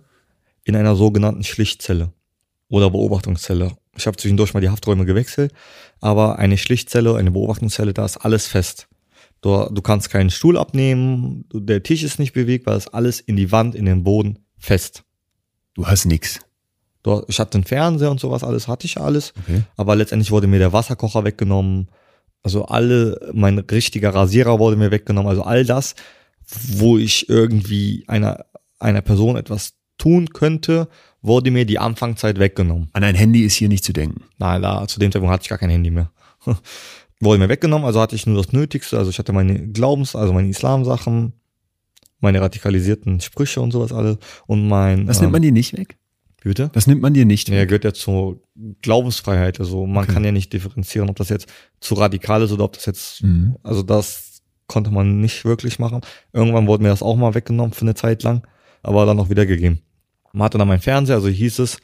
[0.62, 2.12] in einer sogenannten Schlichtzelle
[2.68, 3.72] oder Beobachtungszelle.
[3.96, 5.52] Ich habe zwischendurch mal die Hafträume gewechselt,
[6.00, 8.88] aber eine Schlichtzelle, eine Beobachtungszelle, da ist alles fest.
[9.42, 13.36] Du, du kannst keinen Stuhl abnehmen, der Tisch ist nicht bewegt, weil es alles in
[13.36, 15.04] die Wand, in den Boden fest.
[15.74, 16.06] Du hast.
[17.02, 19.32] Du, ich hatte einen Fernseher und sowas, alles hatte ich alles.
[19.42, 19.62] Okay.
[19.76, 21.88] Aber letztendlich wurde mir der Wasserkocher weggenommen.
[22.42, 25.30] Also alle, mein richtiger Rasierer wurde mir weggenommen.
[25.30, 25.94] Also all das,
[26.46, 28.44] wo ich irgendwie einer,
[28.78, 30.88] einer Person etwas tun könnte,
[31.22, 32.88] wurde mir die Anfangszeit weggenommen.
[32.92, 34.24] An ein Handy ist hier nicht zu denken.
[34.38, 36.10] Nein, da, zu dem Zeitpunkt hatte ich gar kein Handy mehr.
[37.20, 38.98] wurde mir weggenommen, also hatte ich nur das Nötigste.
[38.98, 41.34] Also ich hatte meine Glaubens-, also meine Islam-Sachen,
[42.20, 45.06] meine radikalisierten Sprüche und sowas alles und mein.
[45.06, 45.96] Das ähm, nimmt man dir nicht weg?
[46.42, 46.70] Bitte?
[46.72, 47.58] Das nimmt man dir nicht weg.
[47.58, 48.40] Ja, gehört ja zur
[48.80, 49.60] Glaubensfreiheit.
[49.60, 50.14] Also man okay.
[50.14, 51.48] kann ja nicht differenzieren, ob das jetzt
[51.80, 53.56] zu radikal ist oder ob das jetzt, mhm.
[53.62, 56.00] also das konnte man nicht wirklich machen.
[56.32, 58.46] Irgendwann wurde mir das auch mal weggenommen für eine Zeit lang,
[58.82, 59.80] aber dann auch wieder gegeben.
[60.32, 61.78] Man hatte dann meinen Fernseher, also hieß es,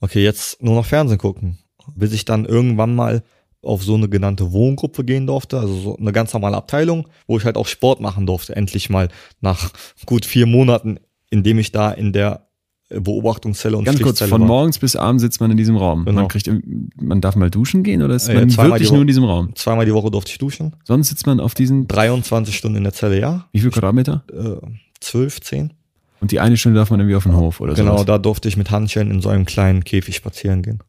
[0.00, 1.58] okay, jetzt nur noch Fernsehen gucken.
[1.94, 3.22] Bis ich dann irgendwann mal
[3.62, 7.44] auf so eine genannte Wohngruppe gehen durfte, also so eine ganz normale Abteilung, wo ich
[7.44, 9.08] halt auch Sport machen durfte, endlich mal
[9.40, 9.70] nach
[10.06, 10.98] gut vier Monaten,
[11.30, 12.46] indem ich da in der
[12.88, 14.48] Beobachtungszelle und Ganz kurz, von war.
[14.48, 16.06] morgens bis abends sitzt man in diesem Raum.
[16.06, 16.22] Genau.
[16.22, 16.50] Man kriegt,
[16.96, 19.54] man darf mal duschen gehen oder ist man wirklich nur in diesem Raum?
[19.54, 20.74] Zweimal die Woche durfte ich duschen.
[20.84, 23.46] Sonst sitzt man auf diesen 23 Stunden in der Zelle, ja.
[23.52, 24.24] Wie viel Quadratmeter?
[24.32, 24.66] Äh,
[25.00, 25.72] 12, 10.
[26.20, 27.82] Und die eine Stunde darf man irgendwie auf den Hof oder so.
[27.82, 28.06] Genau, sowas.
[28.06, 30.82] da durfte ich mit Handschellen in so einem kleinen Käfig spazieren gehen.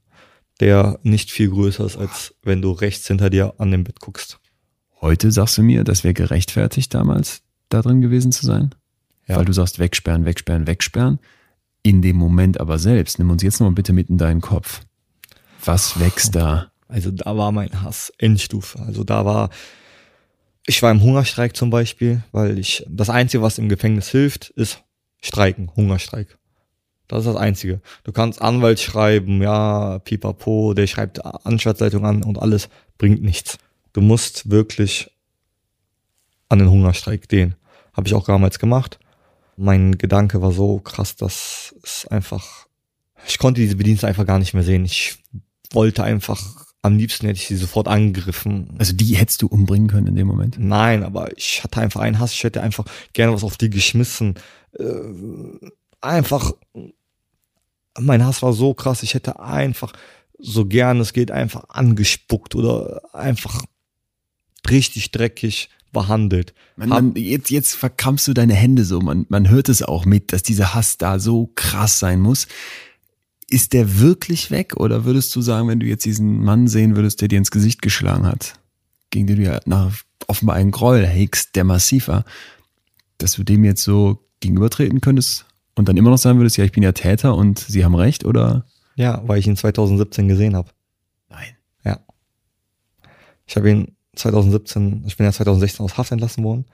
[0.59, 4.39] Der nicht viel größer ist, als wenn du rechts hinter dir an dem Bett guckst.
[4.99, 8.75] Heute sagst du mir, das wäre gerechtfertigt, damals da drin gewesen zu sein?
[9.27, 9.37] Ja.
[9.37, 11.19] Weil du sagst, wegsperren, wegsperren, wegsperren.
[11.83, 14.81] In dem Moment aber selbst, nimm uns jetzt noch mal bitte mit in deinen Kopf.
[15.63, 16.71] Was wächst da?
[16.87, 18.79] Also da war mein Hass Endstufe.
[18.79, 19.49] Also da war,
[20.67, 24.83] ich war im Hungerstreik zum Beispiel, weil ich, das Einzige, was im Gefängnis hilft, ist
[25.21, 26.37] Streiken, Hungerstreik.
[27.07, 27.81] Das ist das Einzige.
[28.03, 33.57] Du kannst Anwalt schreiben, ja, pipapo, der schreibt Anschwärzleitung an und alles bringt nichts.
[33.93, 35.11] Du musst wirklich
[36.47, 37.55] an den Hungerstreik gehen.
[37.93, 38.97] Habe ich auch damals gemacht.
[39.57, 42.67] Mein Gedanke war so krass, dass es einfach,
[43.27, 44.85] ich konnte diese Bedienste einfach gar nicht mehr sehen.
[44.85, 45.17] Ich
[45.71, 48.75] wollte einfach, am liebsten hätte ich sie sofort angegriffen.
[48.77, 50.57] Also die hättest du umbringen können in dem Moment?
[50.57, 52.33] Nein, aber ich hatte einfach einen Hass.
[52.33, 54.35] Ich hätte einfach gerne was auf die geschmissen
[54.77, 55.71] äh,
[56.01, 56.53] einfach,
[57.99, 59.93] mein Hass war so krass, ich hätte einfach,
[60.37, 63.63] so gern es geht, einfach angespuckt oder einfach
[64.69, 66.53] richtig dreckig behandelt.
[66.75, 70.33] Man, man, jetzt, jetzt verkrampfst du deine Hände so, man, man hört es auch mit,
[70.33, 72.47] dass dieser Hass da so krass sein muss.
[73.49, 77.19] Ist der wirklich weg oder würdest du sagen, wenn du jetzt diesen Mann sehen würdest,
[77.21, 78.53] der dir ins Gesicht geschlagen hat,
[79.09, 79.91] gegen den du ja nach
[80.27, 82.23] offenbar einen Groll hegst, der massiv war,
[83.17, 85.45] dass du dem jetzt so gegenübertreten könntest
[85.75, 88.25] und dann immer noch sagen würdest, ja, ich bin ja Täter und sie haben recht,
[88.25, 88.65] oder?
[88.95, 90.69] Ja, weil ich ihn 2017 gesehen habe.
[91.29, 91.55] Nein.
[91.85, 91.99] Ja.
[93.47, 96.65] Ich habe ihn 2017, ich bin ja 2016 aus Haft entlassen worden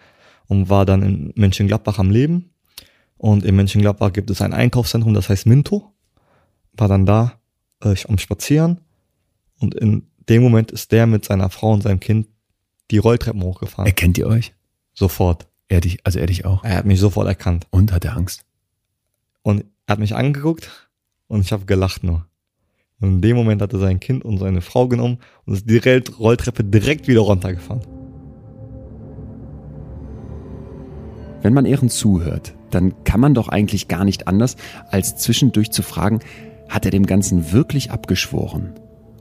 [0.48, 2.50] und war dann in Mönchengladbach am Leben.
[3.18, 5.92] Und in Mönchengladbach gibt es ein Einkaufszentrum, das heißt Minto.
[6.74, 7.40] War dann da
[7.84, 8.82] äh, am Spazieren
[9.60, 12.28] und in dem Moment ist der mit seiner Frau und seinem Kind
[12.92, 13.88] die Rolltreppen hochgefahren.
[13.88, 14.54] Erkennt ihr euch?
[14.94, 15.48] Sofort.
[15.70, 16.64] Er dich, also er dich auch.
[16.64, 17.68] Er hat mich sofort erkannt.
[17.72, 18.46] Und hat er Angst?
[19.44, 20.90] Und er hat mich angeguckt
[21.28, 22.26] und ich habe gelacht nur.
[23.00, 25.78] Und in dem Moment hat er sein Kind und seine Frau genommen und ist die
[26.20, 27.82] Rolltreppe direkt wieder runtergefahren.
[31.42, 34.58] Wenn man Ehren zuhört, dann kann man doch eigentlich gar nicht anders,
[34.90, 36.20] als zwischendurch zu fragen,
[36.68, 38.74] hat er dem Ganzen wirklich abgeschworen?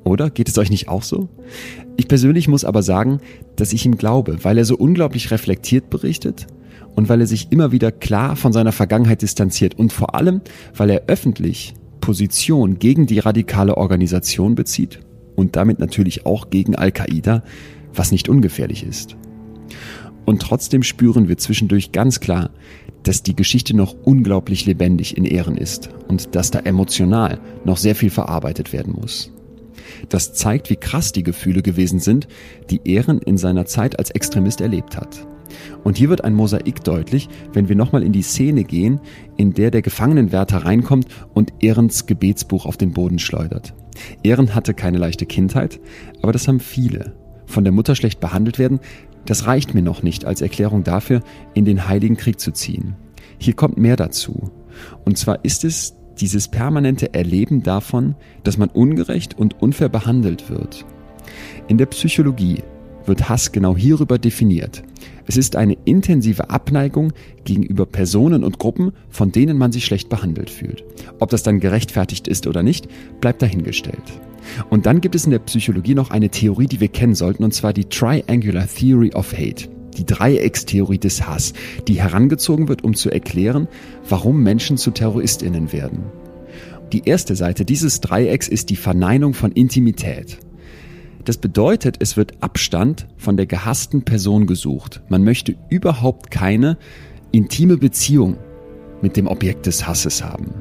[0.06, 0.30] Oder?
[0.30, 1.28] Geht es euch nicht auch so?
[1.96, 3.18] Ich persönlich muss aber sagen,
[3.56, 6.46] dass ich ihm glaube, weil er so unglaublich reflektiert berichtet
[6.94, 10.42] und weil er sich immer wieder klar von seiner Vergangenheit distanziert und vor allem,
[10.76, 15.00] weil er öffentlich Position gegen die radikale Organisation bezieht
[15.34, 17.42] und damit natürlich auch gegen Al-Qaida,
[17.92, 19.16] was nicht ungefährlich ist.
[20.24, 22.50] Und trotzdem spüren wir zwischendurch ganz klar,
[23.02, 27.96] dass die Geschichte noch unglaublich lebendig in Ehren ist und dass da emotional noch sehr
[27.96, 29.32] viel verarbeitet werden muss.
[30.08, 32.28] Das zeigt, wie krass die Gefühle gewesen sind,
[32.70, 35.26] die Ehren in seiner Zeit als Extremist erlebt hat.
[35.84, 39.00] Und hier wird ein Mosaik deutlich, wenn wir nochmal in die Szene gehen,
[39.36, 43.74] in der der Gefangenenwärter reinkommt und Ehrens Gebetsbuch auf den Boden schleudert.
[44.22, 45.80] Ehren hatte keine leichte Kindheit,
[46.22, 47.14] aber das haben viele.
[47.46, 48.80] Von der Mutter schlecht behandelt werden,
[49.24, 51.20] das reicht mir noch nicht als Erklärung dafür,
[51.54, 52.96] in den Heiligen Krieg zu ziehen.
[53.38, 54.50] Hier kommt mehr dazu.
[55.04, 58.14] Und zwar ist es dieses permanente Erleben davon,
[58.44, 60.84] dass man ungerecht und unfair behandelt wird.
[61.68, 62.62] In der Psychologie
[63.06, 64.82] wird Hass genau hierüber definiert.
[65.26, 67.12] Es ist eine intensive Abneigung
[67.44, 70.84] gegenüber Personen und Gruppen, von denen man sich schlecht behandelt fühlt.
[71.18, 72.88] Ob das dann gerechtfertigt ist oder nicht,
[73.20, 74.20] bleibt dahingestellt.
[74.70, 77.52] Und dann gibt es in der Psychologie noch eine Theorie, die wir kennen sollten, und
[77.52, 81.52] zwar die Triangular Theory of Hate, die Dreieckstheorie des Hass,
[81.88, 83.68] die herangezogen wird, um zu erklären,
[84.08, 86.04] warum Menschen zu Terroristinnen werden.
[86.92, 90.38] Die erste Seite dieses Dreiecks ist die Verneinung von Intimität.
[91.24, 95.02] Das bedeutet, es wird Abstand von der gehassten Person gesucht.
[95.08, 96.78] Man möchte überhaupt keine
[97.32, 98.36] intime Beziehung
[99.02, 100.54] mit dem Objekt des Hasses haben.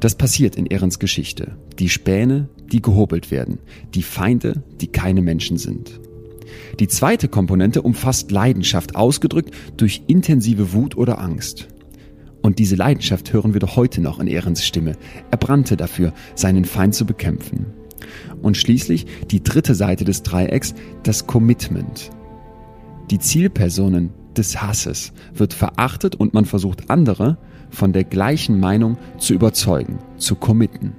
[0.00, 1.56] Das passiert in Ehrens Geschichte.
[1.78, 3.60] Die Späne, die gehobelt werden.
[3.94, 6.00] Die Feinde, die keine Menschen sind.
[6.78, 11.68] Die zweite Komponente umfasst Leidenschaft, ausgedrückt durch intensive Wut oder Angst.
[12.42, 14.96] Und diese Leidenschaft hören wir doch heute noch in Ehrens Stimme.
[15.30, 17.66] Er brannte dafür, seinen Feind zu bekämpfen.
[18.42, 20.74] Und schließlich die dritte Seite des Dreiecks,
[21.04, 22.10] das Commitment.
[23.10, 27.38] Die Zielpersonen des Hasses wird verachtet und man versucht andere
[27.70, 30.94] von der gleichen Meinung zu überzeugen, zu committen.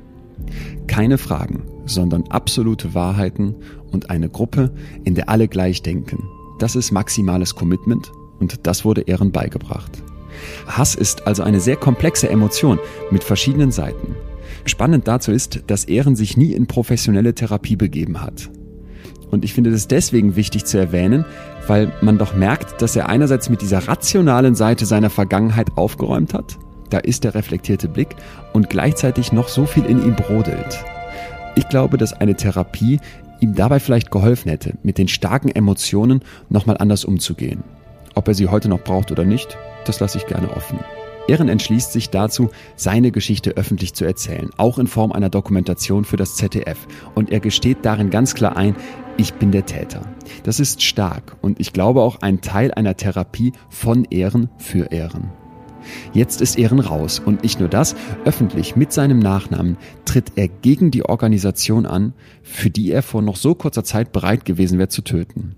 [0.88, 3.56] Keine Fragen, sondern absolute Wahrheiten
[3.92, 4.74] und eine Gruppe,
[5.04, 6.24] in der alle gleich denken.
[6.60, 10.04] Das ist maximales Commitment und das wurde Ehren beigebracht.
[10.68, 12.80] Hass ist also eine sehr komplexe Emotion
[13.12, 14.16] mit verschiedenen Seiten.
[14.66, 18.50] Spannend dazu ist, dass Ehren sich nie in professionelle Therapie begeben hat.
[19.30, 21.26] Und ich finde es deswegen wichtig zu erwähnen,
[21.68, 26.58] weil man doch merkt, dass er einerseits mit dieser rationalen Seite seiner Vergangenheit aufgeräumt hat,
[26.92, 28.16] da ist der reflektierte Blick,
[28.54, 30.86] und gleichzeitig noch so viel in ihm brodelt.
[31.56, 33.00] Ich glaube, dass eine Therapie
[33.40, 37.64] ihm dabei vielleicht geholfen hätte, mit den starken Emotionen nochmal anders umzugehen.
[38.16, 40.80] Ob er sie heute noch braucht oder nicht, das lasse ich gerne offen.
[41.28, 46.18] Ehren entschließt sich dazu, seine Geschichte öffentlich zu erzählen, auch in Form einer Dokumentation für
[46.18, 46.88] das ZDF.
[47.16, 48.76] Und er gesteht darin ganz klar ein,
[49.16, 50.02] ich bin der Täter.
[50.44, 55.32] Das ist stark und ich glaube auch ein Teil einer Therapie von Ehren für Ehren.
[56.14, 57.96] Jetzt ist Ehren raus und nicht nur das,
[58.26, 63.36] öffentlich mit seinem Nachnamen tritt er gegen die Organisation an, für die er vor noch
[63.36, 65.56] so kurzer Zeit bereit gewesen wäre zu töten.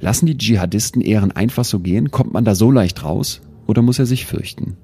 [0.00, 2.10] Lassen die Dschihadisten Ehren einfach so gehen?
[2.10, 3.40] Kommt man da so leicht raus?
[3.66, 4.76] Oder muss er sich fürchten?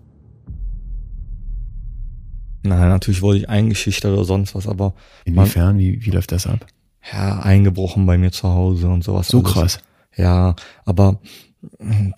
[2.65, 4.95] Nein, natürlich wurde ich eingeschüchtert oder sonst was, aber.
[5.25, 5.79] Inwiefern?
[5.79, 6.67] wie, wie läuft das ab?
[7.13, 9.29] Ja, eingebrochen bei mir zu Hause und sowas.
[9.29, 9.53] So alles.
[9.53, 9.79] krass.
[10.17, 10.55] Ja,
[10.85, 11.21] aber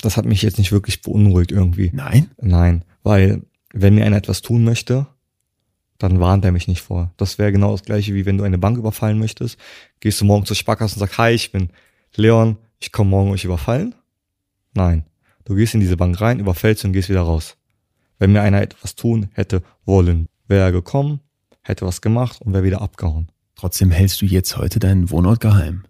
[0.00, 1.90] das hat mich jetzt nicht wirklich beunruhigt irgendwie.
[1.92, 2.30] Nein?
[2.40, 3.42] Nein, weil
[3.72, 5.06] wenn mir einer etwas tun möchte,
[5.98, 7.12] dann warnt er mich nicht vor.
[7.16, 9.58] Das wäre genau das gleiche, wie wenn du eine Bank überfallen möchtest.
[10.00, 11.70] Gehst du morgen zur Sparkasse und sagst, hi, ich bin
[12.14, 13.94] Leon, ich komme morgen euch überfallen?
[14.74, 15.04] Nein.
[15.44, 17.56] Du gehst in diese Bank rein, überfällst und gehst wieder raus.
[18.18, 21.20] Wenn mir einer etwas tun hätte wollen, wäre er gekommen,
[21.62, 23.28] hätte was gemacht und wäre wieder abgehauen.
[23.56, 25.84] Trotzdem hältst du jetzt heute deinen Wohnort geheim.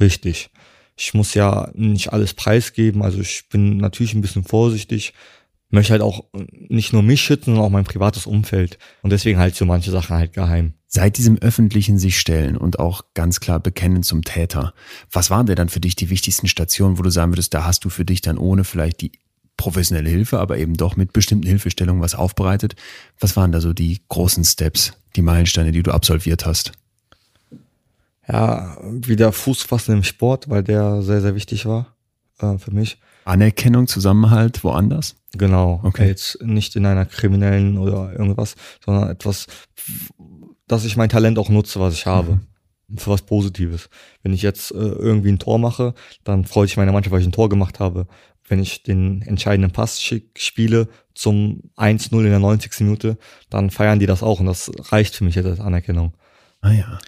[0.00, 0.50] Richtig.
[0.98, 5.14] Ich muss ja nicht alles preisgeben, also ich bin natürlich ein bisschen vorsichtig,
[5.70, 8.78] möchte halt auch nicht nur mich schützen, sondern auch mein privates Umfeld.
[9.02, 10.74] Und deswegen halt so manche Sachen halt geheim.
[10.88, 14.74] Seit diesem öffentlichen sich stellen und auch ganz klar bekennen zum Täter,
[15.12, 17.84] was waren denn dann für dich die wichtigsten Stationen, wo du sagen würdest, da hast
[17.84, 19.12] du für dich dann ohne vielleicht die
[19.56, 22.74] professionelle Hilfe, aber eben doch mit bestimmten Hilfestellungen was aufbereitet?
[23.20, 26.72] Was waren da so die großen Steps, die Meilensteine, die du absolviert hast?
[28.30, 31.96] Ja, wieder Fuß fassen im Sport, weil der sehr, sehr wichtig war
[32.40, 32.98] äh, für mich.
[33.24, 35.16] Anerkennung, Zusammenhalt woanders?
[35.32, 35.80] Genau.
[35.82, 36.06] Okay.
[36.06, 39.46] Jetzt nicht in einer kriminellen oder irgendwas, sondern etwas,
[40.66, 42.40] dass ich mein Talent auch nutze, was ich habe.
[42.88, 42.98] Mhm.
[42.98, 43.90] Für was Positives.
[44.22, 45.92] Wenn ich jetzt äh, irgendwie ein Tor mache,
[46.24, 48.06] dann freut sich meine Mannschaft, weil ich ein Tor gemacht habe.
[48.48, 52.80] Wenn ich den entscheidenden Pass spiele zum 1-0 in der 90.
[52.80, 53.18] Minute,
[53.50, 56.14] dann feiern die das auch und das reicht für mich jetzt als Anerkennung.
[56.62, 56.98] Ah ja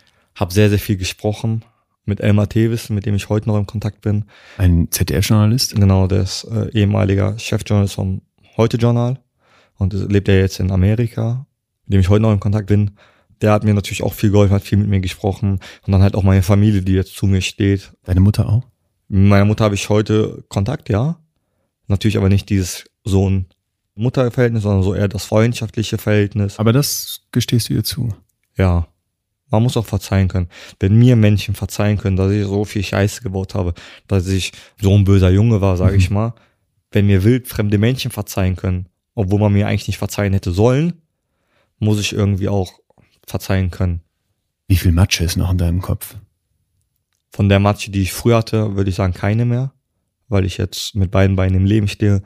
[0.41, 1.65] habe sehr, sehr viel gesprochen
[2.07, 4.25] mit Elmar Tevis, mit dem ich heute noch in Kontakt bin.
[4.57, 5.77] Ein ZDF-Journalist?
[5.77, 8.23] Genau, der ist äh, ehemaliger Chefjournalist vom
[8.57, 9.21] Heute-Journal
[9.77, 11.47] und lebt ja jetzt in Amerika,
[11.85, 12.93] mit dem ich heute noch in Kontakt bin.
[13.43, 16.15] Der hat mir natürlich auch viel geholfen, hat viel mit mir gesprochen und dann halt
[16.15, 17.93] auch meine Familie, die jetzt zu mir steht.
[18.05, 18.65] Deine Mutter auch?
[19.09, 21.21] Mit meiner Mutter habe ich heute Kontakt, ja.
[21.87, 26.59] Natürlich aber nicht dieses Sohn-Mutter-Verhältnis, sondern so eher das freundschaftliche Verhältnis.
[26.59, 28.15] Aber das gestehst du ihr zu?
[28.57, 28.89] Ja
[29.51, 30.49] Man muss auch verzeihen können.
[30.79, 33.75] Wenn mir Menschen verzeihen können, dass ich so viel Scheiße gebaut habe,
[34.07, 35.99] dass ich so ein böser Junge war, sage mhm.
[35.99, 36.35] ich mal.
[36.93, 40.95] Wenn mir wildfremde Menschen verzeihen können, obwohl man mir eigentlich nicht verzeihen hätte sollen,
[41.79, 42.73] muss ich irgendwie auch
[43.27, 44.01] verzeihen können.
[44.67, 46.17] Wie viel Matsche ist noch in deinem Kopf?
[47.31, 49.73] Von der Matsche, die ich früher hatte, würde ich sagen keine mehr,
[50.29, 52.23] weil ich jetzt mit beiden Beinen im Leben stehe,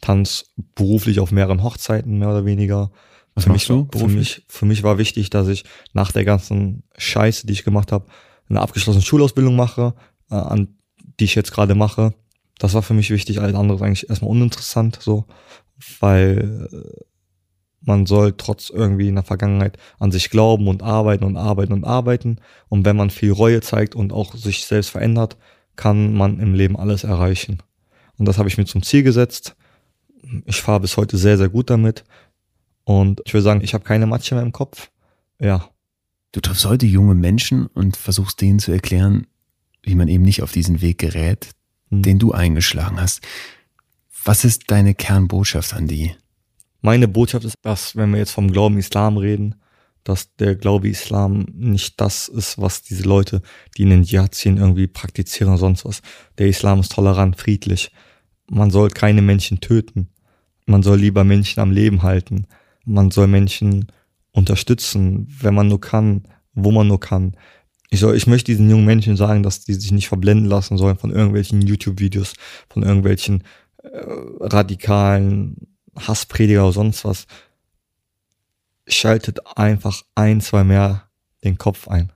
[0.00, 2.90] tanz beruflich auf mehreren Hochzeiten mehr oder weniger.
[3.36, 6.82] Was für mich, du für mich, für mich war wichtig, dass ich nach der ganzen
[6.96, 8.06] Scheiße, die ich gemacht habe,
[8.48, 9.94] eine abgeschlossene Schulausbildung mache,
[10.30, 10.78] äh, an
[11.20, 12.14] die ich jetzt gerade mache.
[12.58, 13.40] Das war für mich wichtig.
[13.40, 15.26] Alles andere ist eigentlich erstmal uninteressant, so,
[16.00, 17.04] weil äh,
[17.82, 21.84] man soll trotz irgendwie in der Vergangenheit an sich glauben und arbeiten und arbeiten und
[21.84, 22.38] arbeiten.
[22.68, 25.36] Und wenn man viel Reue zeigt und auch sich selbst verändert,
[25.76, 27.58] kann man im Leben alles erreichen.
[28.18, 29.56] Und das habe ich mir zum Ziel gesetzt.
[30.46, 32.04] Ich fahre bis heute sehr, sehr gut damit.
[32.86, 34.90] Und ich würde sagen, ich habe keine Matsche mehr im Kopf.
[35.40, 35.68] Ja.
[36.30, 39.26] Du triffst heute junge Menschen und versuchst denen zu erklären,
[39.82, 41.50] wie man eben nicht auf diesen Weg gerät,
[41.90, 42.02] hm.
[42.02, 43.26] den du eingeschlagen hast.
[44.24, 46.14] Was ist deine Kernbotschaft an die?
[46.80, 49.56] Meine Botschaft ist, dass, wenn wir jetzt vom Glauben Islam reden,
[50.04, 53.42] dass der Glaube Islam nicht das ist, was diese Leute,
[53.76, 56.02] die in den Dschihad ziehen, irgendwie praktizieren oder sonst was.
[56.38, 57.90] Der Islam ist tolerant, friedlich.
[58.48, 60.08] Man soll keine Menschen töten.
[60.66, 62.46] Man soll lieber Menschen am Leben halten.
[62.86, 63.92] Man soll Menschen
[64.32, 67.36] unterstützen, wenn man nur kann, wo man nur kann.
[67.90, 70.96] Ich, soll, ich möchte diesen jungen Menschen sagen, dass die sich nicht verblenden lassen sollen
[70.96, 72.34] von irgendwelchen YouTube-Videos,
[72.68, 73.42] von irgendwelchen
[73.82, 73.88] äh,
[74.40, 77.26] radikalen Hassprediger oder sonst was,
[78.86, 81.08] schaltet einfach ein, zwei mehr
[81.44, 82.12] den Kopf ein.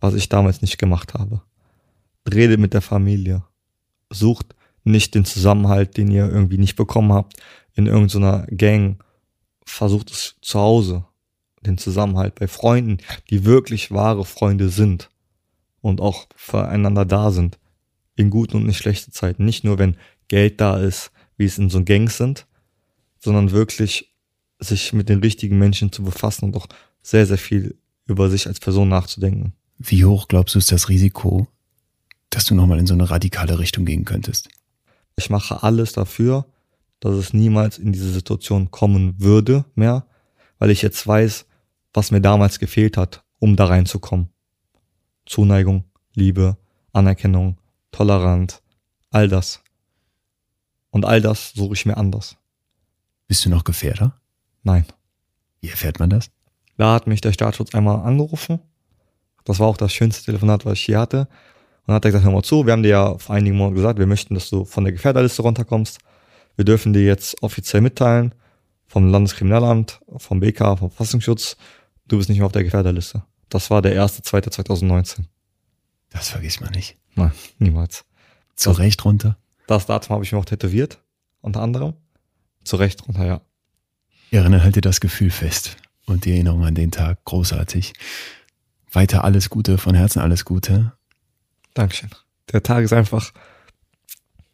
[0.00, 1.42] Was ich damals nicht gemacht habe.
[2.32, 3.44] Redet mit der Familie.
[4.10, 4.54] Sucht
[4.84, 7.36] nicht den Zusammenhalt, den ihr irgendwie nicht bekommen habt
[7.74, 9.02] in irgendeiner Gang.
[9.72, 11.06] Versucht es zu Hause.
[11.64, 12.98] Den Zusammenhalt bei Freunden,
[13.30, 15.08] die wirklich wahre Freunde sind
[15.80, 17.58] und auch füreinander da sind.
[18.14, 19.46] In guten und nicht schlechten Zeiten.
[19.46, 19.96] Nicht nur, wenn
[20.28, 22.46] Geld da ist, wie es in so Gangs sind,
[23.18, 24.14] sondern wirklich
[24.58, 26.66] sich mit den richtigen Menschen zu befassen und auch
[27.00, 29.54] sehr, sehr viel über sich als Person nachzudenken.
[29.78, 31.48] Wie hoch glaubst du ist das Risiko,
[32.28, 34.50] dass du nochmal in so eine radikale Richtung gehen könntest?
[35.16, 36.44] Ich mache alles dafür,
[37.02, 40.06] dass es niemals in diese Situation kommen würde mehr,
[40.58, 41.46] weil ich jetzt weiß,
[41.92, 44.28] was mir damals gefehlt hat, um da reinzukommen.
[45.26, 45.84] Zuneigung,
[46.14, 46.56] Liebe,
[46.92, 47.58] Anerkennung,
[47.90, 48.62] Toleranz,
[49.10, 49.62] all das.
[50.90, 52.36] Und all das suche ich mir anders.
[53.26, 54.20] Bist du noch Gefährder?
[54.62, 54.86] Nein.
[55.60, 56.30] Wie erfährt man das?
[56.76, 58.60] Da hat mich der Staatsschutz einmal angerufen.
[59.44, 61.22] Das war auch das schönste Telefonat, was ich hier hatte.
[61.22, 63.74] Und dann hat er gesagt, hör mal zu, wir haben dir ja vor einigen Monaten
[63.74, 65.98] gesagt, wir möchten, dass du von der Gefährderliste runterkommst.
[66.56, 68.34] Wir dürfen dir jetzt offiziell mitteilen,
[68.86, 71.56] vom Landeskriminalamt, vom BK, vom Verfassungsschutz,
[72.08, 73.22] du bist nicht mehr auf der Gefährderliste.
[73.48, 75.24] Das war der 1.2.2019.
[76.10, 76.96] Das vergisst man nicht.
[77.14, 78.04] Nein, niemals.
[78.54, 79.38] Zu das, Recht runter?
[79.66, 80.98] Das Datum habe ich mir auch tätowiert,
[81.40, 81.94] unter anderem.
[82.64, 83.40] Zu Recht drunter, ja.
[84.30, 85.76] Erinnere halt dir das Gefühl fest
[86.06, 87.24] und die Erinnerung an den Tag.
[87.24, 87.92] Großartig.
[88.90, 90.92] Weiter alles Gute, von Herzen alles Gute.
[91.74, 92.10] Dankeschön.
[92.52, 93.32] Der Tag ist einfach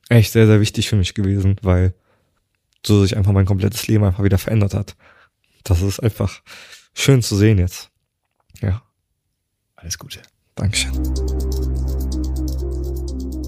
[0.09, 1.94] echt sehr, sehr wichtig für mich gewesen, weil
[2.85, 4.97] so sich einfach mein komplettes Leben einfach wieder verändert hat.
[5.64, 6.43] Das ist einfach
[6.94, 7.90] schön zu sehen jetzt.
[8.60, 8.82] Ja.
[9.76, 10.22] Alles Gute.
[10.55, 10.93] Dankeschön.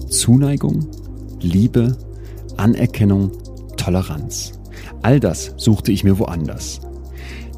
[0.09, 0.89] Zuneigung,
[1.41, 1.97] Liebe,
[2.57, 3.31] Anerkennung
[3.77, 4.53] Toleranz.
[5.01, 6.81] All das suchte ich mir woanders.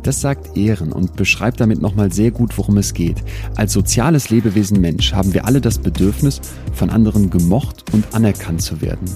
[0.04, 3.24] Das sagt Ehren und beschreibt damit nochmal sehr gut, worum es geht.
[3.56, 6.42] Als soziales Lebewesen Mensch haben wir alle das Bedürfnis,
[6.74, 9.10] von anderen gemocht und anerkannt zu werden.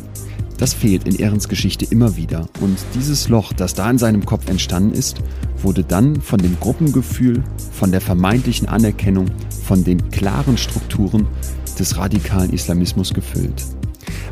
[0.58, 4.50] Das fehlt in Ehrens Geschichte immer wieder und dieses Loch, das da in seinem Kopf
[4.50, 5.22] entstanden ist,
[5.62, 9.28] wurde dann von dem Gruppengefühl, von der vermeintlichen Anerkennung,
[9.66, 11.28] von den klaren Strukturen
[11.78, 13.77] des radikalen Islamismus gefüllt.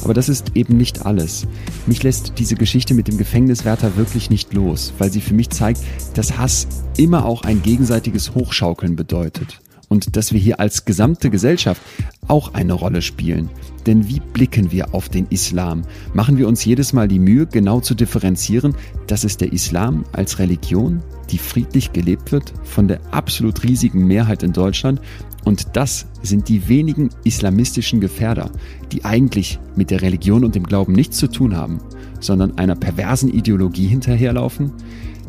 [0.04, 1.48] Aber das ist eben nicht alles.
[1.86, 5.82] Mich lässt diese Geschichte mit dem Gefängniswärter wirklich nicht los, weil sie für mich zeigt,
[6.14, 9.60] dass Hass immer auch ein gegenseitiges Hochschaukeln bedeutet.
[9.88, 11.82] Und dass wir hier als gesamte Gesellschaft
[12.28, 13.50] auch eine Rolle spielen.
[13.86, 15.84] Denn wie blicken wir auf den Islam?
[16.14, 18.76] Machen wir uns jedes Mal die Mühe, genau zu differenzieren,
[19.06, 24.42] dass es der Islam als Religion, die friedlich gelebt wird, von der absolut riesigen Mehrheit
[24.42, 25.02] in Deutschland
[25.46, 28.52] und das sind die wenigen islamistischen Gefährder,
[28.92, 31.80] die eigentlich mit der Religion und dem Glauben nichts zu tun haben,
[32.20, 34.74] sondern einer perversen Ideologie hinterherlaufen,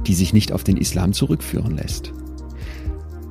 [0.06, 2.12] die sich nicht auf den Islam zurückführen lässt.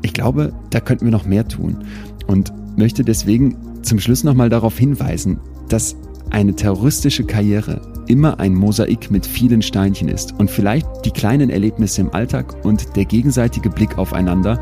[0.04, 1.84] Ich glaube, da könnten wir noch mehr tun
[2.28, 5.40] und möchte deswegen zum Schluss nochmal darauf hinweisen,
[5.70, 5.96] dass
[6.30, 12.02] eine terroristische Karriere immer ein Mosaik mit vielen Steinchen ist und vielleicht die kleinen Erlebnisse
[12.02, 14.60] im Alltag und der gegenseitige Blick aufeinander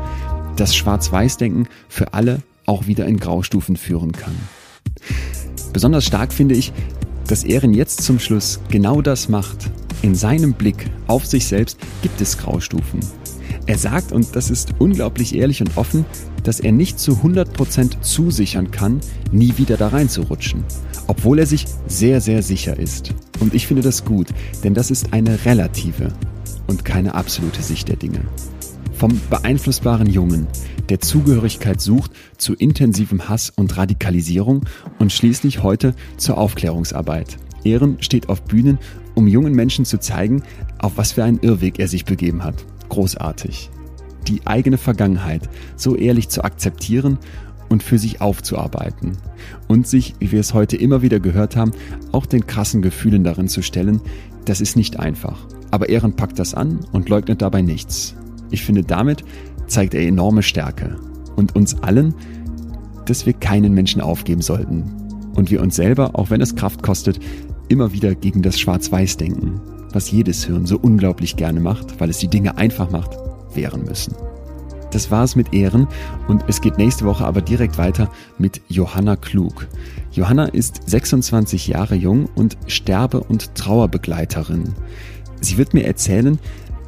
[0.56, 4.34] das Schwarz-Weiß-Denken für alle auch wieder in Graustufen führen kann.
[5.72, 6.72] Besonders stark finde ich,
[7.26, 9.70] dass Ehren jetzt zum Schluss genau das macht.
[10.02, 13.00] In seinem Blick auf sich selbst gibt es Graustufen.
[13.66, 16.04] Er sagt, und das ist unglaublich ehrlich und offen,
[16.42, 19.00] dass er nicht zu 100% zusichern kann,
[19.32, 20.64] nie wieder da reinzurutschen.
[21.06, 23.14] Obwohl er sich sehr, sehr sicher ist.
[23.40, 24.28] Und ich finde das gut,
[24.62, 26.12] denn das ist eine relative
[26.66, 28.20] und keine absolute Sicht der Dinge.
[28.96, 30.46] Vom beeinflussbaren Jungen,
[30.88, 34.64] der Zugehörigkeit sucht zu intensivem Hass und Radikalisierung
[34.98, 37.36] und schließlich heute zur Aufklärungsarbeit.
[37.64, 38.78] Ehren steht auf Bühnen,
[39.14, 40.42] um jungen Menschen zu zeigen,
[40.78, 42.64] auf was für einen Irrweg er sich begeben hat.
[42.88, 43.70] Großartig.
[44.28, 47.18] Die eigene Vergangenheit so ehrlich zu akzeptieren
[47.68, 49.18] und für sich aufzuarbeiten.
[49.66, 51.72] Und sich, wie wir es heute immer wieder gehört haben,
[52.12, 54.00] auch den krassen Gefühlen darin zu stellen,
[54.44, 55.46] das ist nicht einfach.
[55.70, 58.14] Aber Ehren packt das an und leugnet dabei nichts.
[58.54, 59.24] Ich finde, damit
[59.66, 60.94] zeigt er enorme Stärke.
[61.34, 62.14] Und uns allen,
[63.04, 64.84] dass wir keinen Menschen aufgeben sollten.
[65.34, 67.18] Und wir uns selber, auch wenn es Kraft kostet,
[67.66, 69.60] immer wieder gegen das Schwarz-Weiß denken,
[69.92, 73.18] was jedes Hirn so unglaublich gerne macht, weil es die Dinge einfach macht,
[73.54, 74.14] wehren müssen.
[74.92, 75.88] Das war es mit Ehren
[76.28, 78.08] und es geht nächste Woche aber direkt weiter
[78.38, 79.66] mit Johanna Klug.
[80.12, 84.74] Johanna ist 26 Jahre jung und Sterbe- und Trauerbegleiterin.
[85.40, 86.38] Sie wird mir erzählen,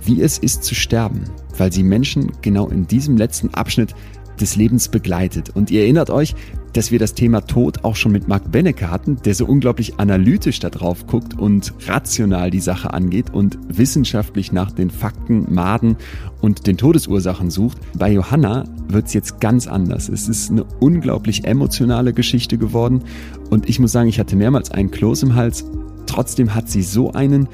[0.05, 1.25] wie es ist zu sterben,
[1.59, 3.95] weil sie Menschen genau in diesem letzten Abschnitt
[4.41, 5.51] des Lebens begleitet.
[5.55, 6.35] Und ihr erinnert euch,
[6.73, 10.61] dass wir das Thema Tod auch schon mit Mark Benecke hatten, der so unglaublich analytisch
[10.61, 15.97] da drauf guckt und rational die Sache angeht und wissenschaftlich nach den Fakten, Maden
[16.43, 17.79] und den Todesursachen sucht.
[17.97, 20.11] Bei Johanna wird's jetzt ganz anders.
[20.11, 23.05] Es ist eine unglaublich emotionale Geschichte geworden
[23.49, 25.65] und ich muss sagen, ich hatte mehrmals einen Kloß im Hals.
[26.05, 27.49] Trotzdem hat sie so einen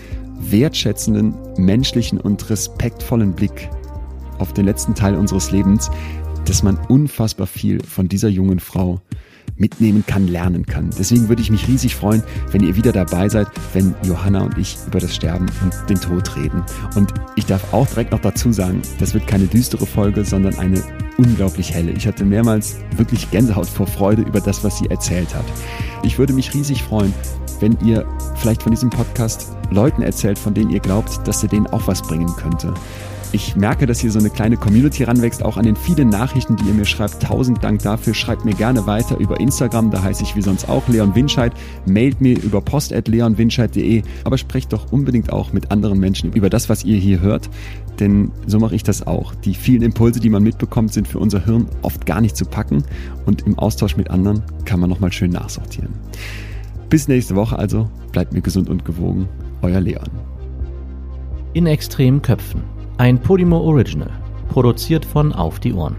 [0.50, 3.70] wertschätzenden, menschlichen und respektvollen Blick
[4.42, 5.90] auf den letzten Teil unseres Lebens,
[6.44, 9.00] dass man unfassbar viel von dieser jungen Frau
[9.56, 10.90] mitnehmen kann, lernen kann.
[10.98, 14.76] Deswegen würde ich mich riesig freuen, wenn ihr wieder dabei seid, wenn Johanna und ich
[14.86, 16.64] über das Sterben und den Tod reden.
[16.96, 20.82] Und ich darf auch direkt noch dazu sagen, das wird keine düstere Folge, sondern eine
[21.18, 21.92] unglaublich helle.
[21.92, 25.44] Ich hatte mehrmals wirklich Gänsehaut vor Freude über das, was sie erzählt hat.
[26.02, 27.14] Ich würde mich riesig freuen,
[27.60, 28.06] wenn ihr
[28.36, 32.02] vielleicht von diesem Podcast Leuten erzählt, von denen ihr glaubt, dass er denen auch was
[32.02, 32.74] bringen könnte.
[33.34, 36.64] Ich merke, dass hier so eine kleine Community ranwächst, auch an den vielen Nachrichten, die
[36.64, 37.22] ihr mir schreibt.
[37.22, 38.12] Tausend Dank dafür.
[38.12, 41.54] Schreibt mir gerne weiter über Instagram, da heiße ich wie sonst auch Leon Winscheid.
[41.86, 46.84] Mailt mir über post.leonwinscheid.de, aber sprecht doch unbedingt auch mit anderen Menschen über das, was
[46.84, 47.48] ihr hier hört.
[48.00, 49.34] Denn so mache ich das auch.
[49.34, 52.84] Die vielen Impulse, die man mitbekommt, sind für unser Hirn oft gar nicht zu packen
[53.24, 55.94] und im Austausch mit anderen kann man nochmal schön nachsortieren.
[56.90, 59.26] Bis nächste Woche also, bleibt mir gesund und gewogen.
[59.62, 60.10] Euer Leon.
[61.54, 62.62] In extremen Köpfen
[63.02, 64.12] ein Podimo Original,
[64.48, 65.96] produziert von Auf die Ohren.